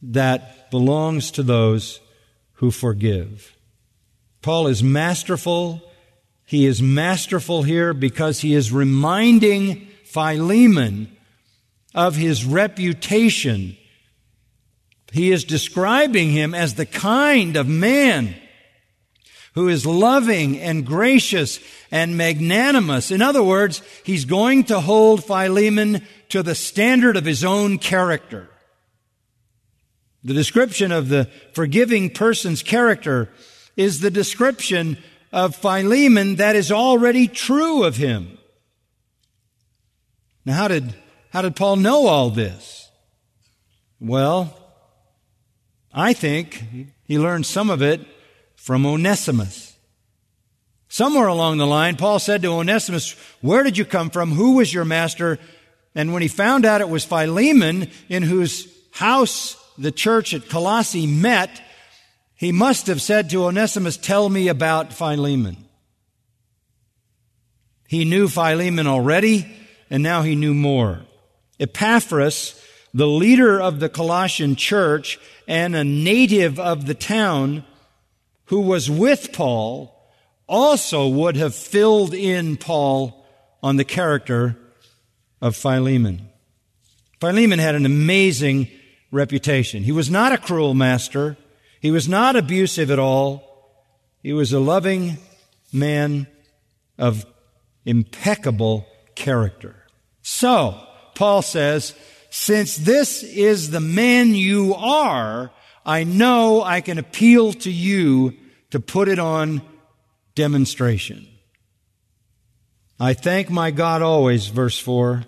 that 0.00 0.70
belongs 0.70 1.30
to 1.32 1.42
those 1.42 2.00
who 2.54 2.70
forgive. 2.70 3.56
Paul 4.40 4.66
is 4.66 4.82
masterful 4.82 5.82
he 6.52 6.66
is 6.66 6.82
masterful 6.82 7.62
here 7.62 7.94
because 7.94 8.40
he 8.40 8.52
is 8.52 8.70
reminding 8.70 9.88
Philemon 10.04 11.16
of 11.94 12.16
his 12.16 12.44
reputation. 12.44 13.78
He 15.12 15.32
is 15.32 15.44
describing 15.44 16.30
him 16.30 16.54
as 16.54 16.74
the 16.74 16.84
kind 16.84 17.56
of 17.56 17.66
man 17.66 18.34
who 19.54 19.68
is 19.68 19.84
loving 19.84 20.58
and 20.58 20.86
gracious 20.86 21.60
and 21.90 22.16
magnanimous. 22.16 23.10
In 23.10 23.20
other 23.20 23.42
words, 23.42 23.82
he's 24.04 24.24
going 24.24 24.64
to 24.64 24.80
hold 24.80 25.24
Philemon 25.24 26.06
to 26.30 26.42
the 26.42 26.54
standard 26.54 27.16
of 27.16 27.24
his 27.24 27.44
own 27.44 27.78
character. 27.78 28.48
The 30.24 30.34
description 30.34 30.92
of 30.92 31.08
the 31.08 31.28
forgiving 31.52 32.08
person's 32.10 32.62
character 32.62 33.28
is 33.76 34.00
the 34.00 34.10
description 34.10 34.96
of 35.32 35.56
Philemon 35.56 36.36
that 36.36 36.56
is 36.56 36.70
already 36.70 37.26
true 37.28 37.84
of 37.84 37.96
him. 37.96 38.38
Now, 40.44 40.54
how 40.54 40.68
did, 40.68 40.94
how 41.30 41.42
did 41.42 41.56
Paul 41.56 41.76
know 41.76 42.06
all 42.06 42.30
this? 42.30 42.90
Well, 44.00 44.56
I 45.92 46.12
think 46.12 46.64
he 47.04 47.18
learned 47.18 47.46
some 47.46 47.70
of 47.70 47.82
it 47.82 48.00
from 48.62 48.86
Onesimus. 48.86 49.76
Somewhere 50.88 51.26
along 51.26 51.58
the 51.58 51.66
line, 51.66 51.96
Paul 51.96 52.20
said 52.20 52.42
to 52.42 52.48
Onesimus, 52.48 53.16
Where 53.40 53.64
did 53.64 53.76
you 53.76 53.84
come 53.84 54.08
from? 54.08 54.30
Who 54.30 54.54
was 54.56 54.72
your 54.72 54.84
master? 54.84 55.40
And 55.96 56.12
when 56.12 56.22
he 56.22 56.28
found 56.28 56.64
out 56.64 56.80
it 56.80 56.88
was 56.88 57.04
Philemon, 57.04 57.90
in 58.08 58.22
whose 58.22 58.68
house 58.92 59.56
the 59.76 59.90
church 59.90 60.32
at 60.32 60.48
Colossae 60.48 61.08
met, 61.08 61.60
he 62.36 62.52
must 62.52 62.86
have 62.86 63.02
said 63.02 63.30
to 63.30 63.46
Onesimus, 63.46 63.96
Tell 63.96 64.28
me 64.28 64.46
about 64.46 64.92
Philemon. 64.92 65.56
He 67.88 68.04
knew 68.04 68.28
Philemon 68.28 68.86
already, 68.86 69.52
and 69.90 70.04
now 70.04 70.22
he 70.22 70.36
knew 70.36 70.54
more. 70.54 71.00
Epaphras, 71.58 72.54
the 72.94 73.08
leader 73.08 73.60
of 73.60 73.80
the 73.80 73.88
Colossian 73.88 74.54
church 74.54 75.18
and 75.48 75.74
a 75.74 75.82
native 75.82 76.60
of 76.60 76.86
the 76.86 76.94
town 76.94 77.64
who 78.52 78.60
was 78.60 78.90
with 78.90 79.32
Paul, 79.32 79.98
also 80.46 81.08
would 81.08 81.36
have 81.36 81.54
filled 81.54 82.12
in 82.12 82.58
Paul 82.58 83.24
on 83.62 83.76
the 83.76 83.84
character 83.84 84.58
of 85.40 85.56
Philemon. 85.56 86.28
Philemon 87.18 87.58
had 87.58 87.74
an 87.74 87.86
amazing 87.86 88.68
reputation. 89.10 89.82
He 89.82 89.90
was 89.90 90.10
not 90.10 90.32
a 90.32 90.36
cruel 90.36 90.74
master. 90.74 91.38
He 91.80 91.90
was 91.90 92.10
not 92.10 92.36
abusive 92.36 92.90
at 92.90 92.98
all. 92.98 93.88
He 94.22 94.34
was 94.34 94.52
a 94.52 94.60
loving 94.60 95.16
man 95.72 96.26
of 96.98 97.24
impeccable 97.86 98.86
character. 99.14 99.76
So, 100.20 100.78
Paul 101.14 101.40
says, 101.40 101.94
since 102.28 102.76
this 102.76 103.22
is 103.22 103.70
the 103.70 103.80
man 103.80 104.34
you 104.34 104.74
are, 104.74 105.50
I 105.86 106.04
know 106.04 106.62
I 106.62 106.82
can 106.82 106.98
appeal 106.98 107.54
to 107.54 107.70
you 107.70 108.36
to 108.72 108.80
put 108.80 109.08
it 109.08 109.18
on 109.18 109.62
demonstration. 110.34 111.28
I 112.98 113.14
thank 113.14 113.50
my 113.50 113.70
God 113.70 114.02
always, 114.02 114.46
verse 114.48 114.78
4, 114.78 115.24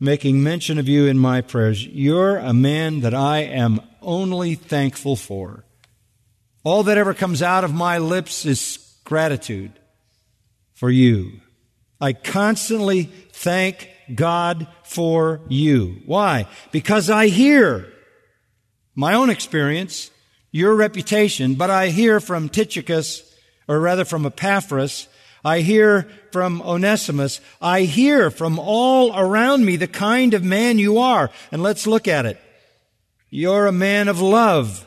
making 0.00 0.42
mention 0.42 0.78
of 0.78 0.88
you 0.88 1.06
in 1.06 1.18
my 1.18 1.42
prayers. 1.42 1.86
You're 1.86 2.38
a 2.38 2.52
man 2.52 3.00
that 3.00 3.14
I 3.14 3.38
am 3.38 3.80
only 4.00 4.56
thankful 4.56 5.16
for. 5.16 5.64
All 6.64 6.82
that 6.84 6.98
ever 6.98 7.14
comes 7.14 7.40
out 7.40 7.64
of 7.64 7.72
my 7.72 7.98
lips 7.98 8.44
is 8.44 8.78
gratitude 9.04 9.72
for 10.74 10.90
you. 10.90 11.40
I 12.00 12.12
constantly 12.12 13.04
thank 13.30 13.88
God 14.12 14.66
for 14.82 15.40
you. 15.48 16.02
Why? 16.04 16.48
Because 16.72 17.10
I 17.10 17.28
hear 17.28 17.92
my 18.96 19.14
own 19.14 19.30
experience, 19.30 20.10
your 20.52 20.76
reputation, 20.76 21.54
but 21.54 21.70
I 21.70 21.88
hear 21.88 22.20
from 22.20 22.48
Tychicus, 22.48 23.22
or 23.66 23.80
rather 23.80 24.04
from 24.04 24.26
Epaphras, 24.26 25.08
I 25.44 25.60
hear 25.60 26.08
from 26.30 26.62
Onesimus, 26.62 27.40
I 27.60 27.82
hear 27.82 28.30
from 28.30 28.58
all 28.60 29.18
around 29.18 29.64
me 29.64 29.76
the 29.76 29.88
kind 29.88 30.34
of 30.34 30.44
man 30.44 30.78
you 30.78 30.98
are. 30.98 31.30
And 31.50 31.62
let's 31.62 31.86
look 31.86 32.06
at 32.06 32.26
it. 32.26 32.40
You're 33.28 33.66
a 33.66 33.72
man 33.72 34.08
of 34.08 34.20
love. 34.20 34.86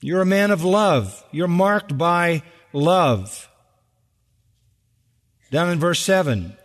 You're 0.00 0.22
a 0.22 0.26
man 0.26 0.50
of 0.50 0.64
love. 0.64 1.22
You're 1.30 1.46
marked 1.46 1.96
by 1.96 2.42
love. 2.72 3.48
Down 5.50 5.70
in 5.70 5.78
verse 5.78 6.00
7, 6.00 6.56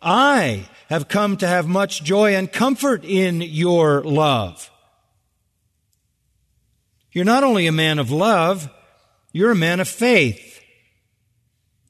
I 0.00 0.68
have 0.88 1.08
come 1.08 1.36
to 1.38 1.46
have 1.46 1.66
much 1.66 2.04
joy 2.04 2.34
and 2.34 2.52
comfort 2.52 3.04
in 3.04 3.40
your 3.40 4.02
love. 4.02 4.70
You're 7.12 7.24
not 7.24 7.44
only 7.44 7.66
a 7.66 7.72
man 7.72 7.98
of 7.98 8.10
love, 8.10 8.68
you're 9.32 9.52
a 9.52 9.56
man 9.56 9.80
of 9.80 9.88
faith. 9.88 10.60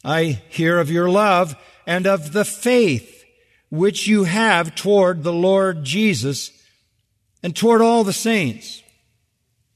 I 0.05 0.41
hear 0.49 0.79
of 0.79 0.91
your 0.91 1.09
love 1.09 1.57
and 1.87 2.07
of 2.07 2.33
the 2.33 2.45
faith 2.45 3.25
which 3.71 4.07
you 4.07 4.25
have 4.25 4.75
toward 4.75 5.23
the 5.23 5.33
Lord 5.33 5.85
Jesus 5.85 6.51
and 7.43 7.55
toward 7.55 7.81
all 7.81 8.05
the 8.05 8.13
saints. 8.13 8.83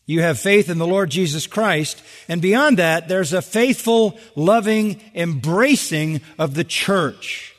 You 0.06 0.20
have 0.20 0.38
faith 0.38 0.68
in 0.68 0.78
the 0.78 0.86
Lord 0.86 1.10
Jesus 1.10 1.46
Christ. 1.46 2.02
And 2.28 2.42
beyond 2.42 2.78
that, 2.78 3.08
there's 3.08 3.32
a 3.32 3.42
faithful, 3.42 4.18
loving 4.34 5.00
embracing 5.14 6.20
of 6.38 6.54
the 6.54 6.64
church. 6.64 7.54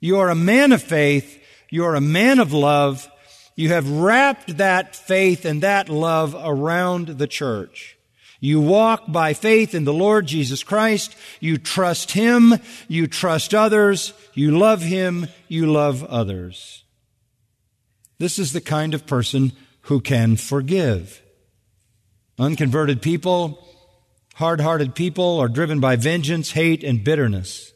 You 0.00 0.18
are 0.18 0.30
a 0.30 0.36
man 0.36 0.72
of 0.72 0.82
faith. 0.82 1.42
You 1.70 1.84
are 1.84 1.96
a 1.96 2.00
man 2.00 2.38
of 2.38 2.52
love. 2.52 3.10
You 3.58 3.70
have 3.70 3.90
wrapped 3.90 4.58
that 4.58 4.94
faith 4.94 5.44
and 5.44 5.64
that 5.64 5.88
love 5.88 6.36
around 6.38 7.08
the 7.08 7.26
church. 7.26 7.98
You 8.38 8.60
walk 8.60 9.10
by 9.10 9.34
faith 9.34 9.74
in 9.74 9.82
the 9.82 9.92
Lord 9.92 10.26
Jesus 10.26 10.62
Christ. 10.62 11.16
You 11.40 11.58
trust 11.58 12.12
Him. 12.12 12.54
You 12.86 13.08
trust 13.08 13.54
others. 13.54 14.12
You 14.32 14.56
love 14.56 14.82
Him. 14.82 15.26
You 15.48 15.72
love 15.72 16.04
others. 16.04 16.84
This 18.18 18.38
is 18.38 18.52
the 18.52 18.60
kind 18.60 18.94
of 18.94 19.08
person 19.08 19.50
who 19.82 20.00
can 20.00 20.36
forgive. 20.36 21.20
Unconverted 22.38 23.02
people, 23.02 23.66
hard 24.34 24.60
hearted 24.60 24.94
people 24.94 25.40
are 25.40 25.48
driven 25.48 25.80
by 25.80 25.96
vengeance, 25.96 26.52
hate, 26.52 26.84
and 26.84 27.02
bitterness. 27.02 27.72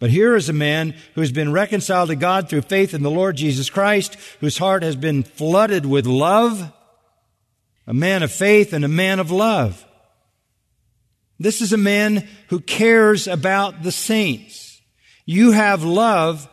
But 0.00 0.10
here 0.10 0.34
is 0.34 0.48
a 0.48 0.54
man 0.54 0.94
who's 1.14 1.30
been 1.30 1.52
reconciled 1.52 2.08
to 2.08 2.16
God 2.16 2.48
through 2.48 2.62
faith 2.62 2.94
in 2.94 3.02
the 3.02 3.10
Lord 3.10 3.36
Jesus 3.36 3.68
Christ, 3.68 4.16
whose 4.40 4.56
heart 4.56 4.82
has 4.82 4.96
been 4.96 5.22
flooded 5.22 5.84
with 5.84 6.06
love, 6.06 6.72
a 7.86 7.92
man 7.92 8.22
of 8.22 8.32
faith 8.32 8.72
and 8.72 8.82
a 8.82 8.88
man 8.88 9.20
of 9.20 9.30
love. 9.30 9.84
This 11.38 11.60
is 11.60 11.74
a 11.74 11.78
man 11.78 12.26
who 12.48 12.60
cares 12.60 13.28
about 13.28 13.82
the 13.82 13.92
saints. 13.92 14.80
You 15.26 15.52
have 15.52 15.84
love 15.84 16.48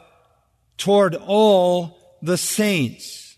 toward 0.78 1.16
all 1.16 1.98
the 2.22 2.38
saints. 2.38 3.38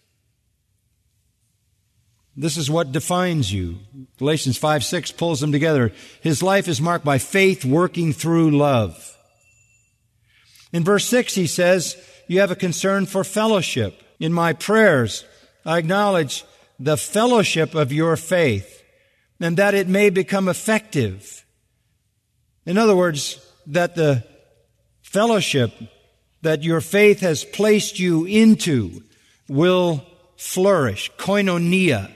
This 2.36 2.57
is 2.57 2.70
what 2.70 2.91
defines 2.91 3.53
you. 3.53 3.78
Galatians 4.18 4.57
5 4.57 4.84
6 4.84 5.12
pulls 5.12 5.39
them 5.39 5.51
together. 5.51 5.91
His 6.22 6.41
life 6.41 6.68
is 6.68 6.82
marked 6.82 7.05
by 7.05 7.20
faith 7.20 7.64
working 7.64 8.12
through 8.12 8.57
love. 8.57 9.18
In 10.72 10.84
verse 10.84 11.05
6, 11.05 11.36
he 11.36 11.47
says, 11.47 11.95
You 12.28 12.39
have 12.39 12.51
a 12.51 12.55
concern 12.55 13.05
for 13.05 13.24
fellowship. 13.24 14.01
In 14.20 14.34
my 14.34 14.53
prayers, 14.53 15.26
I 15.65 15.78
acknowledge 15.78 16.45
the 16.80 16.97
fellowship 16.97 17.76
of 17.76 17.91
your 17.91 18.15
faith 18.15 18.84
and 19.39 19.57
that 19.57 19.74
it 19.74 19.88
may 19.88 20.09
become 20.09 20.47
effective. 20.47 21.45
In 22.65 22.78
other 22.78 22.95
words, 22.95 23.39
that 23.67 23.95
the 23.95 24.26
fellowship 25.01 25.72
that 26.41 26.63
your 26.63 26.82
faith 26.82 27.22
has 27.22 27.43
placed 27.43 27.99
you 27.99 28.26
into 28.26 29.03
will 29.47 30.05
flourish. 30.38 31.11
Koinonia 31.17 32.13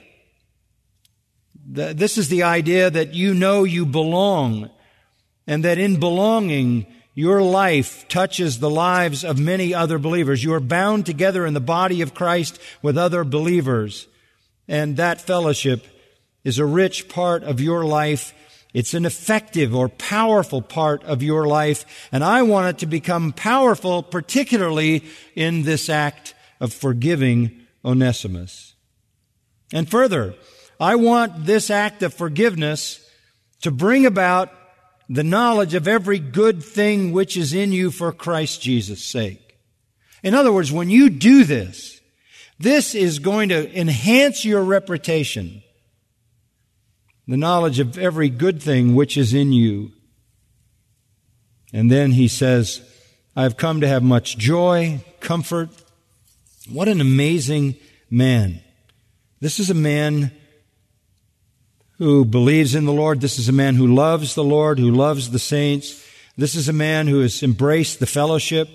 this 1.66 2.18
is 2.18 2.28
the 2.28 2.42
idea 2.42 2.90
that 2.90 3.14
you 3.14 3.34
know 3.34 3.64
you 3.64 3.86
belong 3.86 4.70
and 5.46 5.64
that 5.64 5.78
in 5.78 5.98
belonging, 5.98 6.86
your 7.14 7.42
life 7.42 8.08
touches 8.08 8.58
the 8.58 8.70
lives 8.70 9.24
of 9.24 9.38
many 9.38 9.72
other 9.72 9.98
believers. 9.98 10.42
You 10.42 10.52
are 10.54 10.60
bound 10.60 11.06
together 11.06 11.46
in 11.46 11.54
the 11.54 11.60
body 11.60 12.02
of 12.02 12.14
Christ 12.14 12.58
with 12.82 12.98
other 12.98 13.22
believers. 13.22 14.08
And 14.66 14.96
that 14.96 15.20
fellowship 15.20 15.86
is 16.42 16.58
a 16.58 16.66
rich 16.66 17.08
part 17.08 17.44
of 17.44 17.60
your 17.60 17.84
life. 17.84 18.34
It's 18.72 18.94
an 18.94 19.04
effective 19.04 19.74
or 19.74 19.88
powerful 19.88 20.60
part 20.60 21.04
of 21.04 21.22
your 21.22 21.46
life. 21.46 22.08
And 22.10 22.24
I 22.24 22.42
want 22.42 22.68
it 22.68 22.78
to 22.78 22.86
become 22.86 23.32
powerful, 23.32 24.02
particularly 24.02 25.04
in 25.36 25.62
this 25.62 25.88
act 25.88 26.34
of 26.58 26.72
forgiving 26.72 27.64
Onesimus. 27.84 28.74
And 29.72 29.88
further, 29.88 30.34
I 30.80 30.96
want 30.96 31.46
this 31.46 31.70
act 31.70 32.02
of 32.02 32.12
forgiveness 32.12 33.08
to 33.62 33.70
bring 33.70 34.04
about 34.04 34.50
the 35.08 35.24
knowledge 35.24 35.74
of 35.74 35.86
every 35.86 36.18
good 36.18 36.62
thing 36.62 37.12
which 37.12 37.36
is 37.36 37.52
in 37.52 37.72
you 37.72 37.90
for 37.90 38.12
Christ 38.12 38.62
Jesus' 38.62 39.04
sake. 39.04 39.58
In 40.22 40.34
other 40.34 40.52
words, 40.52 40.72
when 40.72 40.88
you 40.88 41.10
do 41.10 41.44
this, 41.44 42.00
this 42.58 42.94
is 42.94 43.18
going 43.18 43.50
to 43.50 43.78
enhance 43.78 44.44
your 44.44 44.62
reputation, 44.62 45.62
the 47.26 47.36
knowledge 47.36 47.80
of 47.80 47.98
every 47.98 48.30
good 48.30 48.62
thing 48.62 48.94
which 48.94 49.16
is 49.16 49.34
in 49.34 49.52
you. 49.52 49.92
And 51.72 51.90
then 51.90 52.12
he 52.12 52.28
says, 52.28 52.80
I 53.36 53.42
have 53.42 53.56
come 53.56 53.80
to 53.80 53.88
have 53.88 54.02
much 54.02 54.38
joy, 54.38 55.00
comfort. 55.20 55.70
What 56.70 56.88
an 56.88 57.00
amazing 57.00 57.76
man. 58.08 58.60
This 59.40 59.58
is 59.58 59.68
a 59.68 59.74
man 59.74 60.30
who 61.98 62.24
believes 62.24 62.74
in 62.74 62.84
the 62.84 62.92
Lord. 62.92 63.20
This 63.20 63.38
is 63.38 63.48
a 63.48 63.52
man 63.52 63.76
who 63.76 63.86
loves 63.86 64.34
the 64.34 64.44
Lord, 64.44 64.78
who 64.78 64.90
loves 64.90 65.30
the 65.30 65.38
saints. 65.38 66.04
This 66.36 66.54
is 66.54 66.68
a 66.68 66.72
man 66.72 67.06
who 67.06 67.20
has 67.20 67.42
embraced 67.42 68.00
the 68.00 68.06
fellowship. 68.06 68.68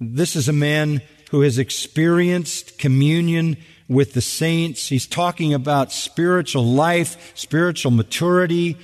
This 0.00 0.36
is 0.36 0.48
a 0.48 0.52
man 0.52 1.00
who 1.30 1.40
has 1.40 1.58
experienced 1.58 2.78
communion 2.78 3.56
with 3.88 4.12
the 4.12 4.20
saints. 4.20 4.88
He's 4.88 5.06
talking 5.06 5.54
about 5.54 5.92
spiritual 5.92 6.64
life, 6.64 7.32
spiritual 7.34 7.90
maturity. 7.90 8.76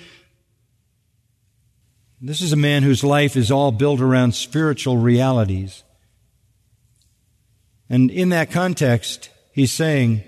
This 2.20 2.40
is 2.40 2.52
a 2.52 2.56
man 2.56 2.82
whose 2.82 3.04
life 3.04 3.36
is 3.36 3.50
all 3.50 3.70
built 3.70 4.00
around 4.00 4.32
spiritual 4.34 4.96
realities. 4.96 5.84
And 7.90 8.10
in 8.10 8.30
that 8.30 8.50
context, 8.50 9.30
he's 9.52 9.72
saying, 9.72 10.24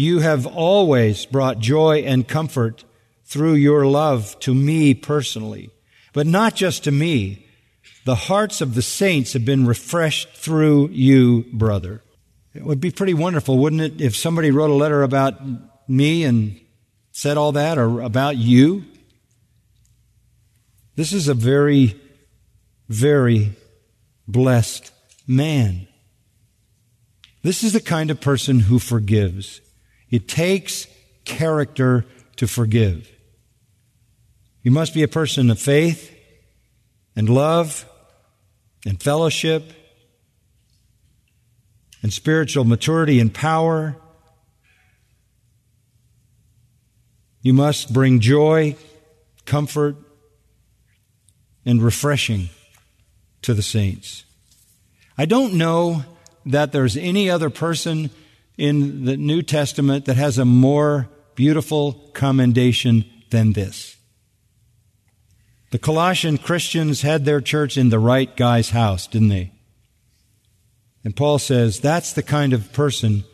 you 0.00 0.20
have 0.20 0.46
always 0.46 1.26
brought 1.26 1.58
joy 1.58 1.98
and 1.98 2.26
comfort 2.26 2.84
through 3.24 3.52
your 3.52 3.84
love 3.84 4.34
to 4.40 4.54
me 4.54 4.94
personally. 4.94 5.68
But 6.14 6.26
not 6.26 6.54
just 6.54 6.84
to 6.84 6.90
me. 6.90 7.46
The 8.06 8.14
hearts 8.14 8.62
of 8.62 8.74
the 8.74 8.80
saints 8.80 9.34
have 9.34 9.44
been 9.44 9.66
refreshed 9.66 10.30
through 10.30 10.88
you, 10.88 11.44
brother. 11.52 12.02
It 12.54 12.64
would 12.64 12.80
be 12.80 12.90
pretty 12.90 13.12
wonderful, 13.12 13.58
wouldn't 13.58 13.82
it, 13.82 14.00
if 14.00 14.16
somebody 14.16 14.50
wrote 14.50 14.70
a 14.70 14.74
letter 14.74 15.02
about 15.02 15.38
me 15.86 16.24
and 16.24 16.58
said 17.12 17.36
all 17.36 17.52
that 17.52 17.76
or 17.76 18.00
about 18.00 18.38
you? 18.38 18.86
This 20.96 21.12
is 21.12 21.28
a 21.28 21.34
very, 21.34 22.00
very 22.88 23.52
blessed 24.26 24.90
man. 25.26 25.88
This 27.42 27.62
is 27.62 27.74
the 27.74 27.80
kind 27.80 28.10
of 28.10 28.18
person 28.18 28.60
who 28.60 28.78
forgives. 28.78 29.60
It 30.10 30.28
takes 30.28 30.86
character 31.24 32.04
to 32.36 32.46
forgive. 32.46 33.10
You 34.62 34.70
must 34.70 34.92
be 34.92 35.02
a 35.02 35.08
person 35.08 35.50
of 35.50 35.58
faith 35.58 36.14
and 37.16 37.28
love 37.28 37.86
and 38.86 39.00
fellowship 39.02 39.72
and 42.02 42.12
spiritual 42.12 42.64
maturity 42.64 43.20
and 43.20 43.32
power. 43.32 43.96
You 47.42 47.52
must 47.52 47.92
bring 47.92 48.20
joy, 48.20 48.76
comfort, 49.46 49.96
and 51.64 51.82
refreshing 51.82 52.48
to 53.42 53.54
the 53.54 53.62
saints. 53.62 54.24
I 55.16 55.26
don't 55.26 55.54
know 55.54 56.04
that 56.46 56.72
there's 56.72 56.96
any 56.96 57.28
other 57.28 57.50
person 57.50 58.10
in 58.60 59.06
the 59.06 59.16
New 59.16 59.40
Testament 59.40 60.04
that 60.04 60.18
has 60.18 60.36
a 60.36 60.44
more 60.44 61.08
beautiful 61.34 61.94
commendation 62.12 63.06
than 63.30 63.54
this. 63.54 63.96
The 65.70 65.78
Colossian 65.78 66.36
Christians 66.36 67.00
had 67.00 67.24
their 67.24 67.40
church 67.40 67.78
in 67.78 67.88
the 67.88 67.98
right 67.98 68.36
guy's 68.36 68.70
house, 68.70 69.06
didn't 69.06 69.28
they? 69.28 69.52
And 71.04 71.16
Paul 71.16 71.38
says, 71.38 71.80
that's 71.80 72.12
the 72.12 72.22
kind 72.22 72.52
of 72.52 72.70
person 72.74 73.24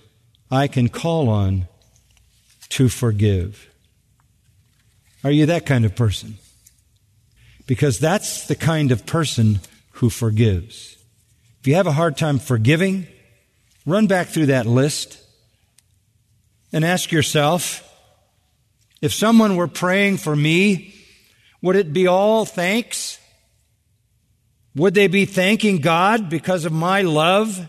I 0.49 0.69
can 0.69 0.89
call 0.89 1.29
on 1.29 1.67
to 2.69 2.89
forgive. 2.89 3.69
Are 5.25 5.33
you 5.33 5.47
that 5.47 5.67
kind 5.67 5.85
of 5.85 5.97
person? 5.97 6.37
Because 7.67 7.99
that's 7.99 8.47
the 8.47 8.55
kind 8.55 8.93
of 8.93 9.07
person 9.07 9.59
who 9.93 10.09
forgives. 10.09 10.97
If 11.61 11.67
you 11.67 11.75
have 11.75 11.89
a 11.89 11.93
hard 11.93 12.17
time 12.17 12.39
forgiving, 12.39 13.09
Run 13.87 14.09
back 14.09 14.27
through 14.27 14.47
that 14.47 14.67
list 14.67 15.23
and 16.73 16.85
ask 16.85 17.13
yourself 17.13 17.85
if 19.01 19.15
someone 19.15 19.55
were 19.55 19.69
praying 19.69 20.17
for 20.17 20.35
me, 20.35 20.93
would 21.63 21.77
it 21.77 21.93
be 21.93 22.09
all 22.09 22.45
thanks? 22.45 23.21
Would 24.75 24.95
they 24.95 25.07
be 25.07 25.25
thanking 25.25 25.79
God 25.79 26.29
because 26.29 26.65
of 26.65 26.73
my 26.73 27.03
love? 27.03 27.69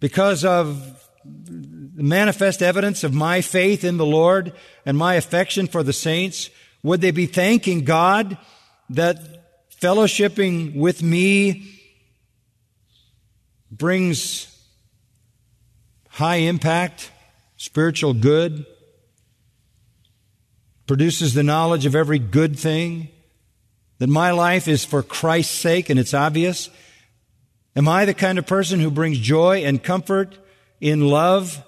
Because 0.00 0.44
of 0.44 1.00
the 1.24 2.02
manifest 2.02 2.62
evidence 2.62 3.04
of 3.04 3.14
my 3.14 3.40
faith 3.40 3.84
in 3.84 3.96
the 3.96 4.04
Lord 4.04 4.52
and 4.84 4.98
my 4.98 5.14
affection 5.14 5.68
for 5.68 5.84
the 5.84 5.92
saints? 5.92 6.50
Would 6.82 7.00
they 7.00 7.12
be 7.12 7.26
thanking 7.26 7.84
God 7.84 8.36
that 8.90 9.70
fellowshipping 9.80 10.74
with 10.74 11.00
me 11.02 11.75
brings 13.76 14.52
high 16.08 16.36
impact, 16.36 17.10
spiritual 17.56 18.14
good, 18.14 18.64
produces 20.86 21.34
the 21.34 21.42
knowledge 21.42 21.84
of 21.84 21.94
every 21.94 22.18
good 22.18 22.58
thing, 22.58 23.08
that 23.98 24.08
my 24.08 24.30
life 24.30 24.68
is 24.68 24.84
for 24.84 25.02
Christ's 25.02 25.54
sake 25.54 25.90
and 25.90 25.98
it's 25.98 26.14
obvious? 26.14 26.70
Am 27.74 27.88
I 27.88 28.04
the 28.04 28.14
kind 28.14 28.38
of 28.38 28.46
person 28.46 28.80
who 28.80 28.90
brings 28.90 29.18
joy 29.18 29.64
and 29.64 29.82
comfort 29.82 30.38
in 30.80 31.08
love, 31.08 31.62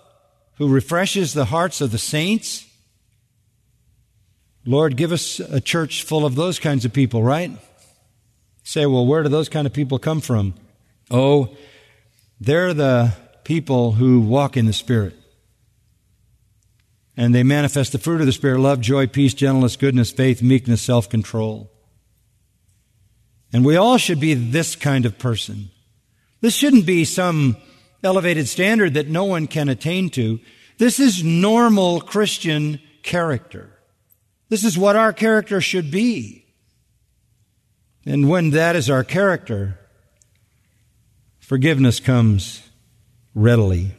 who 0.57 0.69
refreshes 0.69 1.35
the 1.35 1.47
hearts 1.47 1.81
of 1.81 1.91
the 1.91 1.99
saints? 1.99 2.67
Lord, 4.65 4.97
give 4.97 5.13
us 5.13 5.41
a 5.41 5.61
church 5.61 6.03
full 6.03 6.25
of 6.25 6.35
those 6.35 6.59
kinds 6.59 6.85
of 6.85 6.93
people, 6.93 7.23
right? 7.23 7.51
Say, 8.65 8.87
well, 8.87 9.07
where 9.07 9.23
do 9.23 9.29
those 9.29 9.49
kind 9.49 9.67
of 9.67 9.73
people 9.73 9.99
come 9.99 10.21
from? 10.21 10.55
Oh, 11.11 11.57
they're 12.41 12.75
the 12.75 13.13
people 13.45 13.93
who 13.93 14.21
walk 14.21 14.57
in 14.57 14.67
the 14.67 14.73
Spirit. 14.73 15.15
And 17.17 17.35
they 17.35 17.43
manifest 17.43 17.93
the 17.93 17.99
fruit 17.99 18.21
of 18.21 18.27
the 18.27 18.33
Spirit 18.33 18.61
love, 18.61 18.81
joy, 18.81 19.07
peace, 19.07 19.35
gentleness, 19.35 19.77
goodness, 19.77 20.13
faith, 20.13 20.41
meekness, 20.43 20.83
self 20.83 21.09
control. 21.09 21.71
And 23.53 23.65
we 23.65 23.77
all 23.77 23.97
should 23.97 24.21
be 24.21 24.35
this 24.35 24.77
kind 24.77 25.07
of 25.07 25.19
person. 25.19 25.71
This 26.41 26.55
shouldn't 26.55 26.87
be 26.87 27.05
some 27.05 27.57
elevated 28.05 28.47
standard 28.47 28.95
that 28.95 29.09
no 29.09 29.25
one 29.25 29.47
can 29.47 29.69
attain 29.69 30.11
to. 30.11 30.39
This 30.79 31.01
is 31.01 31.25
normal 31.25 32.01
Christian 32.01 32.81
character. 33.03 33.71
This 34.49 34.65
is 34.65 34.79
what 34.79 34.97
our 34.97 35.13
character 35.13 35.61
should 35.61 35.91
be. 35.91 36.47
And 38.07 38.29
when 38.29 38.51
that 38.51 38.77
is 38.77 38.89
our 38.89 39.05
character, 39.05 39.79
Forgiveness 41.49 41.99
comes 41.99 42.61
readily. 43.35 43.93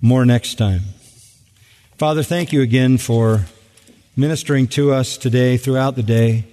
More 0.00 0.24
next 0.24 0.54
time. 0.54 0.80
Father, 1.98 2.22
thank 2.22 2.54
you 2.54 2.62
again 2.62 2.96
for 2.96 3.44
ministering 4.16 4.66
to 4.68 4.94
us 4.94 5.18
today, 5.18 5.58
throughout 5.58 5.94
the 5.94 6.02
day. 6.02 6.46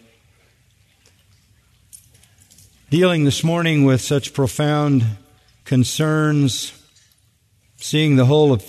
Dealing 2.89 3.23
this 3.23 3.41
morning 3.41 3.85
with 3.85 4.01
such 4.01 4.33
profound 4.33 5.05
concerns, 5.63 6.73
seeing 7.77 8.17
the 8.17 8.25
whole 8.25 8.51
of 8.51 8.65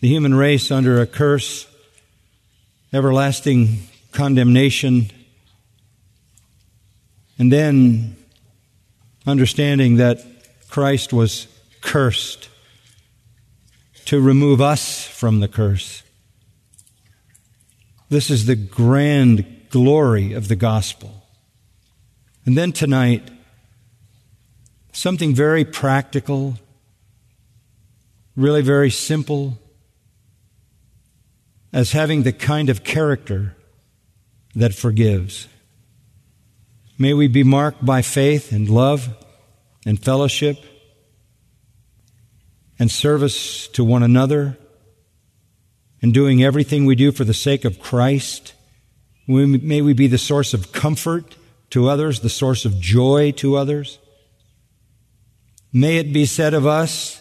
the 0.00 0.08
human 0.08 0.34
race 0.34 0.70
under 0.70 1.02
a 1.02 1.06
curse, 1.06 1.66
everlasting 2.90 3.80
condemnation, 4.12 5.10
and 7.38 7.52
then 7.52 8.16
understanding 9.26 9.96
that 9.96 10.24
Christ 10.68 11.12
was 11.12 11.46
cursed 11.80 12.48
to 14.06 14.20
remove 14.20 14.60
us 14.60 15.06
from 15.06 15.40
the 15.40 15.48
curse. 15.48 16.02
This 18.10 18.30
is 18.30 18.46
the 18.46 18.56
grand 18.56 19.46
glory 19.70 20.34
of 20.34 20.48
the 20.48 20.56
gospel. 20.56 21.22
And 22.46 22.56
then 22.56 22.72
tonight, 22.72 23.30
something 24.92 25.34
very 25.34 25.64
practical, 25.64 26.56
really 28.36 28.62
very 28.62 28.90
simple, 28.90 29.58
as 31.72 31.92
having 31.92 32.22
the 32.22 32.32
kind 32.32 32.68
of 32.68 32.84
character 32.84 33.56
that 34.54 34.74
forgives. 34.74 35.48
May 36.96 37.12
we 37.12 37.26
be 37.26 37.42
marked 37.42 37.84
by 37.84 38.02
faith 38.02 38.52
and 38.52 38.68
love 38.68 39.08
and 39.84 40.02
fellowship 40.02 40.58
and 42.78 42.90
service 42.90 43.68
to 43.68 43.84
one 43.84 44.02
another 44.02 44.56
and 46.00 46.14
doing 46.14 46.42
everything 46.42 46.86
we 46.86 46.94
do 46.94 47.10
for 47.12 47.24
the 47.24 47.34
sake 47.34 47.64
of 47.64 47.80
Christ. 47.80 48.54
May 49.26 49.80
we 49.82 49.92
be 49.92 50.06
the 50.06 50.18
source 50.18 50.54
of 50.54 50.72
comfort 50.72 51.36
to 51.70 51.88
others, 51.88 52.20
the 52.20 52.28
source 52.28 52.64
of 52.64 52.78
joy 52.78 53.32
to 53.32 53.56
others. 53.56 53.98
May 55.72 55.96
it 55.96 56.12
be 56.12 56.26
said 56.26 56.54
of 56.54 56.66
us 56.66 57.20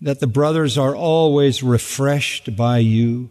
that 0.00 0.18
the 0.18 0.26
brothers 0.26 0.76
are 0.76 0.96
always 0.96 1.62
refreshed 1.62 2.56
by 2.56 2.78
you. 2.78 3.30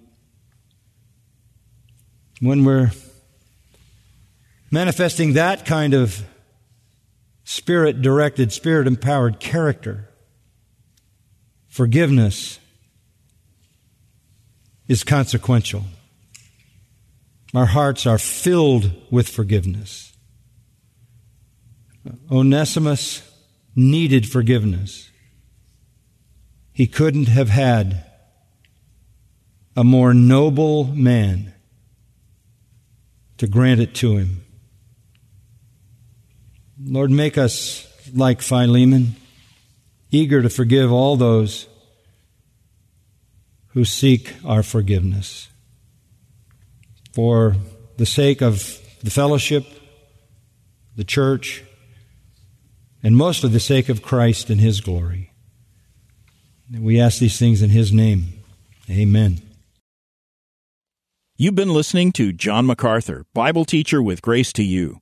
When 2.40 2.64
we're 2.64 2.92
manifesting 4.74 5.34
that 5.34 5.68
kind 5.68 5.94
of 5.94 6.24
spirit 7.44 8.02
directed, 8.02 8.52
spirit 8.52 8.88
empowered 8.88 9.40
character, 9.40 10.10
forgiveness 11.68 12.60
is 14.88 15.04
consequential. 15.04 15.84
Our 17.54 17.68
hearts 17.68 18.08
are 18.08 18.18
filled 18.18 18.90
with 19.12 19.30
forgiveness. 19.30 20.12
Onesimus 22.32 23.22
needed 23.76 24.28
forgiveness. 24.28 25.12
He 26.72 26.88
couldn't 26.88 27.28
have 27.28 27.50
had 27.50 28.04
a 29.76 29.84
more 29.84 30.16
noble 30.16 30.86
man 30.86 31.54
to 33.38 33.46
grant 33.46 33.80
it 33.80 33.94
to 33.96 34.18
him. 34.18 34.43
Lord, 36.86 37.12
make 37.12 37.38
us 37.38 37.88
like 38.14 38.42
Philemon, 38.42 39.16
eager 40.12 40.42
to 40.42 40.50
forgive 40.50 40.92
all 40.92 41.16
those 41.16 41.68
who 43.70 43.86
seek 43.86 44.34
our 44.46 44.64
forgiveness. 44.64 45.50
For 47.14 47.56
the 47.98 48.06
sake 48.06 48.42
of 48.42 48.80
the 49.02 49.12
fellowship, 49.12 49.66
the 50.96 51.04
church, 51.04 51.64
and 53.02 53.16
most 53.16 53.42
for 53.42 53.48
the 53.48 53.60
sake 53.60 53.90
of 53.90 54.02
Christ 54.02 54.50
and 54.50 54.60
His 54.60 54.82
glory. 54.82 55.32
We 56.72 57.00
ask 57.00 57.20
these 57.20 57.38
things 57.38 57.62
in 57.62 57.70
His 57.70 57.94
name. 57.94 58.34
Amen. 58.90 59.42
You've 61.38 61.56
been 61.56 61.74
listening 61.74 62.12
to 62.14 62.32
John 62.34 62.66
MacArthur, 62.66 63.26
Bible 63.34 63.66
teacher 63.66 64.02
with 64.02 64.22
Grace 64.22 64.54
to 64.54 64.64
You. 64.64 65.02